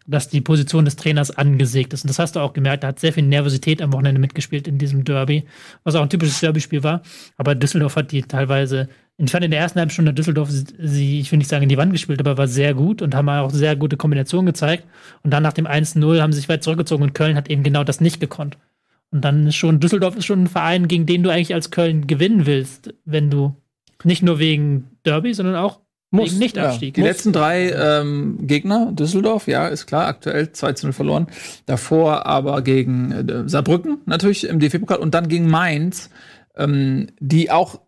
[0.07, 2.03] dass die Position des Trainers angesägt ist.
[2.03, 4.77] Und das hast du auch gemerkt, da hat sehr viel Nervosität am Wochenende mitgespielt in
[4.77, 5.45] diesem Derby,
[5.83, 7.01] was auch ein typisches Derby-Spiel war.
[7.37, 11.31] Aber Düsseldorf hat die teilweise ich fand in der ersten halben Stunde Düsseldorf sie, ich
[11.31, 13.75] will nicht sagen in die Wand gespielt, aber war sehr gut und haben auch sehr
[13.75, 14.85] gute Kombinationen gezeigt.
[15.21, 17.83] Und dann nach dem 1-0 haben sie sich weit zurückgezogen und Köln hat eben genau
[17.83, 18.57] das nicht gekonnt.
[19.11, 22.07] Und dann ist schon, Düsseldorf ist schon ein Verein, gegen den du eigentlich als Köln
[22.07, 23.55] gewinnen willst, wenn du
[24.03, 25.79] nicht nur wegen Derby, sondern auch
[26.09, 26.93] Muss, wegen Nichtabstieg.
[26.93, 31.27] Die letzten drei ähm, Gegner, Düsseldorf, ja, ist klar, aktuell 2 zu 0 verloren.
[31.65, 36.09] Davor aber gegen äh, Saarbrücken natürlich im DFB-Pokal und dann gegen Mainz,
[36.55, 37.81] ähm, die auch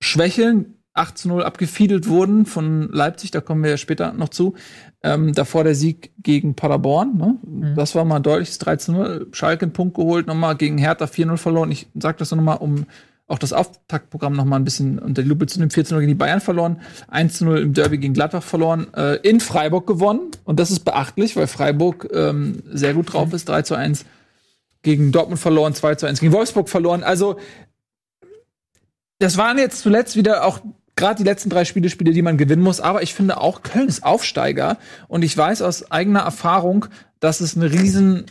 [0.00, 4.54] schwächeln, 8 zu 0 abgefiedelt wurden von Leipzig, da kommen wir ja später noch zu.
[5.02, 7.74] Ähm, davor der Sieg gegen Paderborn, ne?
[7.74, 9.26] das war mal ein deutliches 3 zu 0.
[9.32, 11.72] Schalke einen Punkt geholt, nochmal gegen Hertha 4-0 verloren.
[11.72, 12.86] Ich sag das nochmal, um
[13.26, 15.70] auch das Auftaktprogramm noch mal ein bisschen unter die Lupe zu nehmen.
[15.70, 19.40] 4 0 gegen die Bayern verloren, 1 0 im Derby gegen Gladbach verloren, äh, in
[19.40, 20.30] Freiburg gewonnen.
[20.44, 23.48] Und das ist beachtlich, weil Freiburg ähm, sehr gut drauf ist.
[23.48, 24.04] 3 zu 1
[24.82, 27.02] gegen Dortmund verloren, 2 zu 1 gegen Wolfsburg verloren.
[27.02, 27.38] Also,
[29.18, 30.60] das waren jetzt zuletzt wieder auch
[30.96, 32.80] gerade die letzten drei Spiele, Spiele, die man gewinnen muss.
[32.80, 34.78] Aber ich finde auch, Köln ist Aufsteiger.
[35.08, 36.86] Und ich weiß aus eigener Erfahrung,
[37.20, 38.26] dass es eine riesen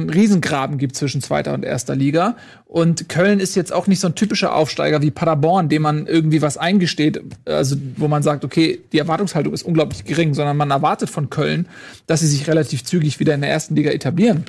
[0.00, 2.36] einen Riesengraben gibt zwischen zweiter und erster Liga.
[2.66, 6.42] Und Köln ist jetzt auch nicht so ein typischer Aufsteiger wie Paderborn, dem man irgendwie
[6.42, 11.10] was eingesteht, also wo man sagt, okay, die Erwartungshaltung ist unglaublich gering, sondern man erwartet
[11.10, 11.66] von Köln,
[12.06, 14.44] dass sie sich relativ zügig wieder in der ersten Liga etablieren.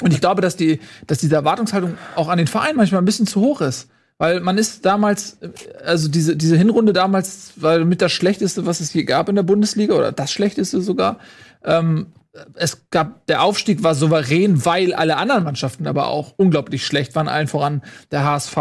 [0.00, 3.26] Und ich glaube, dass die, dass diese Erwartungshaltung auch an den Verein manchmal ein bisschen
[3.26, 3.88] zu hoch ist.
[4.20, 5.38] Weil man ist damals,
[5.82, 9.44] also diese, diese Hinrunde damals war mit das Schlechteste, was es je gab in der
[9.44, 11.20] Bundesliga, oder das Schlechteste sogar.
[11.64, 12.08] Ähm,
[12.54, 17.26] es gab, der Aufstieg war souverän, weil alle anderen Mannschaften aber auch unglaublich schlecht waren,
[17.26, 17.82] allen voran
[18.12, 18.56] der HSV.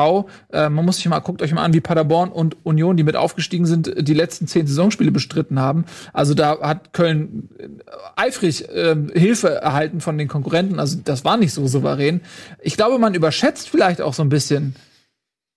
[0.52, 3.16] Äh, man muss sich mal, guckt euch mal an, wie Paderborn und Union, die mit
[3.16, 5.86] aufgestiegen sind, die letzten zehn Saisonspiele bestritten haben.
[6.14, 7.68] Also da hat Köln äh,
[8.16, 10.80] eifrig äh, Hilfe erhalten von den Konkurrenten.
[10.80, 12.22] Also das war nicht so souverän.
[12.62, 14.76] Ich glaube, man überschätzt vielleicht auch so ein bisschen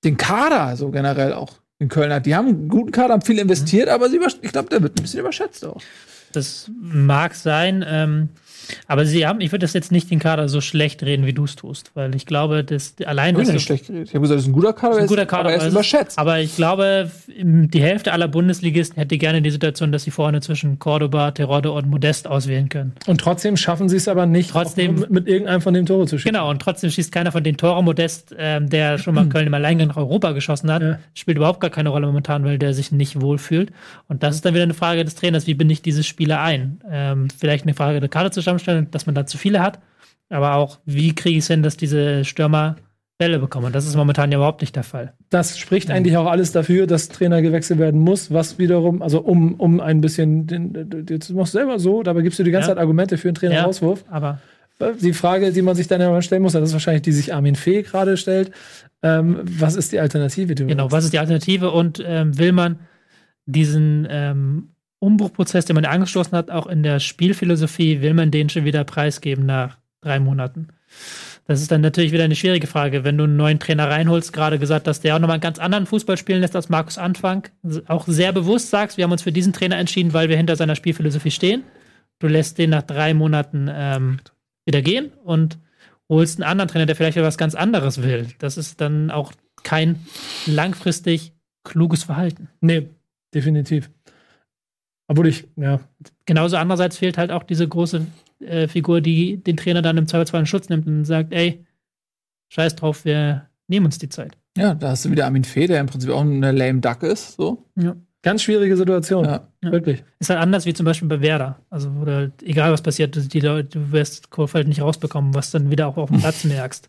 [0.04, 2.26] den Kader, so generell auch in Köln hat.
[2.26, 5.02] Die haben einen guten Kader, haben viel investiert, aber sie, ich glaube, der wird ein
[5.02, 5.80] bisschen überschätzt auch.
[6.32, 8.28] Das mag sein, ähm,
[8.86, 11.44] aber sie haben, ich würde das jetzt nicht den Kader so schlecht reden, wie du
[11.44, 14.08] es tust, weil ich glaube, dass allein Ich nicht schlecht geredet.
[14.08, 15.72] Ich habe gesagt, das ist ein guter Kader, ein guter Kader, aber er ist es-
[15.72, 16.18] überschätzt.
[16.18, 20.78] Aber ich glaube, die Hälfte aller Bundesligisten hätte gerne die Situation, dass sie vorne zwischen
[20.78, 22.92] Cordoba, Terodde und Modest auswählen können.
[23.06, 26.18] Und trotzdem schaffen sie es aber nicht, Trotzdem- mit, mit irgendeinem von den Tore zu
[26.18, 26.32] schießen.
[26.32, 29.54] Genau, und trotzdem schießt keiner von den Tore Modest, ähm, der schon mal Köln im
[29.54, 30.98] Alleingang nach Europa geschossen hat, Ja.
[31.14, 33.72] spielt überhaupt gar keine Rolle momentan, weil der sich nicht wohlfühlt.
[34.08, 36.80] Und das ist dann wieder eine Frage des Trainers, wie binde ich diese Spieler ein?
[36.90, 39.80] Ähm, vielleicht eine Frage der Karte zusammenstellen, dass man da zu viele hat,
[40.28, 42.76] aber auch, wie kriege ich es hin, dass diese Stürmer
[43.18, 43.72] Bälle bekommen?
[43.72, 45.12] Das ist momentan ja überhaupt nicht der Fall.
[45.30, 49.54] Das spricht eigentlich auch alles dafür, dass Trainer gewechselt werden muss, was wiederum, also um,
[49.54, 52.74] um ein bisschen, den, jetzt machst du selber so, dabei gibst du die ganze Ja.
[52.74, 54.04] Zeit Argumente für einen Trainerauswurf.
[54.10, 54.40] Aber
[55.00, 57.32] Die Frage, die man sich dann ja mal stellen muss, das ist wahrscheinlich, die sich
[57.32, 58.50] Armin Fee gerade stellt.
[59.02, 60.54] Ähm, was ist die Alternative?
[60.54, 62.80] Die Genau, was ist die Alternative und ähm, will man
[63.46, 64.71] diesen ähm,
[65.02, 69.44] Umbruchprozess, den man angestoßen hat, auch in der Spielphilosophie, will man den schon wieder preisgeben
[69.44, 70.68] nach drei Monaten?
[71.46, 74.60] Das ist dann natürlich wieder eine schwierige Frage, wenn du einen neuen Trainer reinholst, gerade
[74.60, 77.48] gesagt, dass der auch nochmal einen ganz anderen Fußball spielen lässt als Markus Anfang.
[77.88, 80.76] Auch sehr bewusst sagst, wir haben uns für diesen Trainer entschieden, weil wir hinter seiner
[80.76, 81.64] Spielphilosophie stehen.
[82.20, 84.20] Du lässt den nach drei Monaten ähm,
[84.64, 85.58] wieder gehen und
[86.08, 88.28] holst einen anderen Trainer, der vielleicht wieder was ganz anderes will.
[88.38, 89.32] Das ist dann auch
[89.64, 90.06] kein
[90.46, 91.32] langfristig
[91.64, 92.48] kluges Verhalten.
[92.60, 92.88] Nee,
[93.34, 93.90] definitiv.
[95.08, 95.80] Obwohl ich, ja,
[96.26, 98.06] Genauso andererseits fehlt halt auch diese große
[98.40, 101.64] äh, Figur, die den Trainer dann im Zweifelsfall in Schutz nimmt und sagt, ey,
[102.48, 104.36] scheiß drauf, wir nehmen uns die Zeit.
[104.56, 107.36] Ja, da hast du wieder Armin Fee, der im Prinzip auch eine lame Duck ist.
[107.36, 107.64] So.
[108.22, 109.24] Ganz schwierige Situation.
[109.24, 109.48] Ja.
[109.62, 110.04] Wirklich.
[110.20, 111.58] Ist halt anders wie zum Beispiel bei Werder.
[111.70, 115.50] Also, wo du halt, egal was passiert, die Leute, du wirst Kohlfeld nicht rausbekommen, was
[115.50, 116.88] dann wieder auch auf dem Platz merkst.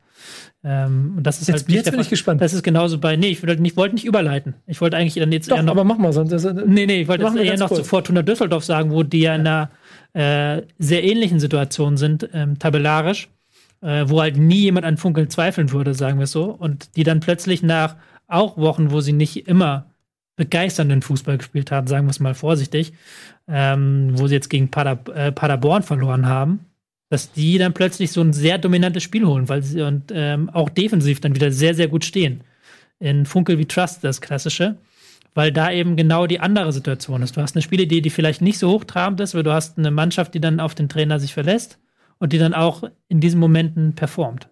[0.63, 2.41] Ähm, und das ist Jetzt- halt nicht jetzt bin ich gespannt.
[2.41, 4.53] Das ist genauso bei, nee, ich wollte nicht, wollte nicht überleiten.
[4.67, 6.31] Ich wollte eigentlich dann jetzt Doch, eher noch aber mach mal sonst.
[6.31, 7.79] Das, Nee, nee, ich wollte jetzt eher noch kurz.
[7.81, 9.69] zu Fortuna Düsseldorf sagen, wo die ja in einer
[10.13, 13.27] äh, sehr ähnlichen Situation sind, ähm, tabellarisch,
[13.81, 17.03] äh, wo halt nie jemand an Funkeln zweifeln würde, sagen wir es so, und die
[17.03, 17.95] dann plötzlich nach
[18.27, 19.87] auch Wochen, wo sie nicht immer
[20.35, 22.93] begeisternden Fußball gespielt haben, sagen wir es mal vorsichtig,
[23.47, 26.65] ähm, wo sie jetzt gegen Pader, äh, Paderborn verloren haben,
[27.09, 30.69] dass die dann plötzlich so ein sehr dominantes Spiel holen, weil sie und ähm, auch
[30.69, 32.41] defensiv dann wieder sehr, sehr gut stehen.
[32.99, 34.77] In Funkel wie Trust, das klassische
[35.33, 37.35] weil da eben genau die andere Situation ist.
[37.35, 40.33] Du hast eine Spielidee, die vielleicht nicht so hochtrabend ist, aber du hast eine Mannschaft,
[40.33, 41.79] die dann auf den Trainer sich verlässt
[42.19, 44.49] und die dann auch in diesen Momenten performt.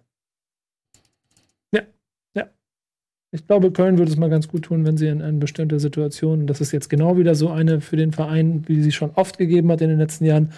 [3.34, 6.46] Ich glaube, Köln würde es mal ganz gut tun, wenn sie in, in bestimmter Situation,
[6.46, 9.72] das ist jetzt genau wieder so eine für den Verein, wie sie schon oft gegeben
[9.72, 10.52] hat in den letzten Jahren,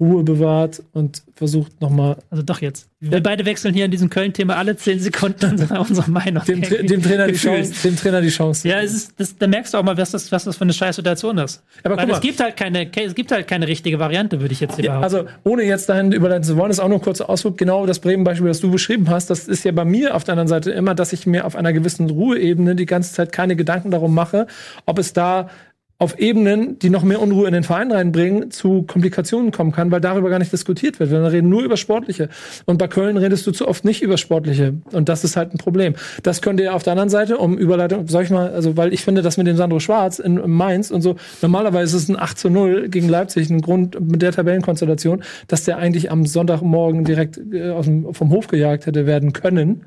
[0.00, 2.88] Ruhe bewahrt und versucht nochmal Also doch jetzt.
[2.98, 6.42] Wir beide wechseln hier in diesem Köln-Thema alle zehn Sekunden unsere, unsere Meinung.
[6.44, 7.34] dem, Tra dem, Trainer die.
[7.34, 8.66] Chance, dem Trainer die Chance.
[8.68, 10.72] Ja, es ist, das, da merkst du auch mal, was das, was das für eine
[10.72, 11.62] scheiß Situation ist.
[11.84, 12.26] Aber Weil guck es mal.
[12.26, 15.16] gibt halt keine, es gibt halt keine richtige Variante, würde ich jetzt hier Ja, behaupten.
[15.28, 17.56] also ohne jetzt dahin überleiten zu wollen, ist auch nur ein kurzer Ausflug.
[17.56, 20.48] Genau das Bremen-Beispiel, das du beschrieben hast, das ist ja bei mir auf der anderen
[20.48, 24.12] Seite immer, dass ich mir auf einer gewissen Ruheebene die ganze Zeit keine Gedanken darum
[24.12, 24.48] mache,
[24.86, 25.50] ob es da
[25.98, 30.00] auf Ebenen, die noch mehr Unruhe in den Verein reinbringen, zu Komplikationen kommen kann, weil
[30.00, 31.10] darüber gar nicht diskutiert wird.
[31.10, 32.28] Wir reden nur über Sportliche.
[32.66, 34.74] Und bei Köln redest du zu oft nicht über Sportliche.
[34.90, 35.94] Und das ist halt ein Problem.
[36.24, 39.02] Das könnte ja auf der anderen Seite, um Überleitung, sag ich mal, also, weil ich
[39.02, 42.38] finde, dass mit dem Sandro Schwarz in Mainz und so, normalerweise ist es ein 8
[42.38, 47.38] zu 0 gegen Leipzig, ein Grund mit der Tabellenkonstellation, dass der eigentlich am Sonntagmorgen direkt
[47.38, 49.84] äh, dem, vom Hof gejagt hätte werden können.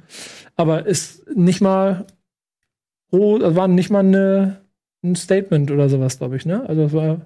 [0.56, 2.06] Aber ist nicht mal,
[3.12, 4.62] roh- also war nicht mal eine,
[5.12, 6.64] ein Statement oder sowas, glaube ich, ne?
[6.68, 7.22] Also es war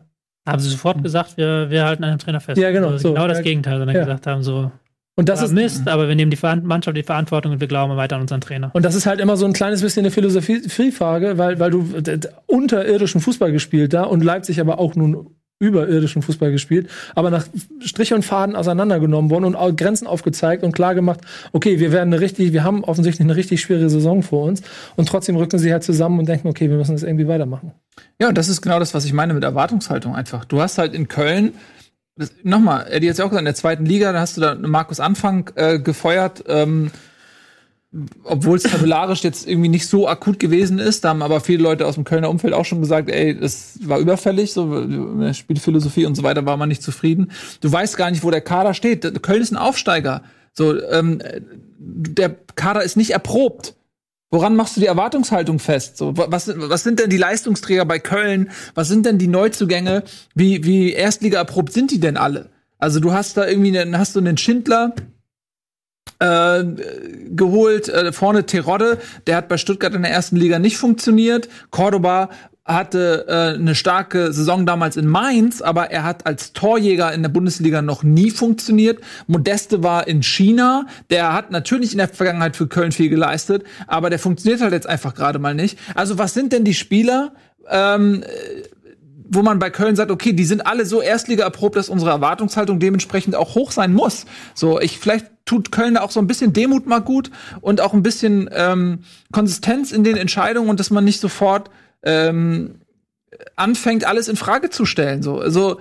[0.47, 2.59] haben sie sofort gesagt, wir, wir halten einen Trainer fest.
[2.59, 3.13] Ja, genau, Also so.
[3.13, 3.43] genau das Ja.
[3.43, 4.01] Gegenteil, sondern Ja.
[4.03, 4.71] gesagt haben, so,
[5.15, 8.15] und das ist Mist, aber wir nehmen die Mannschaft die Verantwortung und wir glauben weiter
[8.15, 8.71] an unseren Trainer.
[8.73, 11.85] Und das ist halt immer so ein kleines bisschen eine Philosophiefrage, weil, weil du
[12.47, 17.45] unterirdischen Fußball gespielt da und Leipzig aber auch nun überirdischen Fußball gespielt, aber nach
[17.79, 21.21] Strich und Faden auseinandergenommen worden und Grenzen aufgezeigt und klar gemacht,
[21.53, 24.61] okay, wir werden eine richtig, wir haben offensichtlich eine richtig schwere Saison vor uns
[24.95, 27.71] und trotzdem rücken sie halt zusammen und denken, okay, wir müssen das irgendwie weitermachen.
[28.19, 30.45] Ja, und das ist genau das, was ich meine mit Erwartungshaltung einfach.
[30.45, 31.53] Du hast halt in Köln,
[32.43, 34.99] nochmal, Eddie hat ja auch gesagt, in der zweiten Liga, da hast du da Markus
[34.99, 36.91] Anfang äh, gefeuert, ähm,
[38.23, 41.03] obwohl es tabellarisch jetzt irgendwie nicht so akut gewesen ist.
[41.03, 43.99] Da haben aber viele Leute aus dem Kölner Umfeld auch schon gesagt, ey, das war
[43.99, 44.85] überfällig, so
[45.19, 47.31] der Spielphilosophie und so weiter war man nicht zufrieden.
[47.59, 49.21] Du weißt gar nicht, wo der Kader steht.
[49.21, 50.23] Köln ist ein Aufsteiger.
[50.53, 51.21] So, ähm,
[51.79, 53.75] der Kader ist nicht erprobt.
[54.29, 55.97] Woran machst du die Erwartungshaltung fest?
[55.97, 58.51] So, wa- was, was sind denn die Leistungsträger bei Köln?
[58.73, 60.03] Was sind denn die Neuzugänge?
[60.33, 62.49] Wie, wie Erstliga erprobt sind die denn alle?
[62.77, 64.93] Also du hast da irgendwie einen, hast du einen Schindler
[66.19, 66.63] äh,
[67.29, 71.49] geholt, äh, vorne Terodde, der hat bei Stuttgart in der ersten Liga nicht funktioniert.
[71.71, 72.29] Cordoba
[72.63, 77.29] hatte äh, eine starke Saison damals in Mainz, aber er hat als Torjäger in der
[77.29, 78.99] Bundesliga noch nie funktioniert.
[79.27, 84.09] Modeste war in China, der hat natürlich in der Vergangenheit für Köln viel geleistet, aber
[84.09, 85.79] der funktioniert halt jetzt einfach gerade mal nicht.
[85.95, 87.33] Also was sind denn die Spieler,
[87.69, 88.23] ähm,
[89.33, 92.79] wo man bei Köln sagt, okay, die sind alle so Erstliga erprobt, dass unsere Erwartungshaltung
[92.79, 94.25] dementsprechend auch hoch sein muss.
[94.53, 97.31] So, ich vielleicht tut Köln da auch so ein bisschen Demut mal gut
[97.61, 98.99] und auch ein bisschen ähm,
[99.31, 101.71] Konsistenz in den Entscheidungen und dass man nicht sofort
[102.03, 102.81] ähm,
[103.55, 105.23] anfängt, alles in Frage zu stellen.
[105.23, 105.79] So, also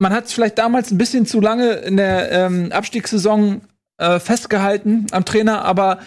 [0.00, 3.60] man hat vielleicht damals ein bisschen zu lange in der ähm, Abstiegssaison
[3.98, 6.00] äh, festgehalten am Trainer, aber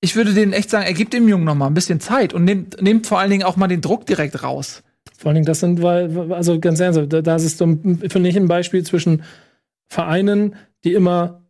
[0.00, 2.44] ich würde denen echt sagen, er gibt dem Jungen noch mal ein bisschen Zeit und
[2.44, 4.83] nimmt, nimmt vor allen Dingen auch mal den Druck direkt raus.
[5.16, 8.36] Vor allen Dingen, das sind, weil, also ganz ernsthaft, da, ist es so, finde ich,
[8.36, 9.22] ein Beispiel zwischen
[9.88, 11.42] Vereinen, die immer,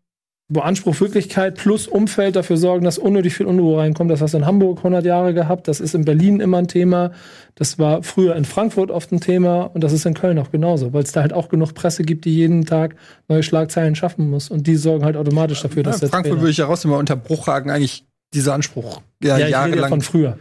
[0.49, 4.11] wo Anspruch, Wirklichkeit plus Umfeld dafür sorgen, dass unnötig viel Unruhe reinkommt.
[4.11, 7.13] Das hast du in Hamburg 100 Jahre gehabt, das ist in Berlin immer ein Thema,
[7.55, 10.93] das war früher in Frankfurt oft ein Thema und das ist in Köln auch genauso,
[10.93, 12.97] weil es da halt auch genug Presse gibt, die jeden Tag
[13.29, 16.43] neue Schlagzeilen schaffen muss und die sorgen halt automatisch dafür, dass Ja, der Frankfurt Trainer-
[16.43, 18.05] würde ich ja rausnehmen, aber unter Bruchhagen eigentlich
[18.35, 20.39] dieser Anspruch ja, ja, ich rede ja jahrelang von früher.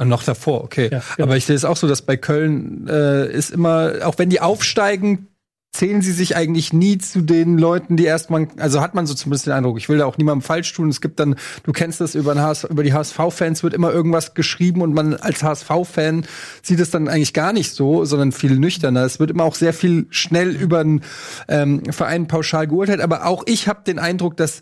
[0.00, 0.88] Ah, Noch davor, okay.
[0.90, 1.28] Ja, genau.
[1.28, 4.40] Aber ich sehe es auch so, dass bei Köln äh, ist immer, auch wenn die
[4.40, 5.28] aufsteigen,
[5.72, 9.46] zählen sie sich eigentlich nie zu den Leuten, die erstmal, also hat man so zumindest
[9.46, 10.88] den Eindruck, ich will da auch niemandem falsch tun.
[10.88, 14.32] Es gibt dann, du kennst das über, den HS, über die HSV-Fans, wird immer irgendwas
[14.32, 16.24] geschrieben und man als HSV-Fan
[16.62, 19.04] sieht es dann eigentlich gar nicht so, sondern viel nüchterner.
[19.04, 21.02] Es wird immer auch sehr viel schnell über einen
[21.46, 23.02] ähm, Verein pauschal geurteilt.
[23.02, 24.60] Aber auch ich habe den Eindruck, dass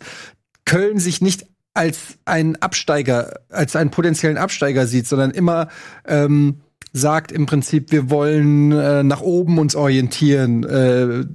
[0.65, 5.69] Köln sich nicht als einen Absteiger, als einen potenziellen Absteiger sieht, sondern immer
[6.07, 6.61] ähm,
[6.93, 10.63] sagt im Prinzip, wir wollen äh, nach oben uns orientieren.
[10.63, 11.25] Äh,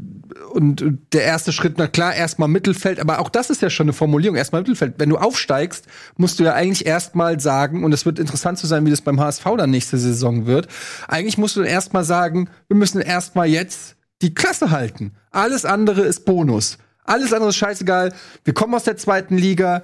[0.50, 3.92] und der erste Schritt, na klar, erstmal Mittelfeld, aber auch das ist ja schon eine
[3.92, 4.94] Formulierung, erstmal Mittelfeld.
[4.98, 5.86] Wenn du aufsteigst,
[6.16, 9.20] musst du ja eigentlich erstmal sagen, und es wird interessant zu sein, wie das beim
[9.20, 10.68] HSV dann nächste Saison wird,
[11.08, 15.12] eigentlich musst du erstmal sagen, wir müssen erstmal jetzt die Klasse halten.
[15.30, 16.78] Alles andere ist Bonus.
[17.04, 18.12] Alles andere ist scheißegal.
[18.44, 19.82] Wir kommen aus der zweiten Liga.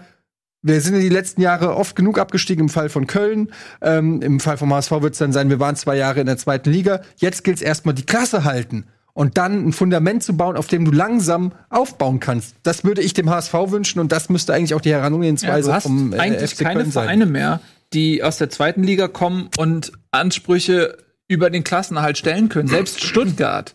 [0.63, 3.51] Wir sind in die letzten Jahre oft genug abgestiegen im Fall von Köln.
[3.81, 6.37] Ähm, Im Fall vom HSV wird es dann sein, wir waren zwei Jahre in der
[6.37, 7.01] zweiten Liga.
[7.17, 8.85] Jetzt gilt es erstmal die Klasse halten
[9.15, 12.57] und dann ein Fundament zu bauen, auf dem du langsam aufbauen kannst.
[12.63, 15.75] Das würde ich dem HSV wünschen und das müsste eigentlich auch die Ja, Herangehensweise du
[15.75, 17.05] hast vom äh, eigentlich FC keine Köln sein.
[17.05, 17.61] Vereine mehr,
[17.93, 22.69] die aus der zweiten Liga kommen und Ansprüche über den Klassenerhalt stellen können.
[22.69, 23.73] Selbst Stuttgart,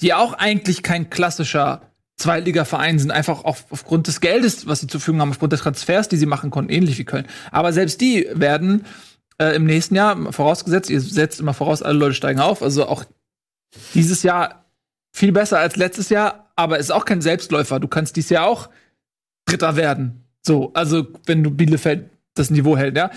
[0.00, 1.87] die auch eigentlich kein klassischer
[2.18, 6.08] Zweitligaverein sind, einfach auf, aufgrund des Geldes, was sie zur Verfügung haben, aufgrund der Transfers,
[6.08, 7.26] die sie machen konnten, ähnlich wie Köln.
[7.50, 8.84] Aber selbst die werden
[9.38, 13.04] äh, im nächsten Jahr, vorausgesetzt, ihr setzt immer voraus, alle Leute steigen auf, also auch
[13.94, 14.64] dieses Jahr
[15.12, 17.80] viel besser als letztes Jahr, aber ist auch kein Selbstläufer.
[17.80, 18.68] Du kannst dieses Jahr auch
[19.46, 20.24] Dritter werden.
[20.42, 23.10] So, also wenn du Bielefeld das Niveau hält, ja.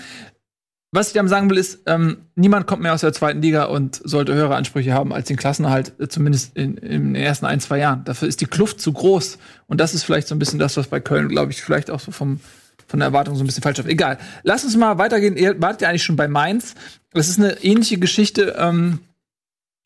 [0.94, 4.00] Was ich damit sagen will, ist, ähm, niemand kommt mehr aus der zweiten Liga und
[4.04, 7.78] sollte höhere Ansprüche haben als den Klassenerhalt, äh, zumindest in, in den ersten ein, zwei
[7.78, 8.04] Jahren.
[8.04, 9.38] Dafür ist die Kluft zu groß.
[9.68, 11.98] Und das ist vielleicht so ein bisschen das, was bei Köln, glaube ich, vielleicht auch
[11.98, 12.40] so vom,
[12.86, 13.86] von der Erwartung so ein bisschen falsch ist.
[13.86, 14.18] Egal.
[14.42, 15.38] Lass uns mal weitergehen.
[15.38, 16.74] Ihr wartet ja eigentlich schon bei Mainz.
[17.12, 18.98] Das ist eine ähnliche Geschichte, ähm,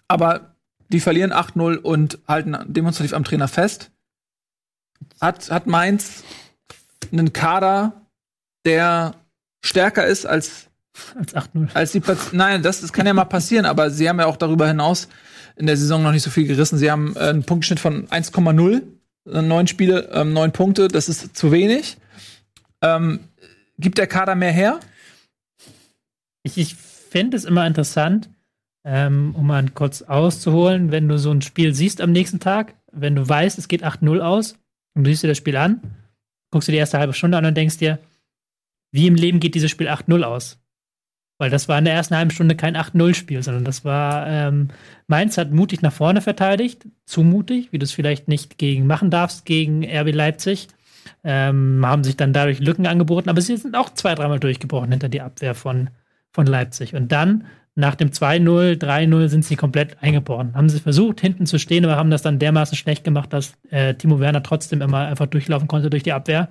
[0.09, 0.57] aber
[0.89, 3.93] die verlieren 8-0 und halten demonstrativ am Trainer fest.
[5.20, 6.24] Hat, hat Mainz
[7.12, 7.93] einen Kader,
[8.65, 9.15] der
[9.65, 10.66] stärker ist als
[11.14, 11.74] Als 8-0.
[11.74, 14.36] als die Platz Nein, das, das kann ja mal passieren, aber sie haben ja auch
[14.36, 15.09] darüber hinaus
[15.56, 16.78] in der Saison noch nicht so viel gerissen.
[16.78, 18.82] Sie haben äh, einen Punktschnitt von 1,0,
[19.27, 21.97] äh, neun Spiele, ähm, neun Punkte, das ist zu wenig.
[22.82, 23.20] Ähm,
[23.78, 24.81] gibt der Kader mehr her?
[26.43, 28.28] Ich, ich finde es immer interessant,
[28.85, 33.16] ähm, um mal kurz auszuholen, wenn du so ein Spiel siehst am nächsten Tag, wenn
[33.16, 34.56] du weißt, es geht 8-0 aus
[34.94, 35.81] und du siehst dir das Spiel an,
[36.51, 37.98] guckst dir die erste halbe Stunde an und denkst dir,
[38.93, 40.59] wie im Leben geht dieses Spiel 8-0 aus?
[41.39, 44.69] Weil das war in der ersten halben Stunde kein 8-0-Spiel, sondern das war, ähm,
[45.07, 49.11] Mainz hat mutig nach vorne verteidigt, zu mutig, wie du es vielleicht nicht gegen machen
[49.11, 50.69] darfst, gegen RB Leipzig.
[51.23, 55.09] Ähm, haben sich dann dadurch Lücken angeboten, aber sie sind auch zwei, dreimal durchgebrochen hinter
[55.09, 55.91] die Abwehr von,
[56.33, 56.95] von Leipzig.
[56.95, 57.45] Und dann,
[57.78, 60.55] nach dem 2-0, 3-0, sind sie komplett eingebrochen.
[60.55, 63.94] Haben sie versucht, hinten zu stehen, aber haben das dann dermaßen schlecht gemacht, dass äh,
[63.94, 66.48] Timo Werner trotzdem immer einfach durchlaufen konnte durch die Abwehr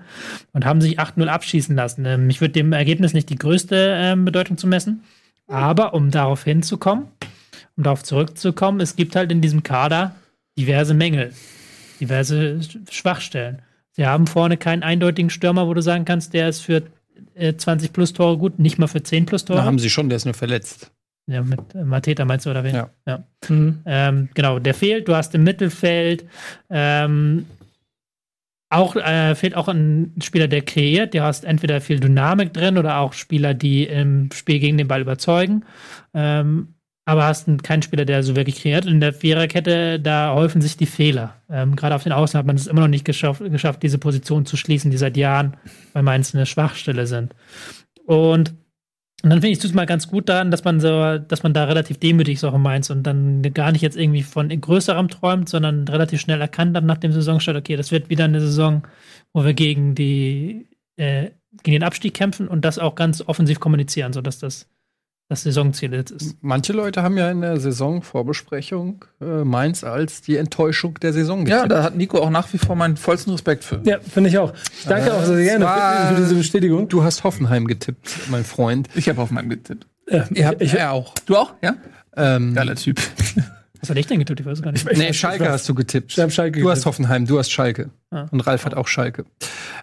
[0.54, 2.06] und haben sich 8-0 abschießen lassen.
[2.06, 5.04] Ähm, ich würde dem Ergebnis nicht die größte ähm, Bedeutung zu messen,
[5.48, 7.08] aber um darauf hinzukommen,
[7.76, 10.16] um darauf zurückzukommen, es gibt halt in diesem Kader
[10.60, 11.34] diverse Mängel,
[12.00, 12.60] diverse
[12.92, 13.64] Schwachstellen.
[13.94, 16.84] Sie haben vorne keinen eindeutigen Stürmer, wo du sagen kannst, der ist für
[17.34, 19.58] äh, 20 plus Tore gut, nicht mal für 10 plus Tore.
[19.58, 20.92] Da haben sie schon, der ist nur verletzt.
[21.28, 22.76] Ja, mit äh, Mateta meinst du, oder wen?
[22.76, 22.90] Ja.
[23.08, 23.24] ja.
[23.50, 25.08] Ähm, genau, der fehlt.
[25.08, 26.26] Du hast im Mittelfeld
[26.70, 27.46] ähm,
[28.70, 31.14] auch, äh, fehlt auch ein Spieler, der kreiert.
[31.14, 35.02] Du hast entweder viel Dynamik drin oder auch Spieler, die im Spiel gegen den Ball
[35.02, 35.64] überzeugen.
[36.14, 36.70] Ähm,
[37.08, 38.86] aber hast einen- keinen Spieler, der so wirklich kreiert.
[38.86, 41.36] In der Viererkette, da häufen sich die Fehler.
[41.50, 44.46] Ähm, Gerade auf den Außen hat man es immer noch nicht geschafft, geschafft, diese Position
[44.48, 45.56] zu schließen, die seit Jahren
[45.94, 47.36] bei Mainz eine Schwachstelle sind.
[48.06, 48.56] Und
[49.24, 51.64] und dann finde ich es mal ganz gut daran, dass man so, dass man da
[51.64, 56.22] relativ demütig in Mainz und dann gar nicht jetzt irgendwie von größerem träumt, sondern relativ
[56.22, 58.84] schnell erkannt hat nach dem Saisonstart, okay, das wird wieder eine Saison,
[59.34, 60.68] wo wir gegen die
[60.98, 61.32] äh,
[61.64, 64.70] gegen den Abstieg kämpfen und das auch ganz offensiv kommunizieren, sodass das
[65.28, 66.38] das Saisonziel jetzt ist.
[66.42, 71.58] Manche Leute haben ja in der Saisonvorbesprechung äh, Mainz als die Enttäuschung der Saison Ja,
[71.64, 71.72] getippt.
[71.72, 73.82] da hat Nico auch nach wie vor meinen vollsten Respekt für.
[73.86, 74.54] Ja, finde ich auch.
[74.78, 76.88] Ich danke auch sehr gerne war- für, für diese Bestätigung.
[76.90, 78.88] Du hast Hoffenheim getippt, mein Freund.
[78.96, 79.88] Ich habe auf meinen getippt.
[80.10, 81.16] Ja, Ihr habt ich, ja auch.
[81.26, 81.54] Du auch?
[81.64, 81.76] Ja?
[82.16, 83.02] Ähm, Geiler Typ.
[83.86, 84.40] Was hatte ich denn getippt?
[84.40, 84.86] Ich weiß gar nicht.
[84.98, 86.12] nee, Schalke hast du getippt.
[86.14, 86.86] Ich hab Schalke du hast getippt.
[86.88, 87.90] Hoffenheim, du hast Schalke.
[88.12, 88.26] Ah.
[88.32, 89.26] Und Ralf hat auch Schalke.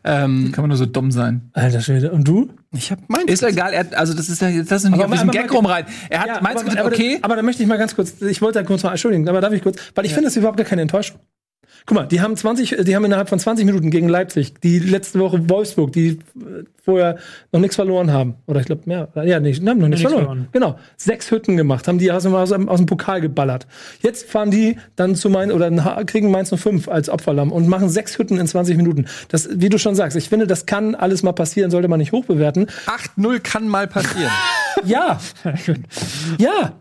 [0.05, 1.51] Ähm, Kann man nur so dumm sein.
[1.53, 2.11] Alter Schwede.
[2.13, 2.51] Und du?
[2.75, 3.31] ich habe Mainz.
[3.31, 5.45] Ist egal, er, also das ist ja jetzt das ist nicht Aber auf diesen Gag
[5.45, 5.93] aber- rumreiten.
[6.11, 7.19] Er hat Ja, Mainz aber, getippt, aber, okay.
[7.23, 9.53] aber da möchte ich mal ganz kurz, ich wollte da kurz mal entschuldigen, aber darf
[9.53, 11.19] ich kurz, weil ich finde das überhaupt gar keine Enttäuschung.
[11.87, 15.19] Guck mal, die haben 20, die haben innerhalb von 20 Minuten gegen Leipzig, die letzte
[15.19, 16.19] Woche Wolfsburg, die äh,
[16.85, 17.19] vorher
[17.51, 18.37] noch nichts verloren haben.
[18.47, 19.09] Oder ich glaube, mehr.
[19.25, 20.25] Ja, nicht, haben noch nichts verloren.
[20.25, 20.49] verloren.
[20.53, 20.79] Genau.
[20.97, 23.67] Sechs Hütten gemacht, haben die aus dem, aus, aus dem Pokal geballert.
[24.01, 25.71] Jetzt fahren die dann zu Mainz oder
[26.05, 29.07] kriegen Mainz 05 als Opferlamm und machen sechs Hütten in 20 Minuten.
[29.29, 32.13] Das, wie du schon sagst, ich finde, das kann alles mal passieren, sollte man nicht
[32.13, 32.67] hochbewerten.
[33.17, 34.31] 8-0 kann mal passieren.
[34.85, 35.21] Ja.
[36.39, 36.73] ja.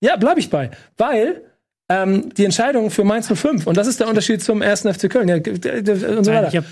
[0.00, 0.70] Ja, bleibe ich bei.
[0.96, 1.42] Weil
[1.88, 5.28] ähm, die Entscheidung für Mainz 05, und das ist der Unterschied zum ersten FC Köln,
[5.28, 5.44] ja, und
[6.24, 6.48] so Nein, weiter.
[6.48, 6.64] ich, hab,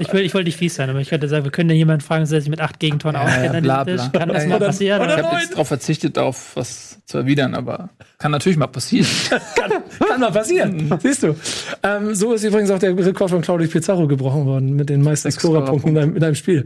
[0.00, 2.02] ich, will, ich wollte nicht fies sein, aber ich könnte sagen, wir können ja jemanden
[2.02, 3.54] fragen, der sich mit acht Gegentoren auskennt.
[3.54, 4.08] an bla, bla.
[4.12, 4.66] Kann das Ja, mal ja.
[4.66, 5.00] passieren?
[5.02, 9.06] Oder Ich habe jetzt darauf verzichtet, auf was zu erwidern, aber kann natürlich mal passieren.
[9.56, 9.70] kann,
[10.08, 10.90] kann mal passieren.
[11.02, 11.36] Siehst du.
[11.82, 15.30] Ähm, so ist übrigens auch der Rekord von Claudio Pizarro gebrochen worden mit den meisten
[15.30, 16.64] Scorerpunkten in einem, in einem Spiel.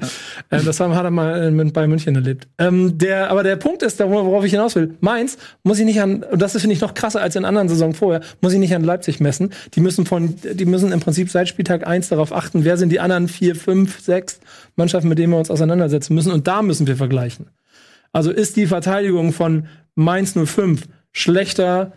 [0.53, 2.47] Ähm, das haben, hat er mal äh, mit Bayern München erlebt.
[2.59, 6.23] Ähm, der, aber der Punkt ist, worauf ich hinaus will, Mainz muss ich nicht an,
[6.23, 8.85] und das finde ich noch krasser als in anderen Saisonen vorher, muss ich nicht an
[8.85, 9.53] Leipzig messen.
[9.75, 13.01] Die müssen von, die müssen im Prinzip seit Spieltag 1 darauf achten, wer sind die
[13.01, 14.39] anderen vier, fünf, sechs
[14.77, 16.31] Mannschaften, mit denen wir uns auseinandersetzen müssen.
[16.31, 17.47] Und da müssen wir vergleichen.
[18.13, 21.93] Also ist die Verteidigung von Mainz 05 schlechter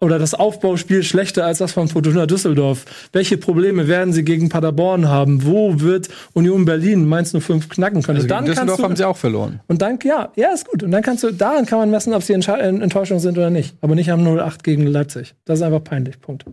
[0.00, 2.84] oder das Aufbauspiel schlechter als das von Fortuna Düsseldorf?
[3.12, 5.44] Welche Probleme werden sie gegen Paderborn haben?
[5.44, 8.18] Wo wird Union Berlin Mainz 05 knacken können?
[8.18, 9.60] Also gegen Düsseldorf haben kannst sie du, auch verloren.
[9.66, 10.82] und dann, ja, ja, ist gut.
[10.82, 13.76] Und dann kannst du, daran kann man messen, ob sie äh, Enttäuschung sind oder nicht.
[13.80, 15.34] Aber nicht am 08 gegen Leipzig.
[15.44, 16.20] Das ist einfach peinlich.
[16.20, 16.44] Punkt.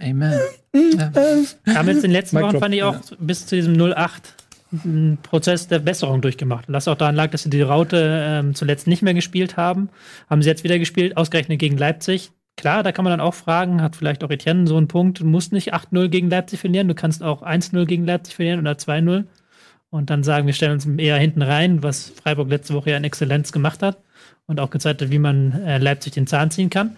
[0.00, 0.40] Amen.
[0.74, 2.62] Ähm, Aber jetzt in den letzten Mic Wochen drop.
[2.62, 4.34] fand ich auch bis zu diesem 08
[4.84, 6.64] einen Prozess der Besserung durchgemacht.
[6.68, 9.90] Was auch daran lag, dass sie die Raute ähm, zuletzt nicht mehr gespielt haben.
[10.28, 12.32] Haben sie jetzt wieder gespielt, ausgerechnet gegen Leipzig.
[12.56, 15.24] Klar, da kann man dann auch fragen, hat vielleicht auch Etienne so einen Punkt, du
[15.24, 19.24] musst nicht 8-0 gegen Leipzig verlieren, du kannst auch 1-0 gegen Leipzig verlieren oder 2-0
[19.88, 23.04] und dann sagen, wir stellen uns eher hinten rein, was Freiburg letzte Woche ja in
[23.04, 23.98] Exzellenz gemacht hat
[24.46, 26.96] und auch gezeigt hat, wie man äh, Leipzig den Zahn ziehen kann.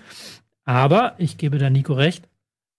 [0.64, 2.28] Aber ich gebe da Nico recht.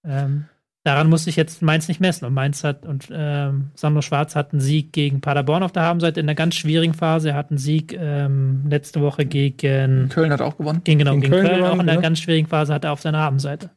[0.03, 0.45] Ähm,
[0.85, 2.25] daran muss sich jetzt Mainz nicht messen.
[2.25, 6.19] Und Mainz hat und ähm, Sandro Schwarz hat einen Sieg gegen Paderborn auf der Habenseite
[6.19, 7.29] in einer ganz schwierigen Phase.
[7.29, 10.81] Er hat einen Sieg ähm, letzte Woche gegen, Köln hat auch gewonnen.
[10.83, 12.01] gegen, genau, Gegen gegen Köln Köln, gewonnen, auch in einer ja.
[12.01, 13.71] ganz schwierigen Phase hat er auf seiner Habenseite.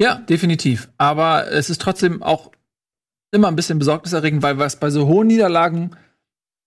[0.00, 0.90] Ja, definitiv.
[0.98, 2.50] Aber es ist trotzdem auch
[3.30, 5.92] immer ein bisschen besorgniserregend, weil was bei so hohen Niederlagen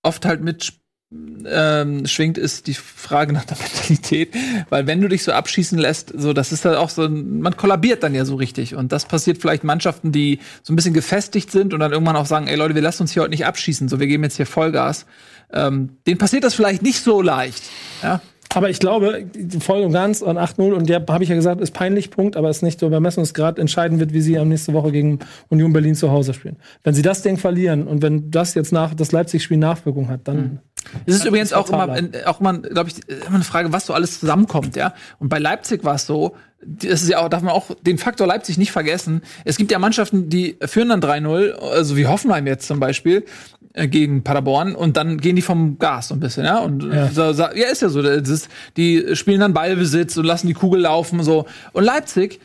[0.03, 0.73] oft halt mit
[1.11, 4.34] ähm, schwingt, ist die Frage nach der Mentalität.
[4.69, 8.03] Weil wenn du dich so abschießen lässt, so das ist halt auch so, man kollabiert
[8.03, 8.76] dann ja so richtig.
[8.76, 12.26] Und das passiert vielleicht Mannschaften, die so ein bisschen gefestigt sind und dann irgendwann auch
[12.26, 14.45] sagen, ey Leute, wir lassen uns hier heute nicht abschießen, so wir geben jetzt hier
[14.45, 15.06] Vollgas.
[15.53, 17.64] Ähm, denen passiert das vielleicht nicht so leicht.
[18.02, 18.19] Ja,
[18.56, 19.27] Aber ich glaube,
[19.60, 22.49] voll und ganz an 8-0, und der habe ich ja gesagt, ist peinlich, Punkt, aber
[22.49, 25.19] ist nicht so Bemessungsgrad entscheiden wird, wie sie am nächste Woche gegen
[25.49, 26.57] Union Berlin zu Hause spielen.
[26.84, 30.60] Wenn sie das Ding verlieren und wenn das jetzt nach das Leipzig-Spiel Nachwirkung hat, dann.
[31.06, 34.20] Es ist übrigens auch immer, auch immer, glaube ich, immer eine Frage, was so alles
[34.20, 34.94] zusammenkommt, ja.
[35.20, 36.36] Und bei Leipzig war es so,
[36.66, 39.22] das ist ja auch, darf man auch den Faktor Leipzig nicht vergessen.
[39.44, 43.26] Es gibt ja Mannschaften, die führen dann 3-0, also wie Hoffenheim jetzt zum Beispiel,
[43.74, 46.60] äh, gegen Paderborn und dann gehen die vom Gas so ein bisschen, ja.
[46.60, 48.02] Und ja, so, so, ja ist ja so.
[48.02, 51.45] Das ist, die spielen dann Ballbesitz und lassen die Kugel laufen so.
[51.74, 52.40] Und Leipzig,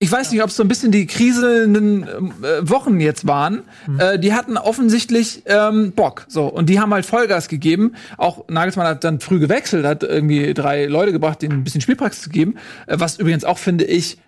[0.00, 2.02] ich weiß nicht, ob es so ein bisschen die kriselnden
[2.42, 3.62] äh, Wochen jetzt waren.
[3.98, 6.26] Äh, die hatten offensichtlich ähm, Bock.
[6.28, 6.46] So.
[6.46, 7.94] Und die haben halt Vollgas gegeben.
[8.18, 12.24] Auch Nagelsmann hat dann früh gewechselt, hat irgendwie drei Leute gebracht, denen ein bisschen Spielpraxis
[12.24, 12.56] zu geben.
[12.86, 14.18] Äh, was übrigens auch, finde ich,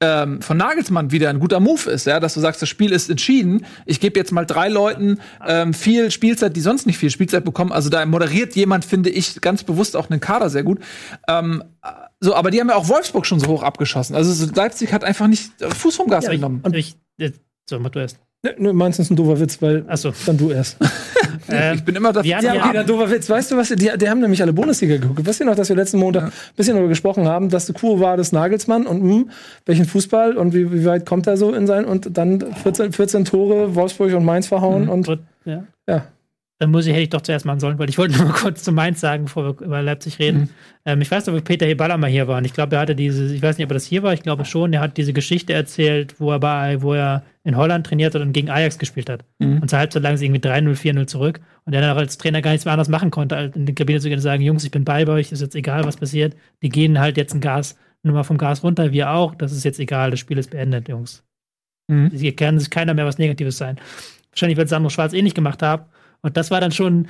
[0.00, 3.08] ähm, von Nagelsmann wieder ein guter Move ist, ja, dass du sagst, das Spiel ist
[3.08, 3.64] entschieden.
[3.86, 7.72] Ich gebe jetzt mal drei Leuten ähm, viel Spielzeit, die sonst nicht viel Spielzeit bekommen.
[7.72, 10.80] Also da moderiert jemand, finde ich, ganz bewusst auch einen Kader sehr gut.
[11.28, 11.64] Ähm,
[12.20, 14.14] so, aber die haben ja auch Wolfsburg schon so hoch abgeschossen.
[14.14, 16.62] Also so Leipzig hat einfach nicht Fuß vom Gas Ja, ich, genommen.
[16.74, 17.32] ich, äh,
[17.68, 18.18] so, mach du erst.
[18.46, 19.84] Ne, ne, meinst du, ist ein doofer Witz, weil.
[19.88, 20.12] Ach so.
[20.26, 20.76] Dann du erst.
[21.48, 22.28] Ähm, ich bin immer dafür.
[22.28, 23.30] Ja, ja- okay, der doofer Witz.
[23.30, 23.68] Weißt du was?
[23.68, 25.24] Die, die haben nämlich alle Bundesliga geguckt.
[25.24, 28.00] Weißt du noch, dass wir letzten Montag ein bisschen darüber gesprochen haben, dass die Kur
[28.00, 29.30] war des Nagelsmann und hm,
[29.64, 33.24] welchen Fußball und wie, wie weit kommt er so in sein und dann 14, 14
[33.26, 35.06] Tore, Wolfsburg und Mainz verhauen und
[35.44, 35.64] ja.
[35.86, 36.06] ja.
[36.58, 38.62] Dann muss ich, hätte ich doch zuerst machen sollen, weil ich wollte nur mal kurz
[38.64, 40.50] zu Mainz sagen, bevor wir über Leipzig reden.
[40.86, 42.38] Ähm, ich weiß noch, wie Peter Heballa mal hier war.
[42.38, 44.22] Und ich glaube, er hatte diese, ich weiß nicht, ob er das hier war, ich
[44.22, 48.14] glaube schon, er hat diese Geschichte erzählt, wo er bei, wo er in Holland trainiert
[48.14, 49.24] hat und gegen Ajax gespielt hat.
[49.60, 51.40] Und zur Halbzeit lagen sie irgendwie 3-0, 4-0 zurück.
[51.64, 53.74] Und er dann auch als Trainer gar nichts mehr anderes machen konnte, als in die
[53.74, 56.34] Kabine zu gehen und sagen, Jungs, ich bin bei euch, ist jetzt egal, was passiert.
[56.62, 59.34] Die gehen halt jetzt ein Gas, nur mal vom Gas runter, wir auch.
[59.34, 61.22] Das ist jetzt egal, das Spiel ist beendet, Jungs.
[61.88, 62.10] Mhm.
[62.10, 63.78] Hier kann sich keiner mehr was Negatives sein.
[64.30, 65.84] Wahrscheinlich wird Sandro Schwarz eh nicht gemacht haben.
[66.22, 67.08] Und das war dann schon.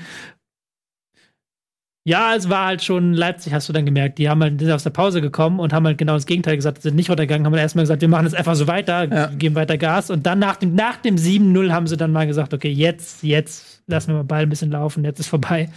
[2.08, 4.18] Ja, es war halt schon Leipzig, hast du dann gemerkt.
[4.18, 6.80] Die haben halt sind aus der Pause gekommen und haben halt genau das Gegenteil gesagt,
[6.82, 9.26] sind nicht runtergegangen, haben dann erstmal gesagt, wir machen jetzt einfach so weiter, Ja.
[9.26, 10.10] geben weiter Gas.
[10.10, 13.82] Und dann nach dem, nach dem 7-0 haben sie dann mal gesagt, okay, jetzt, jetzt
[13.88, 15.68] lassen wir mal Ball ein bisschen laufen, jetzt ist vorbei.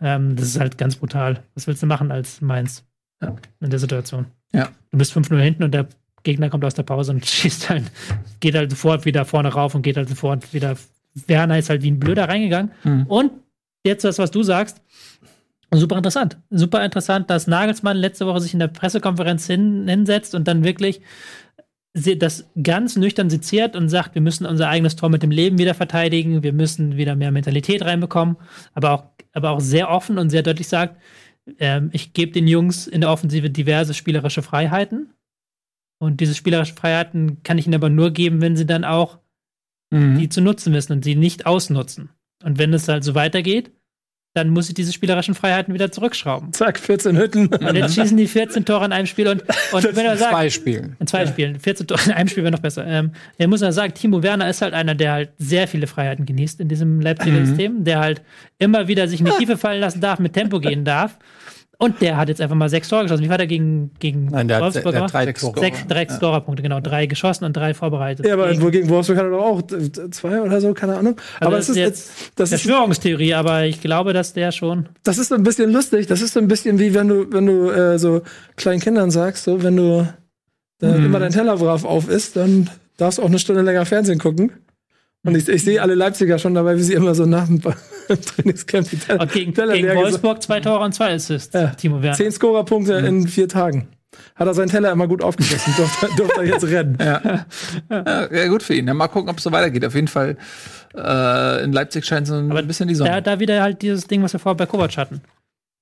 [0.00, 1.44] Ähm, das ist halt ganz brutal.
[1.54, 2.84] Was willst du machen als Mainz
[3.22, 3.36] Ja.
[3.60, 4.26] in der Situation?
[4.52, 4.70] Ja.
[4.90, 5.86] Du bist 5-0 hinten und der
[6.24, 7.84] Gegner kommt aus der Pause und schießt halt,
[8.40, 10.74] geht halt sofort wieder vorne rauf und geht halt sofort wieder.
[11.26, 12.72] Werner ist halt wie ein Blöder reingegangen.
[12.84, 13.06] Mhm.
[13.06, 13.32] Und
[13.84, 14.82] jetzt das, was du sagst,
[15.72, 16.38] super interessant.
[16.50, 21.00] Super interessant, dass Nagelsmann letzte Woche sich in der Pressekonferenz hin, hinsetzt und dann wirklich
[21.94, 25.74] das ganz nüchtern seziert und sagt, wir müssen unser eigenes Tor mit dem Leben wieder
[25.74, 28.36] verteidigen, wir müssen wieder mehr Mentalität reinbekommen,
[28.74, 30.96] aber auch, aber auch sehr offen und sehr deutlich sagt,
[31.58, 35.14] ähm, ich gebe den Jungs in der Offensive diverse spielerische Freiheiten.
[36.00, 39.18] Und diese spielerischen Freiheiten kann ich ihnen aber nur geben, wenn sie dann auch
[39.90, 40.18] Mhm.
[40.18, 42.10] die zu nutzen wissen und sie nicht ausnutzen.
[42.44, 43.70] Und wenn es halt so weitergeht,
[44.34, 46.52] dann muss ich diese spielerischen Freiheiten wieder zurückschrauben.
[46.52, 47.46] zack, 14 Hütten.
[47.48, 49.42] Und jetzt schießen die 14 Tore in einem Spiel und,
[49.72, 50.96] und wenn er sagt, Zwei Spielen.
[51.00, 52.86] in zwei Spielen, 14 Tore in einem Spiel wäre noch besser.
[52.86, 56.26] Ähm, er muss ja sagen, Timo Werner ist halt einer, der halt sehr viele Freiheiten
[56.26, 58.22] genießt in diesem Leipziger System, der halt
[58.58, 61.18] immer wieder sich in die Tiefe fallen lassen darf, mit Tempo gehen darf.
[61.80, 63.22] Und der hat jetzt einfach mal sechs Tore geschossen.
[63.22, 65.14] Wie war der gegen, gegen Nein, der hat, Wolfsburg der hat gemacht?
[65.14, 65.60] drei Sechs Tore.
[65.60, 66.80] Sechs, drei Scorerpunkte, genau.
[66.80, 68.26] Drei geschossen und drei vorbereitet.
[68.26, 69.62] Ja, aber Gegen- wo gegen Wolfsburg hat er doch auch
[70.10, 71.14] zwei oder so, keine Ahnung.
[71.38, 74.88] aber das es ist jetzt, das ist, Verschwörungstheorie, aber ich glaube, dass der schon.
[75.04, 76.08] das ist so ein bisschen lustig.
[76.08, 78.22] Das ist so ein bisschen wie wenn du, wenn du äh, so
[78.56, 80.08] kleinen Kindern sagst, so wenn du
[80.82, 84.18] äh, immer dein Teller brav auf isst, dann darfst du auch eine Stunde länger Fernsehen
[84.18, 84.50] gucken.
[85.24, 87.48] Und ich, ich sehe alle Leipziger schon dabei, wie sie immer so nach
[88.08, 91.54] dem Trainingscamp die Teller, Und gegen, Teller gegen Wolfsburg zwei Tore und zwei Assists.
[91.54, 91.68] Ja.
[91.68, 92.16] Timo Werner.
[92.16, 93.88] Zehn Scorerpunkte in vier Tagen.
[94.34, 96.96] Hat er seinen Teller immer gut aufgegessen, durfte, durfte er jetzt rennen.
[97.00, 97.46] Ja.
[97.90, 98.86] ja, gut für ihn.
[98.86, 99.84] Ja, mal gucken, ob es so weitergeht.
[99.84, 100.36] Auf jeden Fall
[100.96, 103.10] Äh, in Leipzig scheint so ein Aber bisschen die Sonne.
[103.10, 105.20] Da, da wieder halt dieses Ding, was wir vorher bei Kovac hatten.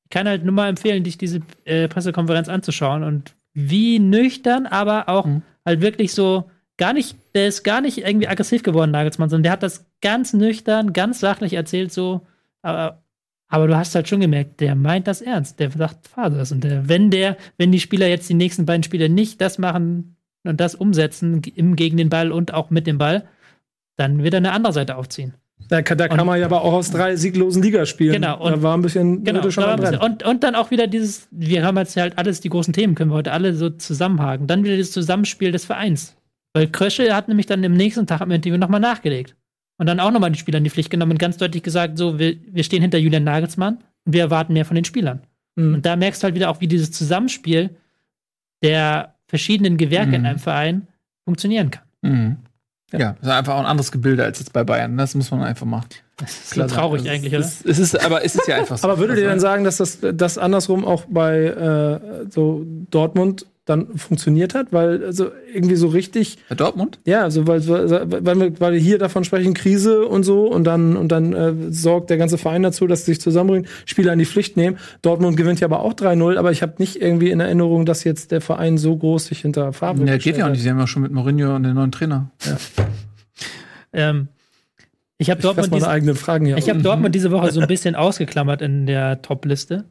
[0.05, 5.09] Ich kann halt nur mal empfehlen, dich diese äh, Pressekonferenz anzuschauen und wie nüchtern, aber
[5.09, 5.43] auch Mhm.
[5.65, 9.53] halt wirklich so gar nicht, der ist gar nicht irgendwie aggressiv geworden, Nagelsmann, sondern der
[9.53, 12.27] hat das ganz nüchtern, ganz sachlich erzählt, so,
[12.63, 13.03] aber,
[13.49, 15.61] aber du hast halt schon gemerkt, der meint das ernst.
[15.61, 16.53] Der sagt, fahr das.
[16.53, 20.17] Und der, wenn der, wenn die Spieler jetzt die nächsten beiden Spiele nicht das machen
[20.45, 23.25] und das umsetzen, im gegen den Ball und auch mit dem Ball,
[23.97, 25.35] dann wird er eine andere Seite aufziehen.
[25.69, 28.13] Da, kann- da kann Und- man ja aber auch aus drei sieglosen Ligaspielen.
[28.13, 29.41] Genau, und- da war ein bisschen Genau.
[29.41, 32.95] ein und, und dann auch wieder dieses, wir haben jetzt halt alles, die großen Themen
[32.95, 34.47] können wir heute alle so zusammenhaken.
[34.47, 36.15] Dann wieder das Zusammenspiel des Vereins.
[36.57, 39.37] Weil Krösche hat nämlich dann im nächsten Tag am Interview nochmal nachgelegt.
[39.79, 42.19] Und dann auch nochmal die Spieler in die Pflicht genommen und ganz deutlich gesagt, so,
[42.19, 45.21] wir, wir stehen hinter Julian Nagelsmann und wir erwarten mehr von den Spielern.
[45.57, 45.75] Mhm.
[45.75, 47.77] Und da merkst du halt wieder auch, wie dieses Zusammenspiel
[48.63, 50.27] der verschiedenen Gewerke in Mhm.
[50.29, 50.89] einem Verein
[51.27, 51.83] funktionieren kann.
[52.01, 52.37] Mhm.
[52.93, 54.97] Ja, das ist einfach auch ein anderes Gebilde als jetzt bei Bayern.
[54.97, 55.89] Das muss man einfach machen.
[56.17, 57.71] Das ist Klar traurig Es eigentlich, ist, oder?
[57.73, 58.89] Es ist, aber es ist ja einfach so.
[58.89, 63.45] Aber würdet ihr dann Also, sagen, dass das, das andersrum auch bei äh, so Dortmund
[63.67, 64.73] dann funktioniert hat?
[64.73, 66.99] Weil also irgendwie so richtig, Bei Dortmund?
[67.05, 70.97] ja, also weil, weil, wir, weil wir hier davon sprechen, Krise und so und dann
[70.97, 74.25] und dann äh, sorgt der ganze Verein dazu, dass sie sich zusammenbringen, Spieler in die
[74.25, 74.79] Pflicht nehmen.
[75.03, 78.31] Dortmund gewinnt ja aber auch 3-0, aber ich habe nicht irgendwie in Erinnerung, dass jetzt
[78.31, 80.63] der Verein so groß sich hinter Farbe Ja, geht ja auch nicht.
[80.63, 82.31] Sie haben ja schon mit Mourinho und den neuen Trainer.
[83.93, 84.29] Ähm,
[85.19, 85.87] ich habe Dortmund diese.
[86.59, 89.87] Ich habe Dortmund diese Woche so ein bisschen ausgeklammert in der Top-Liste.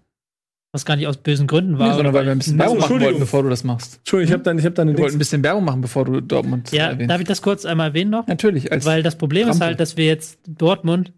[0.76, 1.88] Was gar nicht aus bösen Gründen war.
[1.88, 4.00] Nee, sondern weil wir ein bisschen Werbung machen wollten, bevor du das machst.
[4.00, 6.20] Entschuldigung, ich habe dann, ich hab dann Wir wollten ein bisschen Werbung machen, bevor du
[6.20, 7.10] Dortmund ja, erwähnst.
[7.10, 8.28] darf ich das kurz einmal erwähnen noch?
[8.28, 8.74] Natürlich.
[8.74, 9.68] Als Weil das Problem ist Trampel.
[9.68, 11.14] halt, dass wir jetzt Dortmund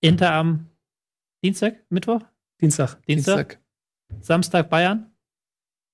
[0.00, 0.66] Inter am
[1.42, 2.20] Dienstag, Mittwoch,
[2.60, 3.04] Dienstag.
[3.08, 3.58] Dienstag,
[4.08, 4.24] Dienstag.
[4.24, 5.06] Samstag Bayern.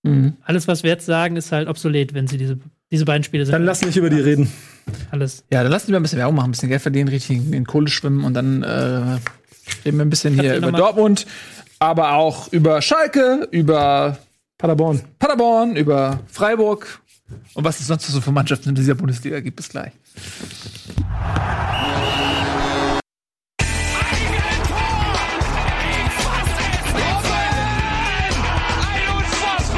[0.03, 0.35] Mhm.
[0.43, 2.59] Alles, was wir jetzt sagen, ist halt obsolet, wenn sie diese,
[2.91, 3.55] diese beiden Spiele sind.
[3.55, 4.53] Dann lass nicht über die reden.
[5.11, 5.43] alles.
[5.51, 7.65] Ja, dann lass uns mal ein bisschen Werbung machen, ein bisschen Geld verdienen, richtig in
[7.65, 9.19] Kohle schwimmen und dann äh,
[9.85, 11.27] reden wir ein bisschen hier über Dortmund,
[11.79, 14.19] aber auch über Schalke, über
[14.59, 15.03] Paderborn.
[15.19, 17.01] Paderborn, über Freiburg
[17.55, 19.57] und was es sonst so für Mannschaften in dieser Bundesliga gibt.
[19.57, 19.93] Bis gleich.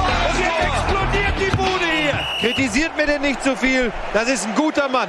[0.00, 2.18] Und jetzt explodiert die Bude hier.
[2.40, 3.92] Kritisiert mir denn nicht zu viel.
[4.12, 5.08] Das ist ein guter Mann.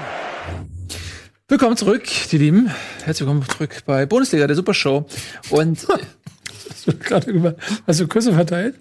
[1.49, 2.69] Willkommen zurück, die Lieben.
[3.03, 5.07] Herzlich willkommen zurück bei Bundesliga, der Supershow.
[5.49, 5.87] Und
[6.69, 7.55] Hast du gerade über,
[7.87, 8.75] hast du Küsse verteilt?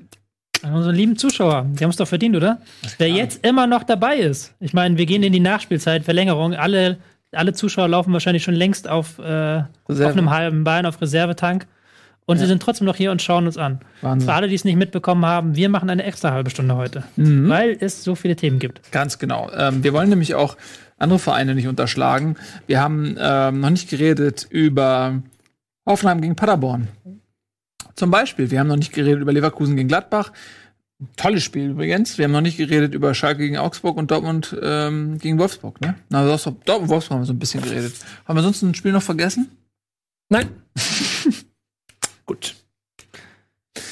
[0.63, 2.61] An unsere lieben Zuschauer, die haben es doch verdient, oder?
[2.99, 4.53] Wer jetzt immer noch dabei ist.
[4.61, 6.53] Ich meine, wir gehen in die Nachspielzeit, Verlängerung.
[6.53, 6.99] Alle,
[7.33, 11.67] alle Zuschauer laufen wahrscheinlich schon längst auf, äh, auf einem halben Bein, auf Reservetank.
[12.27, 13.81] Und sie sind trotzdem noch hier und schauen uns an.
[14.03, 14.29] Wahnsinn.
[14.29, 17.05] Für alle, die es nicht mitbekommen haben, wir machen eine extra halbe Stunde heute.
[17.17, 17.49] Mhm.
[17.49, 18.93] Weil es so viele Themen gibt.
[18.93, 19.51] Ganz genau.
[19.57, 20.59] Ähm, wir wollen nämlich auch
[20.99, 22.37] andere Vereine nicht unterschlagen.
[22.67, 25.23] Wir haben ähm, noch nicht geredet über
[25.87, 26.89] Hoffenheim gegen Paderborn.
[27.95, 28.51] Zum Beispiel.
[28.51, 30.33] Wir haben noch nicht geredet über Leverkusen gegen Gladbach.
[31.17, 32.19] Tolles Spiel übrigens.
[32.19, 35.81] Wir haben noch nicht geredet über Schalke gegen Augsburg und Dortmund ähm, gegen Wolfsburg.
[35.81, 35.95] Ne?
[36.09, 37.95] Na, also Dortmund Wolfsburg haben wir so ein bisschen geredet.
[38.25, 39.49] Haben wir sonst ein Spiel noch vergessen?
[40.29, 40.49] Nein.
[42.27, 42.57] Gut.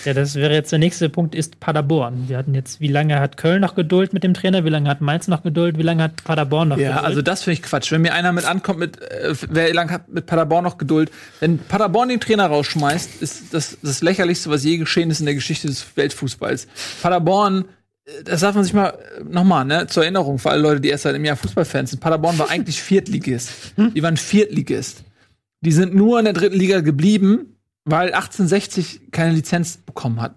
[0.04, 2.28] Ja, das wäre jetzt der nächste Punkt, ist Paderborn.
[2.28, 4.64] Wir hatten jetzt, wie lange hat Köln noch Geduld mit dem Trainer?
[4.64, 5.78] Wie lange hat Mainz noch Geduld?
[5.78, 7.04] Wie lange hat Paderborn noch Ja, Geduld?
[7.06, 7.90] also das finde ich Quatsch.
[7.90, 11.10] Wenn mir einer mit ankommt, mit äh, wer lang hat mit Paderborn noch Geduld,
[11.40, 15.34] wenn Paderborn den Trainer rausschmeißt, ist das das lächerlichste, was je geschehen ist in der
[15.34, 16.68] Geschichte des Weltfußballs.
[17.02, 17.64] Paderborn,
[18.04, 18.98] äh, das darf man sich mal
[19.28, 22.00] nochmal, ne, zur Erinnerung für alle Leute, die erst seit einem Jahr Fußballfans sind.
[22.00, 23.50] Paderborn war eigentlich Viertligist.
[23.76, 25.02] Die waren Viertligist.
[25.62, 27.55] Die sind nur in der dritten Liga geblieben,
[27.86, 30.34] weil 1860 keine Lizenz bekommen hat.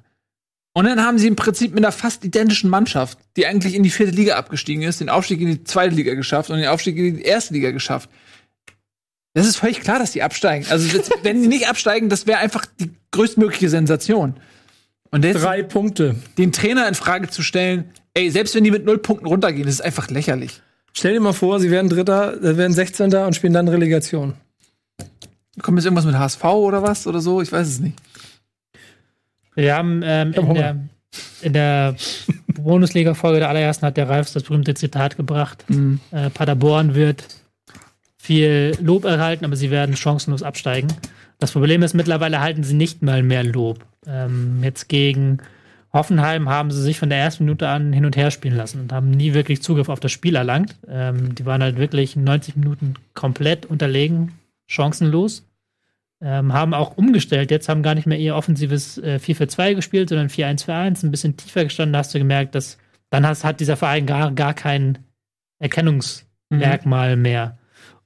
[0.73, 3.89] Und dann haben sie im Prinzip mit einer fast identischen Mannschaft, die eigentlich in die
[3.89, 7.17] vierte Liga abgestiegen ist, den Aufstieg in die zweite Liga geschafft und den Aufstieg in
[7.17, 8.09] die erste Liga geschafft.
[9.33, 10.65] Das ist völlig klar, dass die absteigen.
[10.69, 14.39] Also jetzt, wenn die nicht absteigen, das wäre einfach die größtmögliche Sensation.
[15.11, 16.15] Und jetzt Drei Punkte.
[16.37, 19.75] den Trainer in Frage zu stellen, ey, selbst wenn die mit null Punkten runtergehen, das
[19.75, 20.61] ist einfach lächerlich.
[20.93, 23.13] Stell dir mal vor, sie werden Dritter, äh, werden 16.
[23.15, 24.35] und spielen dann Relegation.
[25.61, 27.41] Kommt jetzt irgendwas mit HSV oder was oder so?
[27.41, 27.97] Ich weiß es nicht.
[29.55, 30.75] Wir haben ähm, in, der,
[31.41, 31.95] in der
[32.47, 35.65] Bundesliga-Folge der allerersten hat der Ralf das berühmte Zitat gebracht.
[35.67, 35.99] Mhm.
[36.11, 37.25] Äh, Paderborn wird
[38.17, 40.89] viel Lob erhalten, aber sie werden chancenlos absteigen.
[41.39, 43.85] Das Problem ist, mittlerweile erhalten sie nicht mal mehr Lob.
[44.05, 45.39] Ähm, jetzt gegen
[45.91, 48.93] Hoffenheim haben sie sich von der ersten Minute an hin und her spielen lassen und
[48.93, 50.75] haben nie wirklich Zugriff auf das Spiel erlangt.
[50.87, 54.33] Ähm, die waren halt wirklich 90 Minuten komplett unterlegen,
[54.67, 55.48] chancenlos.
[56.21, 57.49] Ähm, haben auch umgestellt.
[57.49, 61.63] Jetzt haben gar nicht mehr ihr offensives äh, 4-4-2 gespielt, sondern 4-1-4-1, ein bisschen tiefer
[61.63, 61.93] gestanden.
[61.93, 62.77] Da hast du gemerkt, dass
[63.09, 64.99] dann hast, hat dieser Verein gar, gar kein
[65.59, 67.57] Erkennungsmerkmal mehr.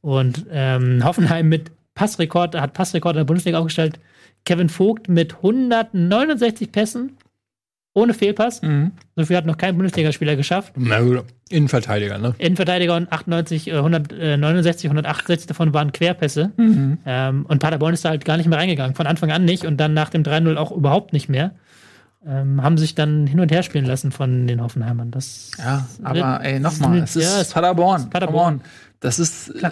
[0.01, 3.99] Und ähm, Hoffenheim mit Passrekord, hat Passrekord in der Bundesliga aufgestellt.
[4.45, 7.17] Kevin Vogt mit 169 Pässen
[7.93, 8.61] ohne Fehlpass.
[9.15, 10.73] So viel hat noch kein Bundesligaspieler geschafft.
[10.75, 12.33] Na gut, Innenverteidiger, ne?
[12.39, 16.51] Innenverteidiger und 98, äh, 169, 168 davon waren Querpässe.
[16.57, 18.95] Ähm, und Paderborn ist da halt gar nicht mehr reingegangen.
[18.95, 21.51] Von Anfang an nicht und dann nach dem 3-0 auch überhaupt nicht mehr.
[22.25, 25.11] Ähm, haben sich dann hin und her spielen lassen von den Hoffenheimern.
[25.11, 28.09] Das Ja, aber ey, nochmal, es ist Ja, es- Paderborn.
[28.09, 28.61] Paderborn.
[29.01, 29.49] Das ist.
[29.61, 29.71] Äh,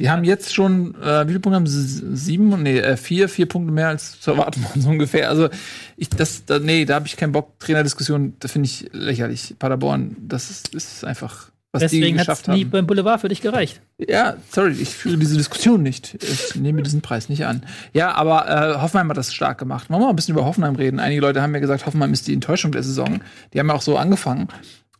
[0.00, 2.16] die haben jetzt schon, äh, wie viele Punkte haben sie?
[2.16, 2.62] Sieben?
[2.62, 5.28] Nee, äh, vier, vier Punkte mehr als zu erwarten waren, so ungefähr.
[5.28, 5.50] Also,
[5.96, 7.60] ich, das, da, nee, da habe ich keinen Bock.
[7.60, 9.54] Trainerdiskussion, da finde ich lächerlich.
[9.58, 12.70] Paderborn, das ist, ist einfach, was die Deswegen hat es geschafft nie haben.
[12.70, 13.82] beim Boulevard für dich gereicht.
[13.98, 16.16] Ja, sorry, ich führe diese Diskussion nicht.
[16.24, 17.62] Ich nehme diesen Preis nicht an.
[17.92, 19.90] Ja, aber äh, Hoffenheim hat das stark gemacht.
[19.90, 20.98] Wollen wir mal ein bisschen über Hoffenheim reden?
[20.98, 23.20] Einige Leute haben ja gesagt, Hoffenheim ist die Enttäuschung der Saison.
[23.52, 24.48] Die haben ja auch so angefangen.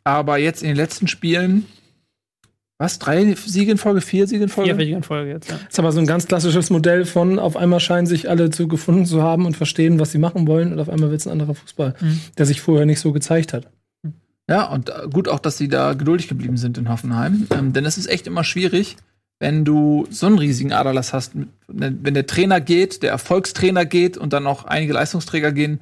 [0.05, 1.65] Aber jetzt in den letzten Spielen,
[2.81, 2.99] was?
[2.99, 4.01] Drei Siege in Folge?
[4.01, 4.75] Vier Siege in Folge?
[4.75, 5.57] Vier für die Folge jetzt, ja.
[5.57, 8.69] Das ist aber so ein ganz klassisches Modell von auf einmal scheinen sich alle zu
[8.69, 11.33] gefunden zu haben und verstehen, was sie machen wollen und auf einmal wird es ein
[11.33, 11.95] anderer Fußball,
[12.39, 13.69] der sich vorher nicht so gezeigt hat.
[14.49, 17.47] Ja, und äh, gut auch, dass sie da geduldig geblieben sind in Hoffenheim.
[17.51, 18.97] Ähm, denn es ist echt immer schwierig,
[19.39, 21.33] wenn du so einen riesigen Aderlass hast.
[21.69, 25.81] Wenn der Trainer geht, der Erfolgstrainer geht und dann auch einige Leistungsträger gehen.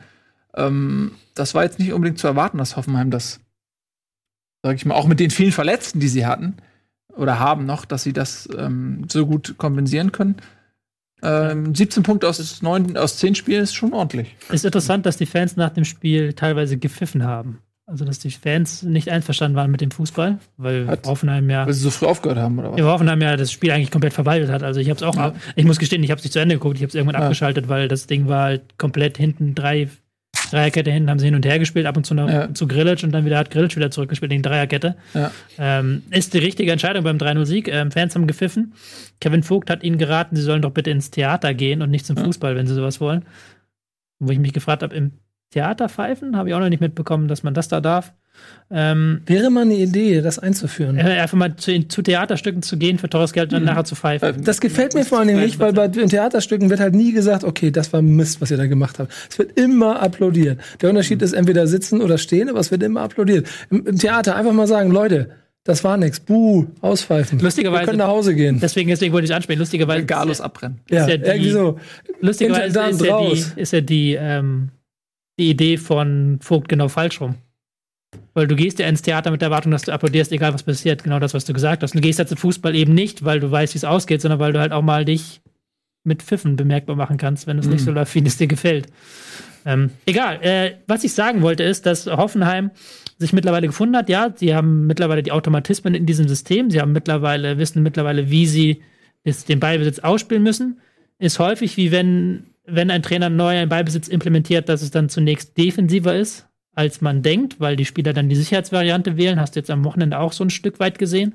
[0.56, 3.38] Ähm, das war jetzt nicht unbedingt zu erwarten, dass Hoffenheim das,
[4.64, 6.56] sag ich mal, auch mit den vielen Verletzten, die sie hatten
[7.18, 10.36] oder haben noch, dass sie das ähm, so gut kompensieren können.
[11.22, 14.36] Ähm, 17 Punkte aus, 9, aus 10 Spielen ist schon ordentlich.
[14.50, 17.58] Ist interessant, dass die Fans nach dem Spiel teilweise gepfiffen haben.
[17.86, 21.72] Also, dass die Fans nicht einverstanden waren mit dem Fußball, weil Hat- Hoffenheim ja, Weil
[21.72, 22.78] sie so früh aufgehört haben, oder was?
[22.78, 24.62] ja, Hoffenheim ja das Spiel eigentlich komplett verwaltet hat.
[24.62, 25.34] Also, ich habe es auch, Ja.
[25.56, 27.22] ich muss gestehen, ich habe es nicht zu Ende geguckt, ich habe es irgendwann Ja.
[27.26, 29.88] abgeschaltet, weil das Ding war halt komplett hinten, drei,
[30.50, 32.52] Dreierkette hinten, haben sie hin und her gespielt, ab und zu noch Ja.
[32.54, 34.96] zu Grillitsch und dann wieder hat Grillitsch wieder zurückgespielt in die Dreierkette.
[35.14, 35.30] Ja.
[35.58, 37.68] Ähm, ist die richtige Entscheidung beim 3-0-Sieg.
[37.68, 38.74] Ähm, Fans haben gepfiffen.
[39.20, 42.16] Kevin Vogt hat ihnen geraten, sie sollen doch bitte ins Theater gehen und nicht zum
[42.16, 43.24] Fußball, wenn sie sowas wollen.
[44.20, 45.12] Wo ich mich gefragt habe, im
[45.50, 48.12] Theater pfeifen, habe ich auch noch nicht mitbekommen, dass man das da darf.
[48.70, 50.96] Ähm, Wäre mal eine Idee, das einzuführen.
[50.96, 53.96] äh, einfach mal zu, zu Theaterstücken zu gehen für teures Geld und dann nachher zu
[53.96, 54.44] pfeifen.
[54.44, 57.42] Das gefällt mir vor allen Dingen nicht, weil bei in Theaterstücken wird halt nie gesagt,
[57.44, 59.12] okay, das war Mist, was ihr da gemacht habt.
[59.30, 60.60] Es wird immer applaudiert.
[60.82, 63.48] Der Unterschied ist entweder sitzen oder stehen, aber es wird immer applaudiert.
[63.70, 65.30] Im, im Theater einfach mal sagen, Leute,
[65.64, 66.20] das war nix.
[66.20, 67.40] Buh, auspfeifen.
[67.40, 68.60] Lustigerweise- Wir können nach Hause gehen.
[68.60, 69.58] Deswegen, deswegen wollte ich ansprechen.
[69.58, 70.78] Lustigerweise, Galus abbrennen.
[70.90, 71.78] Ja, ist ja die- irgendwie so.
[72.20, 73.20] lustigerweise Intendant ist ja,
[73.54, 74.68] die, ist ja die, ähm,
[75.38, 77.36] die Idee von Vogt genau falsch rum.
[78.34, 81.04] Weil du gehst ja ins Theater mit der Erwartung, dass du applaudierst, egal was passiert.
[81.04, 81.94] Genau das, was du gesagt hast.
[81.94, 84.40] Und du gehst jetzt im Fußball eben nicht, weil du weißt, wie es ausgeht, sondern
[84.40, 85.40] weil du halt auch mal dich
[86.04, 88.86] mit Pfiffen bemerkbar machen kannst, wenn es nicht so läuft, wie es dir gefällt.
[89.66, 90.38] Ähm, egal.
[90.42, 92.70] Äh, was ich sagen wollte, ist, dass Hoffenheim
[93.18, 94.08] sich mittlerweile gefunden hat.
[94.08, 96.70] Ja, sie haben mittlerweile die Automatismen in diesem System.
[96.70, 98.82] Sie haben mittlerweile, wissen mittlerweile, wie sie
[99.48, 100.80] den Ballbesitz ausspielen müssen.
[101.18, 105.56] Ist häufig wie wenn, wenn ein Trainer neu einen Ballbesitz implementiert, dass es dann zunächst
[105.56, 109.40] defensiver ist, als man denkt, weil die Spieler dann die Sicherheitsvariante wählen.
[109.40, 111.34] Hast du jetzt am Wochenende auch so ein Stück weit gesehen.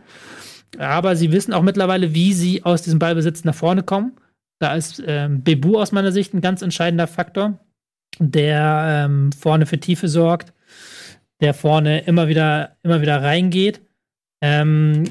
[0.77, 4.13] Aber sie wissen auch mittlerweile, wie sie aus diesem Ballbesitz nach vorne kommen.
[4.59, 7.59] Da ist ähm, Bebu aus meiner Sicht ein ganz entscheidender Faktor,
[8.19, 10.53] der ähm, vorne für Tiefe sorgt,
[11.41, 13.81] der vorne immer wieder, immer wieder reingeht.
[14.41, 15.03] Ähm,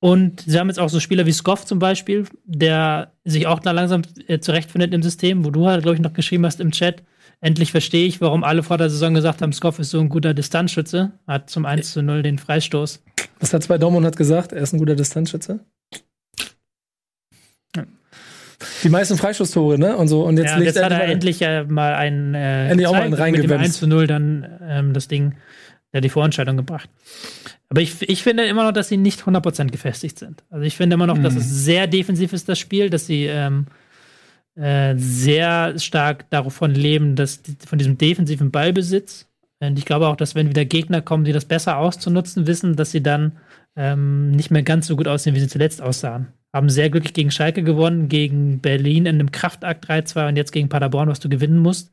[0.00, 3.72] und sie haben jetzt auch so Spieler wie Skoff zum Beispiel, der sich auch da
[3.72, 7.02] langsam äh, zurechtfindet im System, wo du halt, glaube ich, noch geschrieben hast im Chat.
[7.40, 10.34] Endlich verstehe ich, warum alle vor der Saison gesagt haben, Skoff ist so ein guter
[10.34, 11.12] Distanzschütze.
[11.26, 13.02] Hat zum 1 zu 0 den Freistoß.
[13.40, 15.60] Das hat zwei Dortmund hat gesagt, er ist ein guter Distanzschütze.
[18.82, 19.96] Die meisten Freistoßtore, ne?
[19.96, 20.24] Und so.
[20.24, 23.02] Und jetzt ja, und jetzt hat er endlich ja mal einen äh, Endlich auch mal
[23.02, 23.64] einen mit dem reingewemst.
[23.64, 25.34] 1 zu 0 dann ähm, das Ding,
[25.92, 26.88] der die Vorentscheidung gebracht.
[27.70, 30.42] Aber ich, ich finde immer noch, dass sie nicht 100% gefestigt sind.
[30.50, 33.66] Also ich finde immer noch, dass es sehr defensiv ist, das Spiel, dass sie ähm,
[34.54, 39.26] äh, sehr stark davon leben, dass die, von diesem defensiven Ballbesitz.
[39.60, 42.90] Und ich glaube auch, dass wenn wieder Gegner kommen, die das besser auszunutzen wissen, dass
[42.90, 43.32] sie dann
[43.76, 46.28] ähm, nicht mehr ganz so gut aussehen, wie sie zuletzt aussahen.
[46.54, 50.70] Haben sehr glücklich gegen Schalke gewonnen, gegen Berlin in einem Kraftakt 3-2 und jetzt gegen
[50.70, 51.92] Paderborn, was du gewinnen musst.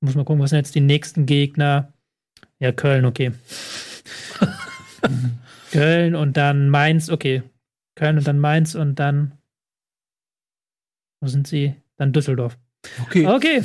[0.00, 1.92] Muss mal gucken, was sind jetzt die nächsten Gegner.
[2.60, 3.32] Ja, Köln, okay.
[5.72, 7.42] Köln und dann Mainz, okay.
[7.94, 9.32] Köln und dann Mainz und dann.
[11.20, 11.74] Wo sind sie?
[11.96, 12.56] Dann Düsseldorf.
[13.02, 13.26] Okay.
[13.26, 13.62] Okay.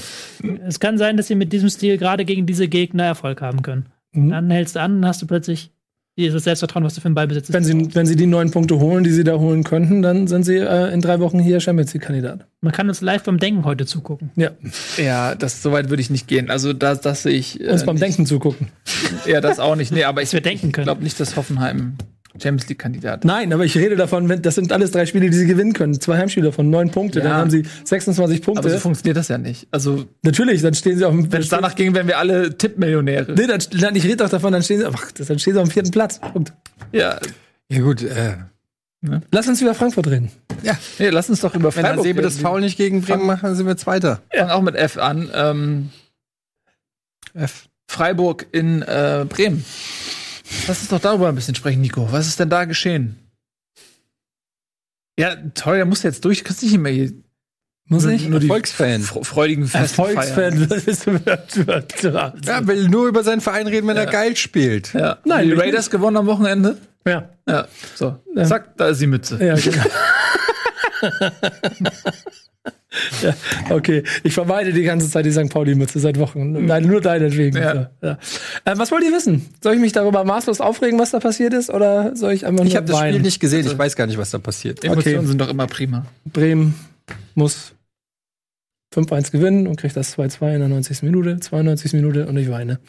[0.66, 3.90] Es kann sein, dass sie mit diesem Stil gerade gegen diese Gegner Erfolg haben können.
[4.12, 4.30] Mhm.
[4.30, 5.72] Dann hältst du an und hast du plötzlich
[6.18, 9.04] dieses Selbstvertrauen, was du für einen Ballbesitz Wenn sie, wenn sie die neun Punkte holen,
[9.04, 12.46] die sie da holen könnten, dann sind sie äh, in drei Wochen hier Champions League-Kandidat.
[12.62, 14.32] Man kann uns live beim Denken heute zugucken.
[14.36, 14.52] Ja,
[14.98, 16.50] Ja, das so weit würde ich nicht gehen.
[16.52, 17.60] Also das, das sehe ich.
[17.60, 18.04] äh, uns beim nicht.
[18.04, 18.68] Denken zugucken.
[19.26, 19.92] Ja, das auch nicht.
[19.92, 20.86] Nee, aber ich, wir denken können.
[20.86, 21.98] glaube nicht, dass Hoffenheim
[22.42, 23.26] Champions League-Kandidat.
[23.26, 26.00] Nein, aber ich rede davon, wenn, das sind alles drei Spiele, die sie gewinnen können.
[26.02, 27.26] Zwei Heimspiele von neun Punkte, Ja.
[27.26, 28.60] dann haben sie 26 Punkte.
[28.62, 29.68] Aber so funktioniert das ja nicht.
[29.72, 31.32] Also, Natürlich, dann stehen sie auf dem.
[31.32, 33.34] wenn es danach ging, wären wir alle Tippmillionäre.
[33.34, 35.68] Nee, dann, dann, ich rede doch davon, dann stehen sie, ach, dann stehen sie auf
[35.68, 36.20] dem vierten Platz.
[36.20, 36.54] Punkt.
[36.92, 37.20] Ja,
[37.70, 38.34] Ja, gut, äh,
[39.32, 40.32] Lass uns über Frankfurt reden.
[40.98, 42.42] nee, lass uns doch über wenn Freiburg Sebe das reden.
[42.46, 44.22] Foul nicht gegen Bremen macht, dann sind wir Zweiter.
[44.32, 45.30] Wir fangen auch mit F an.
[45.36, 45.90] Ähm,
[47.34, 47.68] F.
[47.88, 49.66] Freiburg in äh, Bremen.
[50.68, 52.12] Lass uns doch darüber ein bisschen sprechen, Nico.
[52.12, 53.18] Was ist denn da geschehen?
[55.20, 56.44] Ja, toll, der muss jetzt durch.
[56.44, 57.12] Kannst nicht immer hier
[57.88, 58.28] Muss nur, ich?
[58.28, 59.04] nur die Erfolgsfan.
[59.04, 59.84] fr- freudigen feiern.
[59.84, 60.68] Erfolgsfan.
[60.70, 61.06] Das ist
[62.46, 64.94] Ja, will nur über seinen Verein reden, wenn er geil spielt.
[64.94, 65.20] Ja.
[65.26, 66.78] Nein, die Raiders gewonnen am Wochenende.
[67.06, 67.30] ja.
[67.48, 68.18] Ja, so.
[68.36, 68.46] Ja.
[68.46, 69.38] Zack, da ist die Mütze.
[69.44, 69.84] Ja, genau.
[73.22, 73.34] ja,
[73.70, 75.50] okay, ich vermeide die ganze Zeit die St.
[75.50, 76.66] Pauli-Mütze seit Wochen.
[76.66, 77.58] Nein, nur deinetwegen.
[77.58, 77.90] Ja.
[78.02, 78.18] Ja.
[78.66, 79.46] Äh, was wollt ihr wissen?
[79.62, 81.70] Soll ich mich darüber maßlos aufregen, was da passiert ist?
[81.70, 83.00] Oder soll ich einfach nur Ich habe das?
[83.00, 84.84] Spiel nicht gesehen, ich weiß gar nicht, was da passiert.
[84.84, 85.28] Emotionen Okay.
[85.28, 86.06] sind doch immer prima.
[86.26, 86.76] Bremen
[87.36, 87.74] muss
[88.96, 91.02] 5-1 gewinnen und kriegt das 2-2 in der 90.
[91.04, 91.94] Minute, 92.
[91.94, 92.80] Minute und ich weine.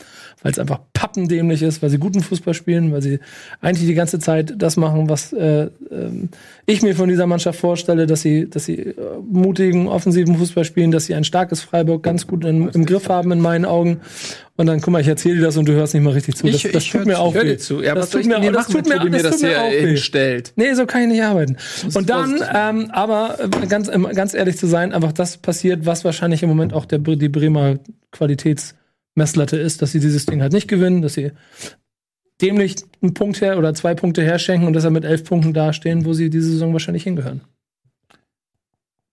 [0.43, 3.19] Weil es einfach pappendämlich ist, weil sie guten Fußball spielen, weil sie
[3.61, 6.29] eigentlich die ganze Zeit das machen, was äh, ähm,
[6.67, 8.95] ich mir von dieser Mannschaft vorstelle, dass sie, dass sie äh,
[9.29, 13.33] mutigen, offensiven Fußball spielen, dass sie ein starkes Freiburg ganz gut in, im Griff haben
[13.33, 14.01] in meinen Augen.
[14.57, 16.47] Und dann, guck mal, ich erzähle dir das und du hörst nicht mal richtig zu.
[16.47, 17.57] Das, Ich- das ich tut mir auch weh.
[17.59, 17.83] zu.
[17.83, 19.49] Ja, das tut mir, denn das machen, tut mir, Tobi mir das das tut mir
[19.49, 19.87] hier auch weh.
[19.89, 20.53] hinstellt?
[20.55, 21.57] Nee, so kann ich nicht arbeiten.
[21.93, 26.05] Und dann, ähm, aber äh, ganz, ähm, ganz ehrlich zu sein, einfach das passiert, was
[26.05, 27.81] wahrscheinlich im Moment auch der, die Bremer
[29.15, 31.33] Qualitätsmesslatte ist, dass sie dieses Ding halt nicht gewinnen, dass sie
[32.41, 36.13] dämlich einen Punkt her oder zwei Punkte herschenken und deshalb mit elf Punkten dastehen, wo
[36.13, 37.43] sie diese Saison wahrscheinlich hingehören.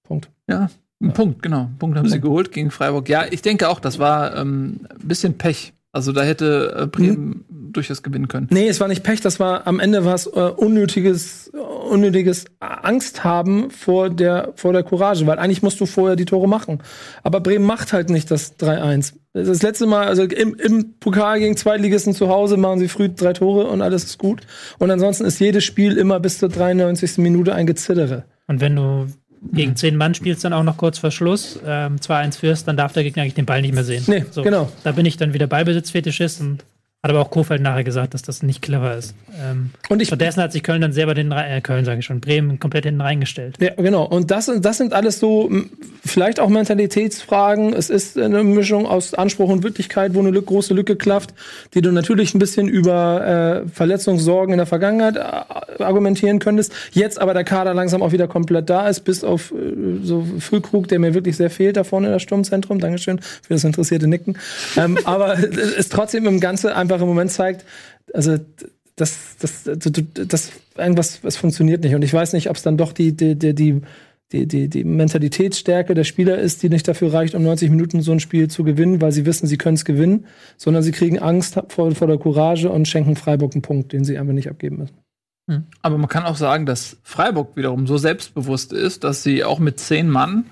[0.04, 0.30] Punkt.
[0.48, 0.70] Ja,
[1.02, 1.66] ein Punkt, genau.
[1.66, 3.10] Einen Punkt haben sie geholt gegen Freiburg.
[3.10, 5.74] Ja, ich denke auch, das war ähm, ein bisschen Pech.
[5.94, 8.48] Also da hätte äh, Bremen durchaus gewinnen können.
[8.50, 11.52] Nee, es war nicht Pech, das war am Ende was äh, unnötiges,
[11.90, 16.48] unnötiges Angst haben vor der, vor der Courage, weil eigentlich musst du vorher die Tore
[16.48, 16.80] machen.
[17.24, 19.16] Aber Bremen macht halt nicht das 3-1.
[19.34, 23.34] Das letzte Mal, also im, im Pokal gegen Zweitligisten zu Hause machen sie früh drei
[23.34, 24.42] Tore und alles ist gut.
[24.80, 27.18] Und ansonsten ist jedes Spiel immer bis zur 93.
[27.18, 28.26] Minute ein Gezittere.
[28.48, 29.08] Und wenn du
[29.52, 32.94] gegen zehn Mann spielst, dann auch noch kurz vor Schluss, ähm, 2-1 führst, dann darf
[32.94, 34.04] der Gegner eigentlich den Ball nicht mehr sehen.
[34.08, 34.72] Nee, genau.
[34.84, 36.64] Da bin ich dann wieder Ballbesitzfetischist und
[37.04, 39.16] hat aber auch Kofeld nachher gesagt, dass das nicht clever ist.
[39.44, 42.20] Ähm, Und ich, stattdessen hat sich Köln dann selber den, äh, Köln sage ich schon,
[42.20, 43.58] Bremen komplett hinten reingestellt.
[43.60, 44.04] Ja, genau.
[44.04, 45.50] Und das, das sind alles so
[46.06, 47.74] vielleicht auch Mentalitätsfragen.
[47.74, 51.34] Es ist eine Mischung aus Anspruch und Wirklichkeit, wo eine Lück, große Lücke klafft,
[51.74, 56.72] die du natürlich ein bisschen über äh, Verletzungssorgen in der Vergangenheit äh, argumentieren könntest.
[56.92, 59.56] Jetzt aber der Kader langsam auch wieder komplett da ist, bis auf äh,
[60.04, 62.80] so Füllkrug, der mir wirklich sehr fehlt da vorne in das Sturmzentrum.
[62.80, 64.38] Dankeschön für das interessierte Nicken.
[64.78, 67.66] ähm, aber es trotzdem im Ganze einfach im Moment zeigt,
[68.14, 68.38] also
[68.96, 69.92] das, das, das,
[70.28, 71.96] das irgendwas, es funktioniert nicht.
[71.96, 73.82] Und ich weiß nicht, ob es dann doch die, die, die, die,
[74.48, 78.20] die, die, Mentalitätsstärke der Spieler ist, die nicht dafür reicht, um 90 Minuten so ein
[78.20, 80.26] Spiel zu gewinnen, weil sie wissen, sie können es gewinnen,
[80.58, 84.18] sondern sie kriegen Angst vor, vor der Courage und schenken Freiburg einen Punkt, den sie
[84.18, 84.98] einfach nicht abgeben müssen.
[85.82, 89.80] Aber man kann auch sagen, dass Freiburg wiederum so selbstbewusst ist, dass sie auch mit
[89.80, 90.46] zehn Mann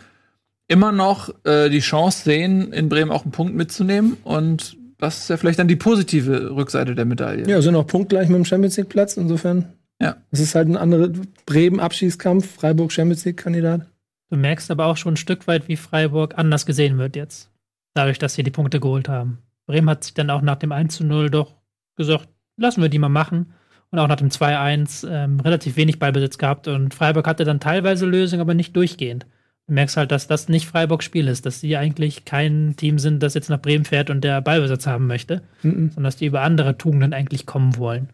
[0.68, 4.18] immer noch äh, die Chance sehen, in Bremen auch einen Punkt mitzunehmen.
[4.24, 7.48] Und das ist ja vielleicht dann die positive Rückseite der Medaille.
[7.48, 9.74] Ja, sind auch punktgleich mit dem Champions League Platz, insofern.
[10.02, 10.18] Ja.
[10.32, 11.10] Es ist halt ein anderer
[11.46, 13.88] Bremen-Abschiedskampf, Freiburg Champions League-Kandidat.
[14.30, 17.50] Du merkst aber auch schon ein Stück weit, wie Freiburg anders gesehen wird jetzt.
[17.96, 19.40] Dadurch, dass sie die Punkte geholt haben.
[19.66, 21.56] Bremen hat sich dann auch nach dem 1 zu 0 doch
[21.96, 22.28] gesagt,
[22.58, 23.54] lassen wir die mal machen.
[23.92, 26.68] Und auch nach dem 2-1 ähm, relativ wenig Ballbesitz gehabt.
[26.68, 29.26] Und Freiburg hatte dann teilweise Lösungen, aber nicht durchgehend.
[29.70, 33.22] Du merkst halt, dass das nicht Freiburgs Spiel ist, dass sie eigentlich kein Team sind,
[33.24, 35.90] das jetzt nach Bremen fährt und der Ballbesitz haben möchte, Mhm.
[35.92, 38.10] sondern dass die über andere Tugenden eigentlich kommen wollen.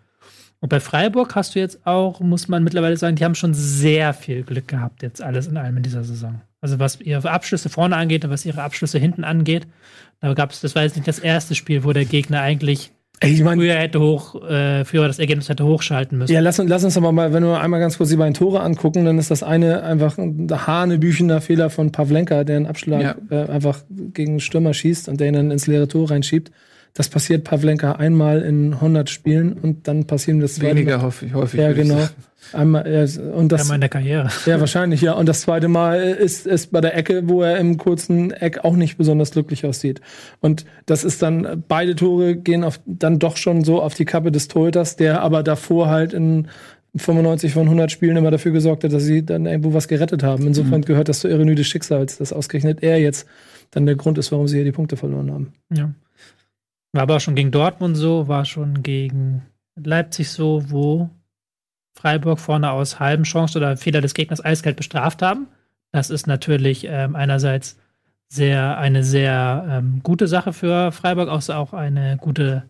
[0.59, 4.13] Und bei Freiburg hast du jetzt auch, muss man mittlerweile sagen, die haben schon sehr
[4.13, 6.41] viel Glück gehabt, jetzt alles in allem in dieser Saison.
[6.59, 9.65] Also was ihre Abschlüsse vorne angeht und was ihre Abschlüsse hinten angeht,
[10.19, 12.91] da gab es, das war jetzt nicht das erste Spiel, wo der Gegner eigentlich
[13.23, 16.33] ich meine, früher hätte hoch, äh, früher das Ergebnis hätte hochschalten müssen.
[16.33, 18.59] Ja, lass, uns- lass uns aber mal, wenn wir einmal ganz kurz die beiden Tore
[18.59, 23.15] angucken, dann ist das eine einfach ein hanebüchener Fehler von Pavlenka, der einen Abschlag Ja.
[23.45, 23.79] äh, einfach
[24.13, 26.51] gegen einen Stürmer schießt und der ihn dann ins leere Tor reinschiebt.
[26.95, 31.03] Das passiert Pavlenka einmal in 100 Spielen und dann passieren das zweite Weniger Mal.
[31.03, 31.33] häufig.
[31.33, 31.99] häufig Ja, würde ich genau.
[31.99, 32.13] sagen.
[32.53, 34.29] Einmal, ja, und das, Einmal in der Karriere.
[34.45, 35.11] ja, wahrscheinlich, ja.
[35.13, 38.77] Und das zweite Mal ist, ist bei der Ecke, wo er im kurzen Eck auch
[38.77, 39.99] nicht besonders glücklich aussieht.
[40.39, 44.31] Und das ist dann, beide Tore gehen auf, dann doch schon so auf die Kappe
[44.31, 46.47] des Torhüters, der aber davor halt in
[46.95, 50.47] 95 von 100 Spielen immer dafür gesorgt hat, dass sie dann irgendwo was gerettet haben.
[50.47, 53.27] Insofern gehört das zur Ironie des Schicksals, dass ausgerechnet er jetzt
[53.71, 55.53] dann der Grund ist, warum sie hier die Punkte verloren haben.
[55.73, 55.93] Ja.
[56.95, 59.41] War aber schon gegen Dortmund so, war schon gegen
[59.75, 61.09] Leipzig so, wo
[61.93, 65.47] Freiburg vorne aus halben Chance oder Fehler des Gegners eiskalt bestraft haben.
[65.91, 67.77] Das ist natürlich ähm, einerseits
[68.29, 72.63] sehr, eine sehr ähm, gute Sache für Freiburg, auch, auch eine gute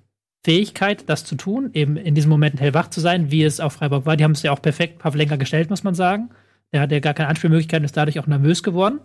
[0.44, 4.08] Fähigkeit, das zu tun, eben in diesen Momenten hellwach zu sein, wie es auch Freiburg
[4.08, 4.18] war.
[4.18, 6.32] Die haben es ja auch perfekt Pavlenka gestellt, muss man sagen.
[6.74, 9.02] Der hat ja gar keine Anspielmöglichkeiten, ist dadurch auch nervös geworden.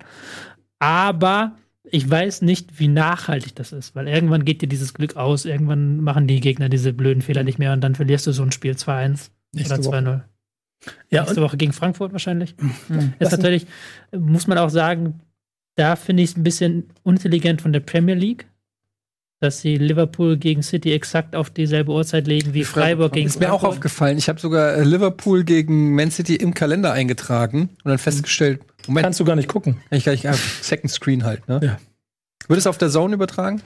[0.78, 1.52] Aber
[1.90, 6.00] ich weiß nicht, wie nachhaltig das ist, weil irgendwann geht dir dieses Glück aus, irgendwann
[6.00, 8.72] machen die Gegner diese blöden Fehler nicht mehr und dann verlierst du so ein Spiel
[8.72, 10.20] 2-1 oder 2-0.
[11.10, 12.54] Ja, Nächste Woche gegen Frankfurt wahrscheinlich.
[12.88, 13.12] Mhm.
[13.18, 13.66] Ist natürlich,
[14.12, 15.20] muss man auch sagen,
[15.76, 18.46] da finde ich es ein bisschen unintelligent von der Premier League,
[19.40, 23.52] dass sie Liverpool gegen City exakt auf dieselbe Uhrzeit legen wie Freiburg gegen Ist mir
[23.52, 24.18] auch aufgefallen.
[24.18, 28.60] Ich habe sogar äh, Liverpool gegen Man City im Kalender eingetragen und dann festgestellt,
[28.90, 29.76] Moment, kannst du gar nicht gucken.
[29.92, 31.60] ich gar nicht, ah, Second Screen halt, ne?
[31.62, 31.78] Ja.
[32.48, 33.62] Wird es auf der Zone übertragen?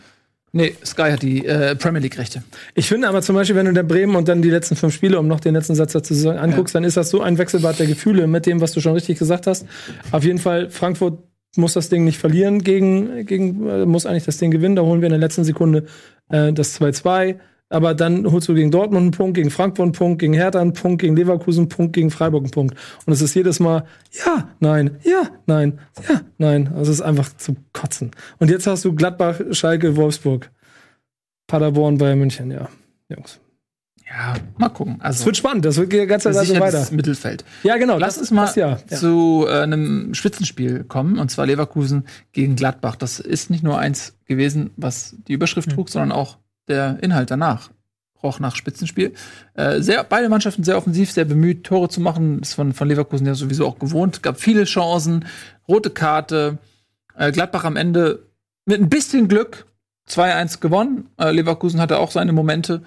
[0.53, 2.45] Nee, Sky hat die äh, Premier League-Rechte.
[2.75, 5.19] Ich finde aber zum Beispiel, wenn du der Bremen und dann die letzten fünf Spiele,
[5.19, 7.79] um noch den letzten Satz dazu zu sagen, anguckst, dann ist das so ein Wechselbad
[7.79, 9.65] der Gefühle mit dem, was du schon richtig gesagt hast.
[10.13, 11.21] Auf jeden Fall, Frankfurt
[11.57, 14.77] muss das Ding nicht verlieren gegen, gegen äh, muss eigentlich das Ding gewinnen.
[14.77, 15.87] Da holen wir in der letzten Sekunde
[16.29, 17.37] äh, das 2-2.
[17.75, 20.73] Aber dann holst du gegen Dortmund einen Punkt, gegen Frankfurt einen Punkt, gegen Hertha einen
[20.75, 22.77] Punkt, gegen Leverkusen einen Punkt, gegen Freiburg einen Punkt.
[23.05, 23.85] Und es ist jedes Mal,
[24.25, 26.69] ja, nein, ja, nein, ja, nein.
[26.69, 28.13] Also es ist einfach zu kotzen.
[28.39, 30.51] Und jetzt hast du Gladbach, Schalke, Wolfsburg,
[31.47, 32.69] Paderborn, Bayern München, ja.
[33.09, 33.41] Jungs.
[34.07, 34.97] Ja, mal gucken.
[34.99, 36.87] Es Also, wird spannend, das wird die ganze Zeit so weiter.
[36.93, 37.45] Mittelfeld.
[37.63, 37.99] Ja, genau.
[37.99, 38.79] Lass das- uns mal das ja.
[38.89, 38.97] ja.
[38.97, 42.97] zu äh, einem Spitzenspiel kommen, und zwar Leverkusen gegen Gladbach.
[42.97, 45.75] Das ist nicht nur eins gewesen, was die Überschrift Hm.
[45.75, 46.39] trug, sondern auch
[46.69, 47.71] der Inhalt danach.
[48.23, 49.13] Roch nach Spitzenspiel.
[49.53, 52.41] Äh, sehr, beide Mannschaften sehr offensiv, sehr bemüht, Tore zu machen.
[52.41, 54.23] Ist von, von Leverkusen ja sowieso auch gewohnt.
[54.23, 55.27] Gab viele Chancen,
[55.69, 56.59] rote Karte.
[57.17, 58.27] Äh, Gladbach am Ende
[58.65, 59.67] mit ein bisschen Glück
[60.09, 61.09] 2-1 gewonnen.
[61.19, 62.83] Äh, Leverkusen hatte auch seine Momente.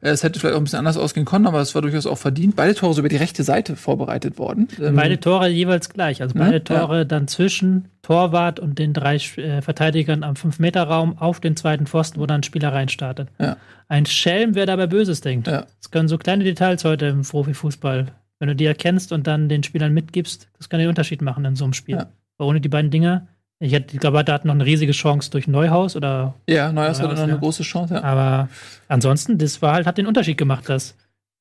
[0.00, 2.18] Äh, es hätte vielleicht auch ein bisschen anders ausgehen können, aber es war durchaus auch
[2.18, 2.56] verdient.
[2.56, 4.68] Beide Tore so über die rechte Seite vorbereitet worden.
[4.80, 6.20] Ähm, Beide Tore jeweils gleich.
[6.22, 6.44] Also Ne?
[6.44, 11.86] beide Tore dann zwischen Torwart und den drei äh, Verteidigern am 5-Meter-Raum auf den zweiten
[11.86, 13.28] Pfosten, wo dann ein Spieler reinstartet.
[13.38, 13.56] Ja.
[13.88, 15.46] Ein Schelm, wer dabei Böses denkt.
[15.46, 15.64] Ja.
[15.80, 18.06] Das können so kleine Details heute im Profifußball.
[18.40, 21.56] Wenn du die erkennst und dann den Spielern mitgibst, das kann den Unterschied machen in
[21.56, 21.96] so einem Spiel.
[21.96, 22.06] Ja.
[22.36, 23.26] Weil ohne die beiden Dinger,
[23.60, 27.00] ich, hätte- ich glaube, da hat noch eine riesige Chance durch Neuhaus oder Ja, Neuhaus
[27.00, 27.38] hatte noch eine ja.
[27.38, 27.94] große Chance.
[27.94, 28.02] Ja.
[28.04, 28.48] aber
[28.88, 30.96] ansonsten, das war halt, hat den Unterschied gemacht, dass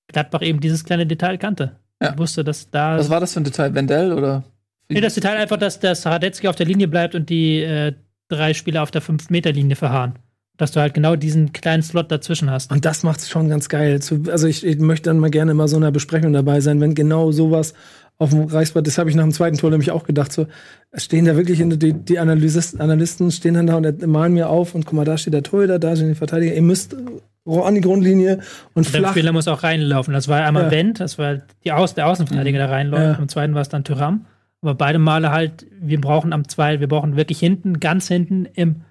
[0.08, 1.76] Gladbach eben dieses kleine Detail kannte.
[2.02, 2.12] Ja.
[2.12, 2.98] Ich wusste, dass da.
[2.98, 3.74] Was war das für ein Detail?
[3.74, 4.44] Wendell oder?
[4.90, 7.94] Nee, das Detail einfach, dass, dass Radetzky auf der Linie bleibt und die äh,
[8.30, 10.14] drei Spieler auf der 5-Meter-Linie verharren.
[10.56, 12.72] Dass du halt genau diesen kleinen Slot dazwischen hast.
[12.72, 14.00] Und das macht es schon ganz geil.
[14.32, 17.32] Also ich, ich möchte dann mal gerne immer so einer Besprechung dabei sein, wenn genau
[17.32, 17.74] sowas
[18.20, 20.48] auf dem Reichsbad, das habe ich nach dem zweiten Tor nämlich auch gedacht, so
[20.96, 24.86] stehen da wirklich die, die Analysis, Analysten stehen dann da und malen mir auf und
[24.86, 26.96] guck mal, da steht der Torhüter, da stehen die Verteidiger, ihr müsst
[27.46, 28.40] an die Grundlinie
[28.74, 29.12] und Der flach.
[29.12, 30.14] Spieler muss auch reinlaufen.
[30.14, 30.72] Das war einmal Ja.
[30.72, 33.04] Wendt, das war die Aus der Außenverteidiger, der reinläuft.
[33.04, 33.18] Ja.
[33.18, 34.26] Am zweiten war es dann Tyram.
[34.62, 38.82] Aber beide Male halt, wir brauchen am zweiten, wir brauchen wirklich hinten, ganz hinten im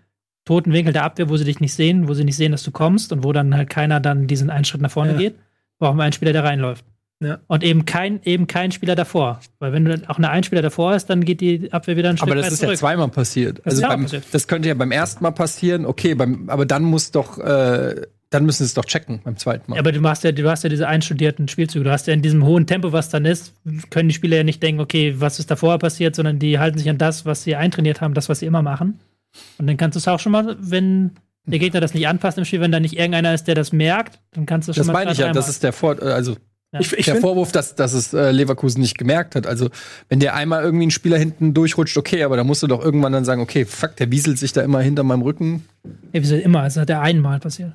[0.46, 2.70] toten Winkel der Abwehr, wo sie dich nicht sehen, wo sie nicht sehen, dass du
[2.70, 5.18] kommst und wo dann halt keiner dann diesen einen Schritt nach vorne Ja.
[5.18, 5.34] geht,
[5.78, 6.84] brauchen wir einen Spieler, der reinläuft.
[7.20, 7.38] Ja.
[7.46, 9.40] Und eben kein, eben kein Spieler davor.
[9.58, 12.28] Weil wenn du auch eine Einspieler davor hast, dann geht die Abwehr wieder einen Schritt
[12.28, 12.78] Aber das ist ja zurück.
[12.78, 13.58] zweimal passiert.
[13.64, 14.24] Das Also ja beim, passiert.
[14.32, 18.44] das könnte ja beim ersten Mal passieren, okay, beim, aber dann muss doch, äh, dann
[18.44, 19.76] müssen sie es doch checken beim zweiten Mal.
[19.76, 21.84] Ja, aber du hast ja, du hast ja diese einstudierten Spielzüge.
[21.84, 23.54] Du hast ja in diesem hohen Tempo, was dann ist,
[23.88, 26.76] können die Spieler ja nicht denken, okay, was ist da vorher passiert, sondern die halten
[26.78, 29.00] sich an das, was sie eintrainiert haben, das, was sie immer machen.
[29.58, 31.12] Und dann kannst du es auch schon mal, wenn
[31.46, 34.18] der Gegner das nicht anpasst im Spiel, wenn da nicht irgendeiner ist, der das merkt,
[34.32, 36.36] dann kannst du es das schon mal meine ich ja, das ist der Vor also
[36.76, 36.80] Ja.
[36.80, 39.46] Ich, ich der Vorwurf, dass, dass es äh, Leverkusen nicht gemerkt hat.
[39.46, 39.70] Also,
[40.08, 43.12] wenn der einmal irgendwie ein Spieler hinten durchrutscht, okay, aber da musst du doch irgendwann
[43.12, 45.64] dann sagen, okay, fuck, der wieselt sich da immer hinter meinem Rücken.
[45.84, 47.72] Ja, wie gesagt, immer, es hat ja einmal passiert.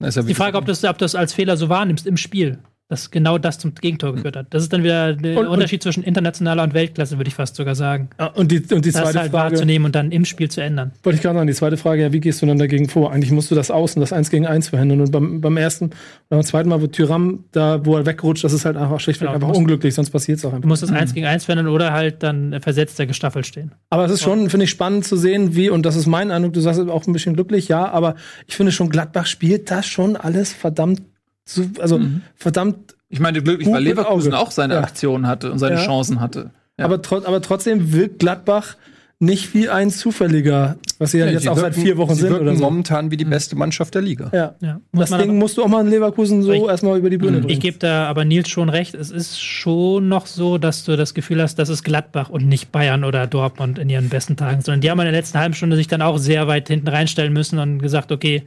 [0.00, 2.58] Ja Die Frage, ob du das, ob du das als Fehler so wahrnimmst im Spiel,
[2.88, 4.48] dass genau das zum Gegentor geführt hat.
[4.50, 7.56] Das ist dann wieder der Und- und- Unterschied zwischen internationaler und Weltklasse, würde ich fast
[7.56, 8.10] sogar sagen.
[8.20, 10.60] ja, und die, und die Das zweite halt Frage, wahrzunehmen und dann im Spiel zu
[10.60, 10.92] ändern.
[11.02, 13.10] wollte ich gerade sagen, die zweite Frage, ja, wie gehst du dann dagegen vor?
[13.10, 15.00] Eigentlich musst du das Außen, das 1 gegen 1 verhindern.
[15.00, 15.90] Und beim, beim ersten,
[16.28, 19.34] beim zweiten Mal, wo Tyram da, wo er wegrutscht, das ist halt einfach schlichtweg Genau,
[19.36, 20.68] einfach du musst- unglücklich, sonst passiert es auch Du einfach.
[20.68, 23.72] musst das eins gegen eins verändern oder halt dann versetzt der gestaffelt stehen.
[23.88, 26.52] Aber es ist schon, finde ich, spannend zu sehen, wie, und das ist mein Eindruck,
[26.52, 28.14] du sagst auch ein bisschen glücklich, ja, aber
[28.46, 31.00] ich finde schon, Gladbach spielt das schon alles verdammt,
[31.44, 32.00] zu, also
[32.36, 34.80] verdammt, Ich meine, glücklich, weil Leverkusen auch seine Ja.
[34.80, 35.84] Aktionen hatte und seine Ja.
[35.84, 36.50] Chancen hatte.
[36.78, 36.86] Ja.
[36.86, 38.76] aber, trot, aber trotzdem wirkt Gladbach
[39.20, 42.32] nicht wie ein zufälliger, was sie ja, jetzt auch seit wirken- vier Wochen sie sind
[42.34, 42.64] oder so.
[42.64, 44.28] momentan wie die beste Mannschaft der Liga.
[44.34, 44.56] Ja.
[44.60, 44.80] Ja.
[44.92, 47.18] Das man Ding aber- musst du auch mal in Leverkusen so Ich- erstmal über die
[47.18, 47.48] Bühne bringen.
[47.50, 48.94] Ich gebe da aber Nils schon recht.
[48.96, 52.72] Es ist schon noch so, dass du das Gefühl hast, das ist Gladbach und nicht
[52.72, 55.76] Bayern oder Dortmund in ihren besten Tagen, sondern die haben in der letzten halben Stunde
[55.76, 58.42] sich dann auch sehr weit hinten reinstellen müssen und gesagt, okay,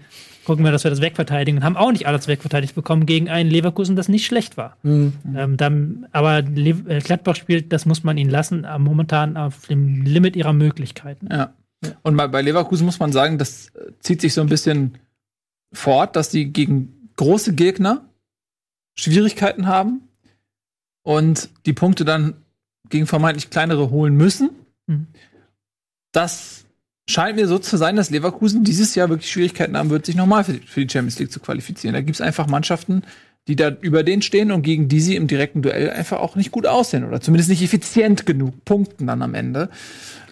[0.48, 3.50] gucken wir, dass wir das wegverteidigen und haben auch nicht alles wegverteidigt bekommen gegen einen
[3.50, 4.78] Leverkusen, das nicht schlecht war.
[4.82, 5.12] Mhm.
[5.36, 9.68] Ähm, dann, aber Le äh, Gladbach spielt, das muss man ihnen lassen, äh, momentan auf
[9.68, 11.28] dem Limit ihrer Möglichkeiten.
[11.30, 11.54] Ja.
[12.02, 14.98] Und bei Leverkusen muss man sagen, das äh, zieht sich so ein bisschen
[15.74, 18.06] fort, dass die gegen große Gegner
[18.96, 20.08] Schwierigkeiten haben
[21.04, 22.36] und die Punkte dann
[22.88, 24.52] gegen vermeintlich kleinere holen müssen.
[24.86, 25.08] Mhm.
[26.14, 26.67] Das
[27.10, 30.44] scheint mir so zu sein, dass Leverkusen dieses Jahr wirklich Schwierigkeiten haben wird, sich nochmal
[30.44, 31.94] für, die- Champions League zu qualifizieren.
[31.94, 33.04] Da gibt es einfach Mannschaften,
[33.48, 36.52] die da über denen stehen und gegen die sie im direkten Duell einfach auch nicht
[36.52, 39.70] gut aussehen oder zumindest nicht effizient genug punkten dann am Ende.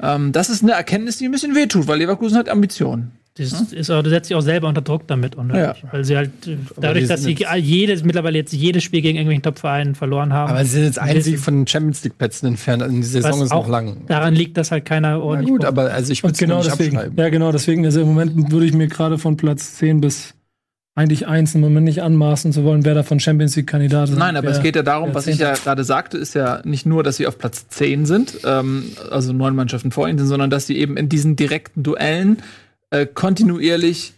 [0.02, 3.12] Ähm, das ist eine Erkenntnis, die ein bisschen wehtut, weil Leverkusen hat Ambitionen.
[3.38, 5.84] Das ist auch, das setzt sich auch selber unter Druck damit, unnötig.
[5.92, 9.94] weil sie halt äh, dadurch, dass sie jedes, mittlerweile jetzt jedes Spiel gegen irgendwelchen Top-Vereinen
[9.94, 10.52] verloren haben.
[10.52, 12.82] Aber sie sind jetzt ein Wissen- Sieg von den Champions League Plätzen entfernt.
[12.82, 14.06] Also die Saison ist noch auch lang.
[14.08, 15.50] Daran liegt, dass halt keiner Na ordentlich.
[15.50, 17.18] gut, aber also ich würde genau nicht deswegen, abschreiben.
[17.20, 20.34] ja genau, deswegen, also im Moment würde ich mir gerade von Platz 10 bis
[20.98, 24.18] eigentlich 1 im Moment nicht anmaßen zu wollen, wer da von Champions League Kandidat ist.
[24.18, 26.86] Nein, aber wer, es geht ja darum, was ich ja gerade sagte, ist ja nicht
[26.86, 30.50] nur, dass sie auf Platz 10 sind, ähm, also neun Mannschaften vor ihnen sind, sondern
[30.50, 32.38] dass sie eben in diesen direkten Duellen
[32.96, 34.14] äh, kontinuierlich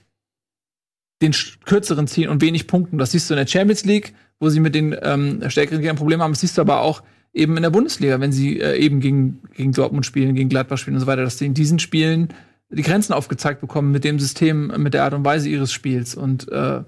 [1.22, 1.34] den
[1.66, 2.98] kürzeren ziehen und wenig punkten.
[2.98, 6.24] Das siehst du in der Champions League, wo sie mit den ähm, stärkeren Gegnern Probleme
[6.24, 6.34] haben.
[6.34, 7.02] Das siehst du aber auch
[7.34, 10.96] eben in der Bundesliga, wenn sie äh, eben gegen, gegen Dortmund spielen, gegen Gladbach spielen
[10.96, 12.30] und so weiter, dass sie in diesen Spielen
[12.70, 16.14] die Grenzen aufgezeigt bekommen mit dem System, mit der Art und Weise ihres Spiels.
[16.14, 16.84] Und äh,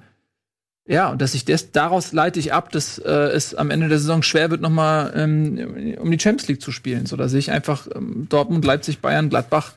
[0.85, 3.99] ja, und dass ich das, daraus leite ich ab, dass äh, es am Ende der
[3.99, 7.05] Saison schwer wird, nochmal ähm, um die Champions League zu spielen.
[7.05, 9.73] So, da sehe ich einfach ähm, Dortmund, Leipzig, Bayern, Gladbach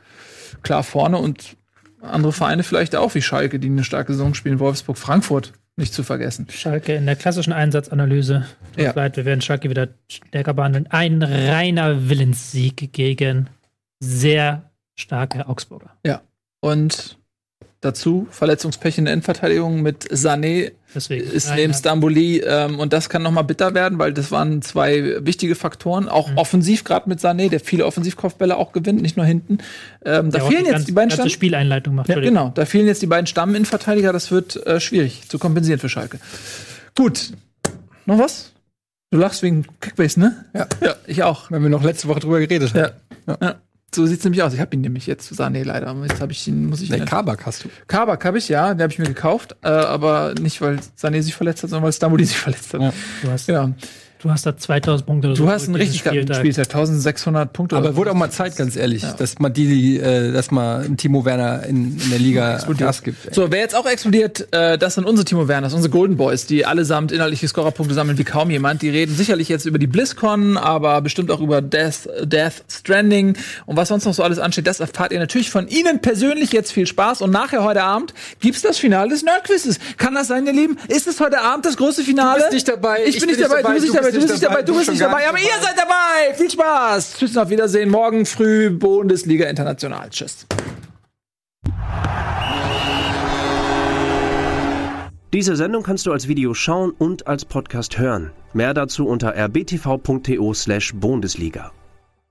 [0.63, 1.57] klar vorne und
[2.03, 6.03] andere Vereine vielleicht auch wie Schalke, die eine starke Saison spielen, Wolfsburg, Frankfurt nicht zu
[6.03, 6.47] vergessen.
[6.51, 8.47] Schalke in der klassischen Einsatzanalyse.
[8.77, 8.93] Ja.
[8.93, 10.87] Bleibt, wir werden Schalke wieder stärker behandeln.
[10.89, 13.49] Ein reiner Willenssieg gegen
[14.01, 15.97] sehr starke Augsburger.
[16.61, 17.19] Und
[17.83, 21.31] dazu Verletzungspech in der Endverteidigung mit Sané Deswegen.
[21.31, 25.17] ist neben Stamboli ähm, und das kann noch mal bitter werden, weil das waren zwei
[25.27, 26.39] wichtige Faktoren, auch Mhm.
[26.39, 29.59] offensiv gerade mit Sané, der viele Offensivkopfbälle auch gewinnt, nicht nur hinten.
[30.05, 32.09] Ähm, da fehlen jetzt ganze- die beiden Stamm Spieleinleitung macht.
[32.09, 35.89] Ja, genau, da fehlen jetzt die beiden Stamminnenverteidiger, das wird äh, schwierig zu kompensieren für
[35.89, 36.19] Schalke.
[36.97, 37.33] Gut.
[38.07, 38.53] Noch was?
[39.11, 40.45] Du lachst wegen Kickbase, ne?
[40.55, 40.67] Ja.
[40.83, 41.51] Ja, ich auch.
[41.51, 42.93] Wenn wir noch letzte Woche drüber geredet haben.
[43.27, 43.37] Ja.
[43.41, 43.55] ja.
[43.95, 44.55] So sieht's nämlich aus.
[44.55, 45.89] Ich habe ihn nämlich jetzt, Sané leider.
[45.89, 47.69] Aber Jetzt habe ich ihn, muss ich ihn Nee, Kabak hast du.
[47.87, 51.35] Kabak habe ich, ja, den habe ich mir gekauft, äh, aber nicht, weil Sané sich
[51.35, 52.81] verletzt hat, sondern weil Stamboli sich verletzt hat.
[52.81, 52.93] Ja.
[53.23, 53.71] Du hast, Ja.
[54.23, 55.45] Du hast da 2000 Punkte oder so.
[55.45, 56.37] Du hast einen richtig guten Spieltag.
[56.37, 57.77] Spieltag, 1600 Punkte.
[57.77, 60.97] Aber oder wurde auch mal Zeit, ganz ehrlich, dass man die, die äh, dass man
[60.97, 63.27] Timo Werner in, in der Liga Gas gibt.
[63.27, 63.35] ey.
[63.35, 66.65] So, wer jetzt auch explodiert, äh, das sind unsere Timo Werners, unsere Golden Boys, die
[66.65, 68.83] allesamt inhaltliche Scorerpunkte sammeln wie kaum jemand.
[68.83, 73.37] Die reden sicherlich jetzt über die BlizzCon, aber bestimmt auch über Death, Death Stranding
[73.67, 74.67] und was sonst noch so alles ansteht.
[74.67, 77.23] Das erfahrt ihr natürlich von Ihnen persönlich jetzt viel Spaß.
[77.23, 79.79] Und nachher heute Abend gibt's das Finale des Nerdquizzes.
[79.97, 80.79] Kann das sein, ihr Lieben?
[80.89, 82.39] Ist es heute Abend das große Finale?
[82.39, 84.63] Du bist nicht dabei, Ich, bin nicht dabei, du bist nicht dabei, bist nicht dabei,
[84.63, 86.35] du bist nicht dabei, aber ihr seid dabei.
[86.35, 87.15] Viel Spaß.
[87.19, 87.91] Tschüss, auf Wiedersehen.
[87.91, 90.09] Morgen früh Bundesliga International.
[90.11, 90.47] Tschüss.
[95.33, 98.33] Diese Sendung kannst du als Video schauen und als Podcast hören.
[98.53, 101.73] Mehr dazu unter rbtv.to/bundesliga.